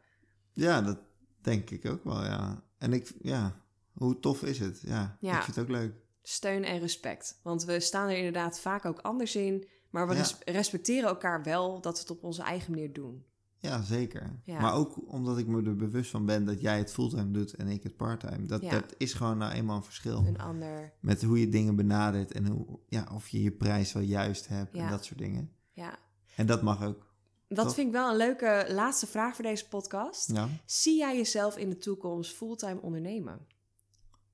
Ja, 0.54 0.82
dat 0.82 0.98
denk 1.42 1.70
ik 1.70 1.86
ook 1.86 2.04
wel, 2.04 2.24
ja. 2.24 2.64
En 2.78 2.94
ik, 2.94 3.12
ja, 3.22 3.62
hoe 3.94 4.20
tof 4.20 4.44
is 4.44 4.60
het? 4.60 4.82
Ja, 4.86 5.18
Ja. 5.20 5.38
ik 5.38 5.44
vind 5.44 5.56
het 5.56 5.66
ook 5.66 5.72
leuk. 5.72 5.94
steun 6.22 6.64
en 6.64 6.80
respect. 6.80 7.40
Want 7.44 7.64
we 7.66 7.80
staan 7.80 8.10
er 8.10 8.18
inderdaad 8.18 8.60
vaak 8.60 8.86
ook 8.86 9.00
anders 9.00 9.36
in. 9.36 9.68
Maar 9.90 10.08
we 10.08 10.16
Ja. 10.16 10.26
respecteren 10.46 11.10
elkaar 11.10 11.44
wel 11.44 11.82
dat 11.82 11.94
we 11.94 12.00
het 12.00 12.10
op 12.10 12.24
onze 12.24 12.42
eigen 12.44 12.72
manier 12.72 12.94
doen. 12.94 13.26
Ja, 13.62 13.82
zeker. 13.82 14.40
Ja. 14.44 14.62
Maar 14.62 14.74
ook 14.74 15.12
omdat 15.12 15.38
ik 15.38 15.48
me 15.48 15.64
er 15.64 15.76
bewust 15.76 16.12
van 16.12 16.26
ben 16.26 16.46
dat 16.46 16.62
jij 16.62 16.78
het 16.78 16.92
fulltime 16.92 17.32
doet 17.32 17.54
en 17.54 17.68
ik 17.68 17.84
het 17.84 17.96
parttime. 17.98 18.46
Dat, 18.46 18.62
Ja. 18.62 18.70
dat 18.70 18.94
is 18.98 19.14
gewoon 19.14 19.38
nou 19.38 19.52
eenmaal 19.54 19.76
een 19.78 19.84
verschil. 19.84 20.26
Een 20.26 20.40
ander. 20.40 20.94
Met 21.00 21.24
hoe 21.24 21.40
je 21.40 21.50
dingen 21.50 21.76
benadert 21.76 22.32
en 22.32 22.48
hoe, 22.48 22.80
ja, 22.88 23.08
of 23.14 23.28
je 23.28 23.42
je 23.44 23.52
prijs 23.52 23.94
wel 23.94 24.04
juist 24.04 24.48
hebt 24.48 24.76
en 24.76 24.90
dat 24.90 25.06
soort 25.06 25.20
dingen. 25.20 25.52
Ja. 25.72 25.98
En 26.36 26.46
dat 26.46 26.62
mag 26.62 26.84
ook. 26.84 27.08
Dat 27.48 27.66
Toch? 27.66 27.74
vind 27.74 27.88
ik 27.88 27.94
wel 27.94 28.10
een 28.12 28.18
leuke 28.18 28.66
laatste 28.70 29.08
vraag 29.08 29.36
voor 29.36 29.44
deze 29.44 29.68
podcast. 29.68 30.34
Zie 30.66 30.98
jij 30.98 31.16
jezelf 31.18 31.58
in 31.58 31.70
de 31.70 31.78
toekomst 31.78 32.36
fulltime 32.36 32.82
ondernemen? 32.82 33.40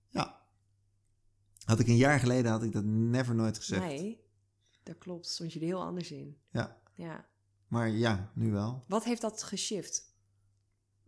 ja. 0.09 0.43
Had 1.65 1.79
ik 1.79 1.87
een 1.87 1.95
jaar 1.97 2.19
geleden 2.19 2.51
had 2.51 2.63
ik 2.63 2.71
dat 2.71 2.83
never 2.83 3.35
nooit 3.35 3.57
gezegd. 3.57 3.81
Nee, 3.85 4.19
dat 4.83 4.97
klopt. 4.97 5.27
Stond 5.27 5.53
je 5.53 5.59
er 5.59 5.65
heel 5.65 5.81
anders 5.83 6.11
in. 6.11 6.37
Ja. 6.51 6.77
Ja. 6.93 7.25
Maar 7.67 7.89
ja, 7.89 8.29
nu 8.33 8.51
wel. 8.51 8.83
Wat 8.87 9.03
heeft 9.03 9.21
dat 9.21 9.43
geshift? 9.43 10.13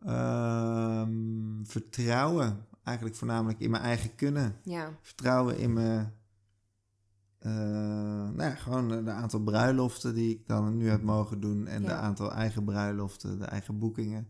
Ehm, 0.05 1.63
vertrouwen. 1.63 2.65
Eigenlijk 2.83 3.17
voornamelijk 3.17 3.59
in 3.59 3.69
mijn 3.71 3.83
eigen 3.83 4.15
kunnen. 4.15 4.59
Ja. 4.63 4.97
Vertrouwen 5.01 5.57
in 5.57 5.73
mijn... 5.73 6.13
eh, 7.39 7.51
nou 7.51 8.41
ja, 8.43 8.55
gewoon 8.55 9.05
de 9.05 9.11
aantal 9.11 9.39
bruiloften 9.39 10.13
die 10.13 10.29
ik 10.35 10.47
dan 10.47 10.77
nu 10.77 10.89
heb 10.89 11.01
mogen 11.01 11.39
doen. 11.39 11.67
En 11.67 11.81
de 11.81 11.93
aantal 11.93 12.31
eigen 12.31 12.63
bruiloften, 12.65 13.39
de 13.39 13.45
eigen 13.45 13.79
boekingen. 13.79 14.29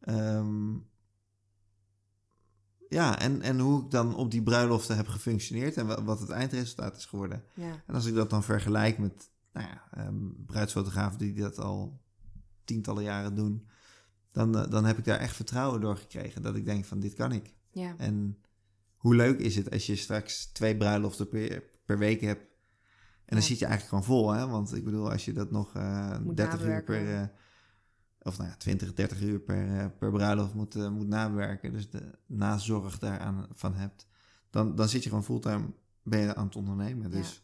Ehm, 0.00 0.72
ja, 2.88 3.18
en, 3.18 3.42
en 3.42 3.58
hoe 3.58 3.84
ik 3.84 3.90
dan 3.90 4.14
op 4.16 4.30
die 4.30 4.42
bruiloften 4.42 4.96
heb 4.96 5.06
gefunctioneerd. 5.08 5.76
En 5.76 5.86
wa- 5.86 6.02
wat 6.02 6.20
het 6.20 6.30
eindresultaat 6.30 6.96
is 6.96 7.06
geworden. 7.06 7.44
Ja. 7.54 7.82
En 7.86 7.94
als 7.94 8.06
ik 8.06 8.14
dat 8.14 8.30
dan 8.30 8.42
vergelijk 8.42 8.98
met 8.98 9.30
nou 9.52 9.66
ja, 9.68 9.88
ehm, 9.92 10.16
bruidsfotografen 10.46 11.18
die 11.18 11.34
dat 11.34 11.58
al 11.58 12.00
tientallen 12.64 13.02
jaren 13.02 13.34
doen, 13.34 13.68
dan, 14.32 14.58
eh, 14.58 14.70
dan 14.70 14.84
heb 14.84 14.98
ik 14.98 15.04
daar 15.04 15.18
echt 15.18 15.36
vertrouwen 15.36 15.80
door 15.80 15.96
gekregen. 15.96 16.42
Dat 16.42 16.56
ik 16.56 16.64
denk 16.64 16.84
van 16.84 17.00
dit 17.00 17.14
kan 17.14 17.32
ik. 17.32 17.54
Ja. 17.70 17.94
En 17.96 18.38
hoe 18.96 19.14
leuk 19.14 19.38
is 19.40 19.56
het 19.56 19.70
als 19.70 19.86
je 19.86 19.96
straks 19.96 20.46
twee 20.46 20.76
bruiloften 20.76 21.28
per, 21.28 21.62
per 21.84 21.98
week 21.98 22.20
hebt. 22.20 22.40
En 23.24 23.36
dan 23.36 23.38
Ja. 23.38 23.44
zit 23.44 23.58
je 23.58 23.66
eigenlijk 23.66 24.04
gewoon 24.04 24.18
vol, 24.18 24.30
hè? 24.32 24.46
Want 24.46 24.74
ik 24.76 24.84
bedoel, 24.84 25.10
als 25.10 25.24
je 25.24 25.32
dat 25.32 25.50
nog 25.50 25.74
eh 25.74 26.18
Moet 26.18 26.36
30 26.36 26.60
uur 26.60 26.66
nabewerken. 26.66 27.04
per... 27.04 27.14
eh, 27.20 27.28
of 28.22 28.38
nou 28.38 28.48
ja, 28.50 28.56
20, 28.56 28.92
30 28.94 29.20
uur 29.22 29.40
per, 29.40 29.78
eh, 29.78 29.86
per 29.98 30.10
bruiloft 30.10 30.54
moet, 30.54 30.74
eh, 30.74 30.90
moet 30.90 31.06
nabewerken. 31.08 31.72
Dus 31.72 31.90
de 31.90 32.18
nazorg 32.26 32.98
daaraan 32.98 33.46
van 33.54 33.74
hebt. 33.74 34.06
Dan, 34.50 34.74
dan 34.74 34.88
zit 34.88 35.02
je 35.02 35.08
gewoon 35.08 35.24
fulltime 35.24 35.72
ben 36.02 36.20
je 36.20 36.34
aan 36.34 36.46
het 36.46 36.56
ondernemen. 36.56 37.10
Ja. 37.10 37.16
Dus 37.16 37.42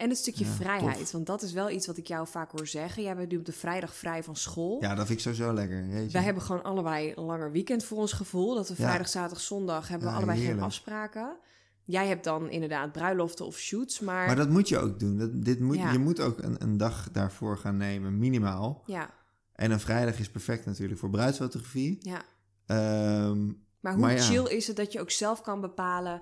En 0.00 0.08
het 0.08 0.18
stukje 0.18 0.44
Ja, 0.44 0.50
vrijheid. 0.50 0.98
tof. 0.98 1.12
Want 1.12 1.26
dat 1.26 1.42
is 1.42 1.52
wel 1.52 1.70
iets 1.70 1.86
wat 1.86 1.96
ik 1.96 2.06
jou 2.06 2.26
vaak 2.26 2.50
hoor 2.50 2.66
zeggen. 2.66 3.02
Jij 3.02 3.16
bent 3.16 3.30
nu 3.30 3.36
op 3.38 3.44
de 3.44 3.52
vrijdag 3.52 3.94
vrij 3.94 4.22
van 4.24 4.36
school. 4.36 4.76
Ja, 4.82 4.94
dat 4.94 5.06
vind 5.06 5.18
ik 5.18 5.24
sowieso 5.24 5.52
lekker. 5.54 5.86
Jeetje. 5.86 6.10
Wij 6.12 6.22
hebben 6.22 6.42
gewoon 6.42 6.62
allebei 6.62 7.12
een 7.16 7.24
langer 7.24 7.52
weekend 7.52 7.84
voor 7.84 7.98
ons 7.98 8.12
gevoel. 8.12 8.54
Dat 8.54 8.68
we 8.68 8.74
Ja. 8.78 8.84
vrijdag, 8.84 9.08
zaterdag, 9.08 9.40
zondag 9.40 9.88
hebben 9.88 10.08
we 10.08 10.14
allebei 10.14 10.44
geen 10.44 10.60
afspraken. 10.60 11.36
Jij 11.84 12.06
hebt 12.06 12.24
dan 12.24 12.50
inderdaad 12.50 12.92
bruiloften 12.92 13.46
of 13.46 13.56
shoots, 13.58 14.00
maar, 14.00 14.26
Maar 14.26 14.36
dat 14.36 14.48
moet 14.50 14.68
je 14.68 14.78
ook 14.78 14.98
doen. 15.00 15.18
Dat, 15.18 15.44
dit 15.44 15.60
moet. 15.60 15.76
Je 15.76 15.98
moet 15.98 16.20
ook 16.20 16.38
een, 16.42 16.62
een 16.62 16.76
dag 16.76 17.08
daarvoor 17.12 17.58
gaan 17.58 17.76
nemen, 17.76 18.18
minimaal. 18.18 18.82
ja, 18.86 19.10
En 19.52 19.70
een 19.70 19.80
vrijdag 19.80 20.18
is 20.18 20.30
perfect 20.30 20.66
natuurlijk 20.66 21.00
voor 21.00 21.10
bruidsfotografie. 21.10 21.96
ja. 22.00 22.22
Ehm, 22.66 23.46
Maar 23.80 23.92
hoe 23.92 24.00
Maar 24.00 24.14
ja. 24.14 24.20
chill 24.22 24.44
is 24.46 24.66
het 24.66 24.76
dat 24.76 24.92
je 24.92 25.00
ook 25.00 25.10
zelf 25.10 25.40
kan 25.40 25.60
bepalen... 25.60 26.20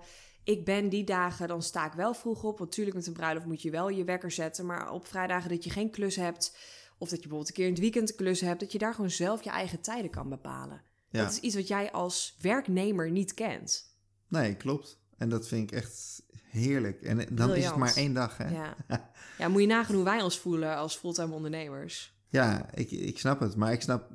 ik 0.49 0.65
ben 0.65 0.89
die 0.89 1.05
dagen, 1.05 1.49
dan 1.49 1.63
sta 1.63 1.87
ik 1.87 1.93
wel 1.93 2.15
vroeg 2.15 2.43
op. 2.43 2.59
Want 2.59 2.71
natuurlijk 2.71 2.97
met 2.97 3.07
een 3.07 3.13
bruiloft 3.13 3.47
moet 3.47 3.63
je 3.63 3.71
wel 3.71 3.89
je 3.89 4.05
wekker 4.05 4.31
zetten. 4.31 4.67
Maar 4.67 4.91
op 4.91 5.07
vrijdagen 5.07 5.49
dat 5.51 5.65
je 5.65 5.71
geen 5.71 5.91
klus 5.91 6.17
hebt... 6.17 6.57
of 6.99 7.09
dat 7.09 7.23
je 7.23 7.29
bijvoorbeeld 7.29 7.49
een 7.49 7.55
keer 7.55 7.65
in 7.65 7.71
het 7.73 7.81
weekend 7.81 8.11
een 8.11 8.17
klus 8.17 8.41
hebt... 8.41 8.61
dat 8.61 8.73
je 8.73 8.79
daar 8.79 8.95
gewoon 8.95 9.11
zelf 9.11 9.45
je 9.45 9.51
eigen 9.51 9.81
tijden 9.81 10.11
kan 10.11 10.29
bepalen. 10.29 10.83
ja, 11.11 11.23
Dat 11.23 11.31
is 11.33 11.41
iets 11.41 11.55
wat 11.55 11.69
jij 11.69 11.93
als 11.93 12.37
werknemer 12.41 13.11
niet 13.11 13.35
kent. 13.35 13.97
nee, 14.29 14.55
klopt. 14.57 14.99
En 15.17 15.29
dat 15.29 15.49
vind 15.49 15.71
ik 15.73 15.77
echt 15.79 16.23
heerlijk. 16.51 17.03
En 17.03 17.27
dan 17.37 17.55
is 17.55 17.65
het 17.67 17.77
maar 17.77 17.97
één 17.97 18.13
dag, 18.15 18.37
hè? 18.37 18.49
Ja. 18.49 18.75
ja, 19.39 19.49
moet 19.49 19.61
je 19.61 19.67
nagaan 19.67 19.95
hoe 19.95 20.05
wij 20.05 20.23
ons 20.23 20.39
voelen 20.39 20.77
als 20.77 20.97
fulltime 20.97 21.35
ondernemers. 21.35 22.17
Ja, 22.29 22.75
ik, 22.75 22.91
ik 22.91 23.19
snap 23.19 23.41
het. 23.41 23.57
Maar 23.57 23.73
ik 23.73 23.83
snap... 23.83 24.11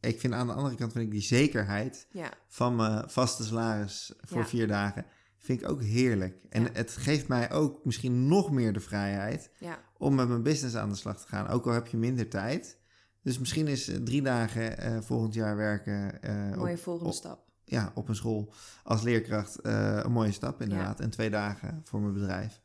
Ik 0.00 0.20
vind 0.20 0.32
aan 0.34 0.46
de 0.46 0.52
andere 0.52 0.74
kant 0.76 0.92
vind 0.92 1.04
ik 1.04 1.10
die 1.10 1.20
zekerheid 1.22 2.06
Ja, 2.10 2.30
van 2.48 2.76
mijn 2.76 3.10
vaste 3.10 3.44
salaris 3.44 4.12
voor 4.20 4.38
Ja. 4.38 4.46
vier 4.46 4.66
dagen... 4.66 5.06
vind 5.42 5.60
ik 5.60 5.68
ook 5.68 5.82
heerlijk. 5.82 6.36
En 6.48 6.62
Ja. 6.62 6.68
het 6.72 6.90
geeft 6.96 7.28
mij 7.28 7.50
ook 7.52 7.84
misschien 7.84 8.28
nog 8.28 8.50
meer 8.50 8.72
de 8.72 8.80
vrijheid... 8.80 9.50
ja, 9.58 9.78
om 9.98 10.14
met 10.14 10.28
mijn 10.28 10.42
business 10.42 10.76
aan 10.76 10.88
de 10.88 10.94
slag 10.94 11.20
te 11.20 11.28
gaan. 11.28 11.48
Ook 11.48 11.66
al 11.66 11.72
heb 11.72 11.86
je 11.86 11.96
minder 11.96 12.28
tijd. 12.28 12.78
Dus 13.22 13.38
misschien 13.38 13.66
is 13.68 13.88
eh, 13.88 13.96
drie 13.96 14.22
dagen 14.22 14.78
eh, 14.78 15.00
volgend 15.00 15.34
jaar 15.34 15.56
werken 15.56 16.22
eh, 16.22 16.56
mooie 16.56 16.72
op, 16.74 16.78
volgende 16.80 17.08
op- 17.10 17.14
stap. 17.16 17.48
ja, 17.64 17.92
op 17.94 18.08
een 18.08 18.14
school 18.16 18.52
als 18.82 19.02
leerkracht 19.02 19.58
een 19.62 20.12
mooie 20.12 20.32
stap 20.32 20.62
inderdaad. 20.62 21.00
En 21.00 21.10
twee 21.10 21.30
dagen 21.30 21.80
voor 21.84 22.00
mijn 22.00 22.12
bedrijf. 22.14 22.60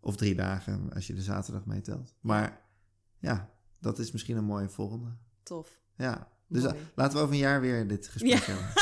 Of 0.00 0.16
drie 0.16 0.34
dagen 0.34 0.92
als 0.94 1.06
je 1.06 1.14
de 1.14 1.22
zaterdag 1.22 1.66
meetelt. 1.66 2.14
Maar 2.20 2.60
ja, 3.18 3.50
dat 3.80 3.98
is 3.98 4.12
misschien 4.12 4.36
een 4.36 4.44
mooie 4.44 4.68
volgende. 4.68 5.16
Tof. 5.42 5.80
Ja, 5.96 6.28
dus 6.48 6.62
Mooi. 6.62 6.74
laten 6.94 7.16
we 7.16 7.22
over 7.22 7.34
een 7.34 7.40
jaar 7.40 7.60
weer 7.60 7.88
dit 7.88 8.08
gesprek 8.08 8.32
Ja. 8.32 8.52
hebben. 8.52 8.66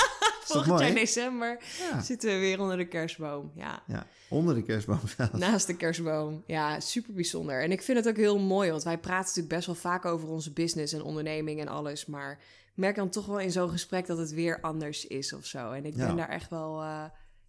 Volgend 0.46 0.80
jaar 0.80 0.94
december 0.94 1.58
Ja. 1.90 2.00
zitten 2.00 2.30
we 2.30 2.38
weer 2.38 2.60
onder 2.60 2.76
de 2.76 2.86
kerstboom. 2.88 3.50
Ja, 3.54 3.82
ja, 3.86 4.06
onder 4.28 4.54
de 4.54 4.62
kerstboom 4.62 5.00
zelfs. 5.16 5.32
naast 5.32 5.66
de 5.66 5.76
kerstboom. 5.76 6.42
Ja, 6.46 6.80
super 6.80 7.14
bijzonder. 7.14 7.62
En 7.62 7.72
ik 7.72 7.82
vind 7.82 7.98
het 7.98 8.08
ook 8.08 8.16
heel 8.16 8.38
mooi, 8.38 8.70
want 8.70 8.82
wij 8.82 8.98
praten 8.98 9.26
natuurlijk 9.26 9.54
best 9.54 9.66
wel 9.66 9.74
vaak 9.74 10.04
over 10.04 10.28
onze 10.28 10.52
business 10.52 10.92
en 10.92 11.02
onderneming 11.02 11.60
en 11.60 11.68
alles. 11.68 12.06
Maar 12.06 12.30
ik 12.66 12.72
merk 12.74 12.96
dan 12.96 13.08
toch 13.10 13.26
wel 13.26 13.40
in 13.40 13.50
zo'n 13.52 13.70
gesprek 13.70 14.06
dat 14.06 14.18
het 14.18 14.32
weer 14.32 14.60
anders 14.60 15.06
is 15.06 15.32
of 15.32 15.46
zo. 15.46 15.70
En 15.72 15.84
ik 15.84 15.96
Ja. 15.96 16.06
ben 16.06 16.16
daar 16.16 16.28
echt 16.28 16.50
wel... 16.50 16.82
eh, 16.82 17.04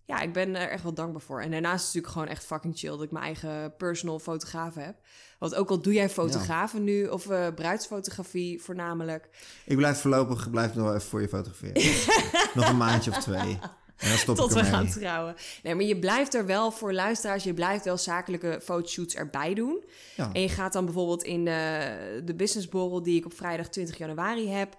ja, 0.08 0.22
ik 0.22 0.34
ben 0.34 0.56
er 0.56 0.70
echt 0.70 0.84
wel 0.84 0.94
dankbaar 0.94 1.22
voor. 1.22 1.42
En 1.42 1.52
daarnaast 1.52 1.88
is 1.88 1.94
het 1.94 1.94
natuurlijk 1.94 2.14
gewoon 2.14 2.28
echt 2.28 2.46
fucking 2.46 2.78
chill 2.78 2.90
dat 2.90 3.02
ik 3.02 3.12
mijn 3.12 3.26
eigen 3.26 3.76
personal 3.76 4.20
fotograaf 4.20 4.76
heb. 4.76 4.96
Want 5.40 5.56
ook 5.56 5.70
al 5.70 5.82
doe 5.82 5.94
jij 5.94 6.10
fotografen 6.10 6.84
nu, 6.84 7.08
of 7.08 7.30
eh, 7.30 7.48
bruidsfotografie 7.56 8.62
voornamelijk. 8.62 9.30
Ik 9.66 9.78
blijf 9.78 10.00
voorlopig 10.00 10.50
blijf 10.50 10.76
nog 10.76 10.90
even 10.90 11.02
voor 11.02 11.22
je 11.22 11.28
fotograferen. 11.28 12.12
nog 12.62 12.70
een 12.70 12.78
maandje 12.78 13.12
of 13.12 13.18
twee. 13.18 13.60
En 13.98 14.10
dan 14.10 14.18
stop 14.18 14.36
Tot 14.36 14.52
ik 14.52 14.58
we 14.58 14.64
gaan 14.64 14.90
trouwen. 14.90 15.36
Nee, 15.64 15.76
maar 15.76 15.86
je 15.86 16.00
blijft 16.00 16.34
er 16.34 16.46
wel 16.46 16.72
voor 16.72 16.94
luisteraars, 16.94 17.44
je 17.44 17.54
blijft 17.54 17.86
wel 17.86 17.98
zakelijke 17.98 18.60
fotoshoots 18.64 19.16
erbij 19.16 19.54
doen. 19.54 19.84
Ja. 20.16 20.30
En 20.34 20.42
je 20.42 20.50
gaat 20.50 20.74
dan 20.74 20.86
bijvoorbeeld 20.86 21.24
in 21.24 21.46
de, 21.46 22.22
de 22.26 22.36
businessborrel 22.36 23.04
die 23.04 23.18
ik 23.18 23.26
op 23.26 23.34
vrijdag 23.34 23.68
20 23.68 23.98
januari 23.98 24.50
heb. 24.50 24.76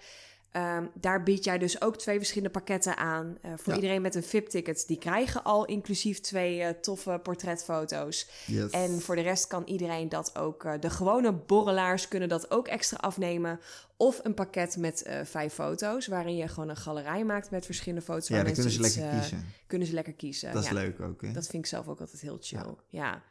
Ehm, 0.53 0.84
daar 0.94 1.22
bied 1.22 1.44
jij 1.44 1.59
dus 1.59 1.80
ook 1.82 1.96
twee 1.99 2.16
verschillende 2.16 2.51
pakketten 2.53 2.96
aan. 2.96 3.38
Uh, 3.44 3.53
voor 3.57 3.72
Ja. 3.72 3.74
iedereen 3.74 4.03
met 4.03 4.14
een 4.14 4.22
VIP-ticket, 4.22 4.84
die 4.86 4.99
krijgen 4.99 5.44
al 5.44 5.64
inclusief 5.64 6.20
twee 6.20 6.62
eh, 6.62 6.68
toffe 6.80 7.20
portretfoto's. 7.22 8.28
Yes. 8.46 8.70
En 8.70 9.01
voor 9.01 9.14
de 9.16 9.20
rest 9.22 9.46
kan 9.46 9.62
iedereen 9.66 10.09
dat 10.09 10.36
ook. 10.38 10.64
eh, 10.64 10.72
de 10.80 10.90
gewone 10.90 11.32
borrelaars 11.32 12.09
kunnen 12.09 12.28
dat 12.28 12.51
ook 12.51 12.68
extra 12.68 12.96
afnemen. 12.96 13.61
Of 13.96 14.20
een 14.22 14.34
pakket 14.34 14.76
met 14.76 15.03
eh, 15.03 15.20
vijf 15.24 15.53
foto's, 15.55 16.07
waarin 16.07 16.36
je 16.36 16.49
gewoon 16.49 16.68
een 16.68 16.76
galerij 16.76 17.24
maakt 17.24 17.51
met 17.51 17.64
verschillende 17.64 18.05
foto's. 18.05 18.28
ja, 18.28 18.42
dan 18.42 18.53
kunnen 18.53 18.72
ze 18.72 18.80
lekker 18.80 19.03
eh, 19.03 19.18
kiezen. 19.18 19.46
Kunnen 19.66 19.86
ze 19.88 19.94
lekker 19.94 20.12
kiezen. 20.12 20.53
Dat 20.53 20.62
is 20.62 20.68
ja. 20.68 20.74
leuk 20.74 21.01
ook, 21.01 21.22
hè? 21.22 21.32
Dat 21.32 21.46
vind 21.46 21.62
ik 21.64 21.68
zelf 21.68 21.88
ook 21.88 22.01
altijd 22.01 22.20
heel 22.20 22.38
chill. 22.40 22.59
Ja. 22.59 22.74
ja. 22.88 23.22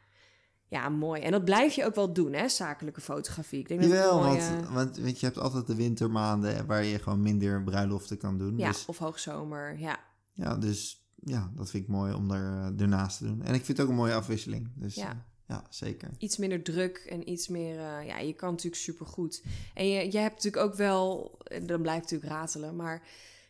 Mooi. 0.90 1.22
En 1.22 1.30
dat 1.30 1.44
blijf 1.44 1.74
je 1.74 1.84
ook 1.84 1.94
wel 1.94 2.12
doen, 2.12 2.32
hè, 2.32 2.48
zakelijke 2.48 3.00
fotografie. 3.00 3.58
Ik 3.58 3.68
denk 3.68 3.80
dat 3.80 3.90
Jawel, 3.90 4.18
een 4.18 4.24
want, 4.24 4.50
mooie- 4.50 4.72
want 4.72 4.96
weet 4.96 5.10
je, 5.20 5.26
je 5.26 5.32
hebt 5.32 5.38
altijd 5.38 5.66
de 5.66 5.74
wintermaanden 5.74 6.66
waar 6.66 6.84
je 6.84 6.98
gewoon 6.98 7.22
minder 7.22 7.62
bruiloften 7.62 8.18
kan 8.18 8.38
doen. 8.38 8.58
Ja, 8.58 8.68
Dus, 8.68 8.86
of 8.86 8.98
hoogzomer, 8.98 9.78
ja. 9.78 9.98
ja, 10.32 10.56
dus 10.56 11.06
ja, 11.24 11.50
dat 11.54 11.70
vind 11.70 11.82
ik 11.82 11.88
mooi 11.88 12.12
om 12.14 12.30
er, 12.30 12.72
eh, 12.74 12.80
ernaast 12.80 13.18
te 13.18 13.24
doen. 13.24 13.42
En 13.42 13.54
ik 13.54 13.64
vind 13.64 13.78
het 13.78 13.80
ook 13.86 13.88
een 13.92 13.98
mooie 13.98 14.14
afwisseling. 14.14 14.70
Dus 14.74 14.94
Ja. 14.94 15.02
ja, 15.04 15.24
ja 15.46 15.64
zeker. 15.70 16.10
Iets 16.18 16.36
minder 16.36 16.62
druk 16.62 16.96
en 16.96 17.30
iets 17.30 17.48
meer... 17.48 17.78
eh, 17.78 18.06
ja, 18.06 18.18
je 18.18 18.32
kan 18.32 18.50
natuurlijk 18.50 18.82
supergoed. 18.82 19.42
En 19.74 19.88
je, 19.88 20.12
je 20.12 20.18
hebt 20.18 20.34
natuurlijk 20.34 20.64
ook 20.64 20.74
wel... 20.74 21.36
Dan 21.62 21.82
blijft 21.82 22.02
natuurlijk 22.02 22.32
ratelen, 22.32 22.76
maar... 22.76 23.02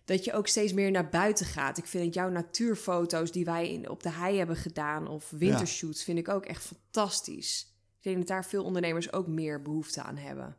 Dat 0.08 0.24
je 0.24 0.32
ook 0.32 0.46
steeds 0.46 0.72
meer 0.72 0.90
naar 0.90 1.08
buiten 1.08 1.46
gaat. 1.46 1.78
Ik 1.78 1.86
vind 1.86 2.04
dat 2.04 2.14
jouw 2.14 2.30
natuurfoto's 2.30 3.32
die 3.32 3.44
wij 3.44 3.72
in, 3.72 3.88
op 3.88 4.02
de 4.02 4.10
hei 4.10 4.38
hebben 4.38 4.56
gedaan... 4.56 5.08
of 5.08 5.30
wintershoots, 5.30 6.04
vind 6.04 6.18
ik 6.18 6.28
ook 6.28 6.44
echt 6.44 6.62
fantastisch. 6.64 7.72
Ik 7.96 8.02
denk 8.04 8.16
dat 8.16 8.26
daar 8.26 8.44
veel 8.44 8.64
ondernemers 8.64 9.12
ook 9.12 9.26
meer 9.26 9.62
behoefte 9.62 10.02
aan 10.02 10.16
hebben. 10.16 10.56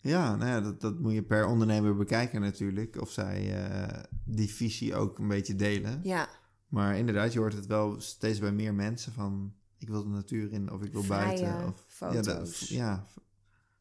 Ja, 0.00 0.36
nou 0.36 0.50
ja, 0.50 0.60
dat, 0.60 0.80
dat 0.80 0.98
moet 0.98 1.12
je 1.12 1.22
per 1.22 1.46
ondernemer 1.46 1.96
bekijken 1.96 2.40
natuurlijk. 2.40 3.00
Of 3.00 3.10
zij 3.10 3.64
eh, 3.64 4.02
die 4.24 4.54
visie 4.54 4.94
ook 4.94 5.18
een 5.18 5.28
beetje 5.28 5.56
delen. 5.56 6.00
Ja, 6.02 6.28
Maar 6.68 6.96
inderdaad, 6.98 7.32
je 7.32 7.38
hoort 7.38 7.54
het 7.54 7.66
wel 7.66 8.00
steeds 8.00 8.38
bij 8.38 8.52
meer 8.52 8.74
mensen 8.74 9.12
van... 9.12 9.54
Ik 9.78 9.88
wil 9.88 10.02
de 10.02 10.08
natuur 10.08 10.52
in 10.52 10.70
of 10.72 10.82
ik 10.82 10.92
wil 10.92 11.02
Vrije 11.02 11.42
buiten. 11.42 11.66
Of, 11.68 11.84
Ja, 11.98 12.10
dat- 12.10 12.26
foto's. 12.26 12.68
ja, 12.68 13.06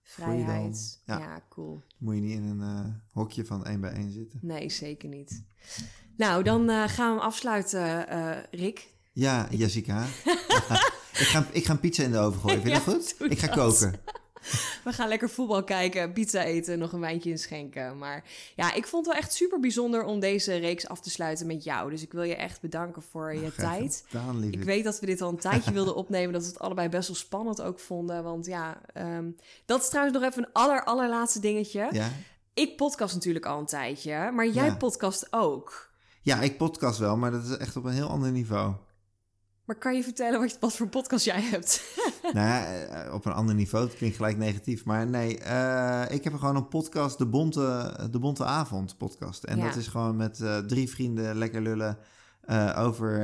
vrijheid. 0.04 1.02
Ja. 1.06 1.18
Ja. 1.20 1.42
cool. 1.50 1.82
moet 1.98 2.16
je 2.16 2.22
niet 2.22 2.32
in 2.36 2.44
een 2.44 2.62
eh, 2.62 2.86
hokje 3.12 3.46
van 3.46 3.66
één 3.66 3.82
bij 3.82 3.92
één 3.92 4.12
zitten. 4.12 4.40
Nee, 4.42 4.70
zeker 4.70 5.10
niet. 5.10 5.44
Nou, 6.18 6.44
dan 6.44 6.70
eh, 6.70 6.84
gaan 6.88 7.08
we 7.10 7.16
hem 7.16 7.28
afsluiten, 7.28 8.08
eh, 8.10 8.38
Rick. 8.52 8.88
Ja, 9.14 9.48
Jessica. 9.52 10.04
ik, 11.24 11.28
ga, 11.28 11.48
ik 11.52 11.66
ga 11.66 11.72
een 11.74 11.80
pizza 11.80 12.04
in 12.04 12.12
de 12.12 12.18
oven 12.18 12.42
gooien, 12.42 12.62
vind 12.62 12.74
je 12.76 12.80
Ja, 12.80 12.86
dat 12.86 13.16
goed? 13.18 13.32
Ik 13.32 13.40
ga 13.40 13.48
dat. 13.48 13.56
koken. 13.56 14.00
We 14.84 14.94
gaan 14.94 15.08
lekker 15.08 15.30
voetbal 15.30 15.64
kijken, 15.64 16.14
pizza 16.14 16.44
eten, 16.44 16.80
nog 16.80 16.92
een 16.92 17.00
wijntje 17.00 17.30
inschenken. 17.30 17.98
Maar 17.98 18.24
ja, 18.56 18.74
ik 18.74 18.88
vond 18.88 19.06
het 19.06 19.14
wel 19.16 19.24
echt 19.24 19.34
super 19.34 19.60
bijzonder 19.60 20.04
om 20.04 20.20
deze 20.20 20.56
reeks 20.56 20.88
af 20.88 21.00
te 21.02 21.10
sluiten 21.10 21.48
met 21.48 21.64
jou. 21.64 21.90
Dus 21.90 22.02
ik 22.02 22.12
wil 22.12 22.24
je 22.24 22.36
echt 22.36 22.62
bedanken 22.62 23.02
voor 23.02 23.34
je 23.34 23.52
Graag 23.52 23.78
tijd. 23.78 24.04
gedaan. 24.08 24.44
Ik 24.44 24.64
weet 24.64 24.84
dat 24.84 25.00
we 25.00 25.06
dit 25.06 25.22
al 25.22 25.30
een 25.30 25.38
tijdje 25.38 25.72
wilden 25.74 25.96
opnemen, 25.96 26.34
dat 26.34 26.42
we 26.42 26.48
het 26.48 26.60
allebei 26.60 26.90
best 26.90 27.08
wel 27.08 27.18
spannend 27.18 27.62
ook 27.62 27.80
vonden. 27.80 28.24
Want 28.24 28.46
ja, 28.46 28.82
ehm, 28.94 29.30
dat 29.66 29.82
is 29.82 29.90
trouwens 29.90 30.18
nog 30.18 30.30
even 30.30 30.44
een 30.44 30.50
aller, 30.54 30.84
allerlaatste 30.84 31.40
dingetje. 31.40 31.88
Ja? 31.92 32.10
Ik 32.54 32.78
podcast 32.78 33.14
natuurlijk 33.14 33.46
al 33.46 33.60
een 33.60 33.66
tijdje, 33.66 34.32
maar 34.32 34.48
jij 34.48 34.66
Ja. 34.66 34.76
podcast 34.76 35.28
ook. 35.30 35.90
ja, 36.22 36.42
ik 36.42 36.58
podcast 36.58 37.00
wel, 37.00 37.18
maar 37.18 37.32
dat 37.32 37.44
is 37.44 37.58
echt 37.58 37.76
op 37.76 37.84
een 37.84 37.94
heel 37.94 38.08
ander 38.08 38.32
niveau. 38.32 38.74
Maar 39.72 39.80
kan 39.80 39.96
je 39.96 40.04
vertellen 40.04 40.40
wat, 40.40 40.58
wat 40.60 40.76
voor 40.76 40.88
podcast 40.88 41.26
jij 41.26 41.42
hebt? 41.42 41.84
nou 42.34 42.66
eh, 42.66 43.14
op 43.14 43.26
een 43.26 43.32
ander 43.32 43.56
niveau, 43.56 43.86
het 43.88 43.96
klinkt 43.96 44.16
gelijk 44.16 44.38
negatief. 44.38 44.86
Maar 44.86 45.08
nee, 45.08 45.38
eh, 45.40 46.04
ik 46.16 46.24
heb 46.24 46.34
gewoon 46.34 46.56
een 46.56 46.68
podcast, 46.68 47.18
de 47.18 47.26
Bonte, 47.26 47.98
de 48.12 48.20
Bonte 48.20 48.46
Avond 48.46 48.98
podcast. 48.98 49.44
En 49.44 49.58
Ja. 49.58 49.64
dat 49.66 49.76
is 49.76 49.88
gewoon 49.88 50.16
met 50.16 50.42
eh, 50.42 50.58
drie 50.58 50.90
vrienden 50.90 51.38
lekker 51.38 51.62
lullen 51.62 51.98
over 52.76 53.20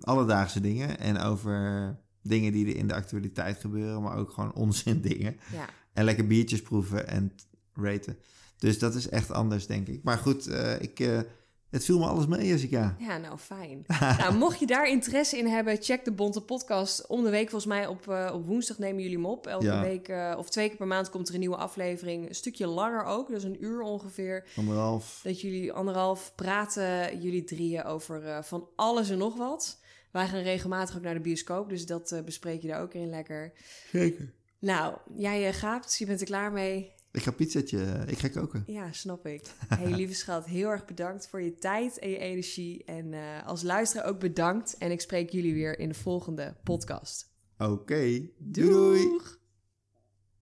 alledaagse 0.00 0.60
dingen. 0.60 0.98
En 0.98 1.18
over 1.18 1.96
dingen 2.22 2.52
die 2.52 2.66
er 2.66 2.76
in 2.76 2.86
de 2.88 2.94
actualiteit 2.94 3.60
gebeuren, 3.60 4.02
maar 4.02 4.16
ook 4.16 4.30
gewoon 4.30 4.54
onzin 4.54 5.00
dingen. 5.10 5.36
ja. 5.52 5.64
En 5.92 6.04
lekker 6.04 6.26
biertjes 6.26 6.62
proeven 6.62 7.08
en 7.08 7.32
raten. 7.74 8.18
Dus 8.58 8.78
dat 8.78 8.94
is 8.94 9.08
echt 9.08 9.30
anders, 9.30 9.66
denk 9.66 9.86
ik. 9.88 10.02
Maar 10.02 10.18
goed, 10.18 10.50
ik, 10.80 11.24
het 11.70 11.84
viel 11.84 11.98
me 11.98 12.06
alles 12.06 12.26
mee, 12.26 12.46
Jessica. 12.46 12.96
Ja, 12.98 13.18
nou 13.18 13.38
fijn. 13.38 13.84
nou, 14.18 14.34
mocht 14.34 14.58
je 14.58 14.66
daar 14.66 14.88
interesse 14.88 15.38
in 15.38 15.46
hebben, 15.46 15.76
check 15.82 16.04
de 16.04 16.12
Bonte 16.12 16.40
Podcast. 16.40 17.06
Om 17.06 17.22
de 17.24 17.30
week, 17.30 17.50
volgens 17.50 17.72
mij 17.72 17.86
op, 17.86 18.08
eh, 18.08 18.30
op 18.34 18.46
woensdag 18.46 18.78
nemen 18.78 19.02
jullie 19.02 19.16
hem 19.16 19.26
op. 19.26 19.46
Elke 19.46 19.64
Ja. 19.64 19.80
week 19.80 20.08
eh, 20.08 20.34
of 20.38 20.50
twee 20.50 20.68
keer 20.68 20.76
per 20.76 20.86
maand 20.86 21.10
komt 21.10 21.28
er 21.28 21.34
een 21.34 21.40
nieuwe 21.40 21.56
aflevering. 21.56 22.28
Een 22.28 22.34
stukje 22.34 22.66
langer 22.66 23.04
ook, 23.04 23.28
dus 23.28 23.44
een 23.44 23.64
uur 23.64 23.80
ongeveer. 23.82 24.46
Anderhalf. 24.56 25.20
Dat 25.22 25.40
jullie 25.40 25.72
anderhalf 25.72 26.32
praten, 26.34 27.20
jullie 27.20 27.44
drieën, 27.44 27.84
over 27.84 28.26
eh, 28.26 28.42
van 28.42 28.68
alles 28.76 29.10
en 29.10 29.18
nog 29.18 29.36
wat. 29.36 29.78
Wij 30.10 30.26
gaan 30.28 30.42
regelmatig 30.42 30.96
ook 30.96 31.02
naar 31.02 31.14
de 31.14 31.20
bioscoop, 31.20 31.68
dus 31.68 31.86
dat 31.86 32.22
bespreek 32.24 32.62
je 32.62 32.68
daar 32.68 32.82
ook 32.82 32.94
in 32.94 33.10
lekker. 33.10 33.52
Zeker. 33.92 34.32
Nou, 34.58 34.96
jij 35.14 35.52
gaapt, 35.52 35.98
je 35.98 36.06
bent 36.06 36.20
er 36.20 36.26
klaar 36.26 36.52
mee. 36.52 36.92
Ik 37.12 37.22
ga 37.22 37.30
pizzatje, 37.30 38.04
ik 38.06 38.18
ga 38.18 38.28
koken. 38.28 38.62
Ja, 38.66 38.92
snap 38.92 39.26
ik. 39.26 39.42
Hey, 39.68 39.90
lieve 39.90 40.14
schat, 40.14 40.46
heel 40.46 40.68
erg 40.68 40.84
bedankt 40.84 41.28
voor 41.28 41.42
je 41.42 41.54
tijd 41.54 41.98
en 41.98 42.10
je 42.10 42.18
energie. 42.18 42.84
En 42.84 43.14
eh, 43.14 43.46
als 43.46 43.62
luisteraar 43.62 44.06
ook 44.06 44.18
bedankt. 44.18 44.76
En 44.78 44.90
ik 44.90 45.00
spreek 45.00 45.30
jullie 45.30 45.54
weer 45.54 45.78
in 45.78 45.88
de 45.88 45.94
volgende 45.94 46.56
podcast. 46.64 47.30
Oké, 47.58 48.28
doei 48.38 48.68
doei. 48.68 49.20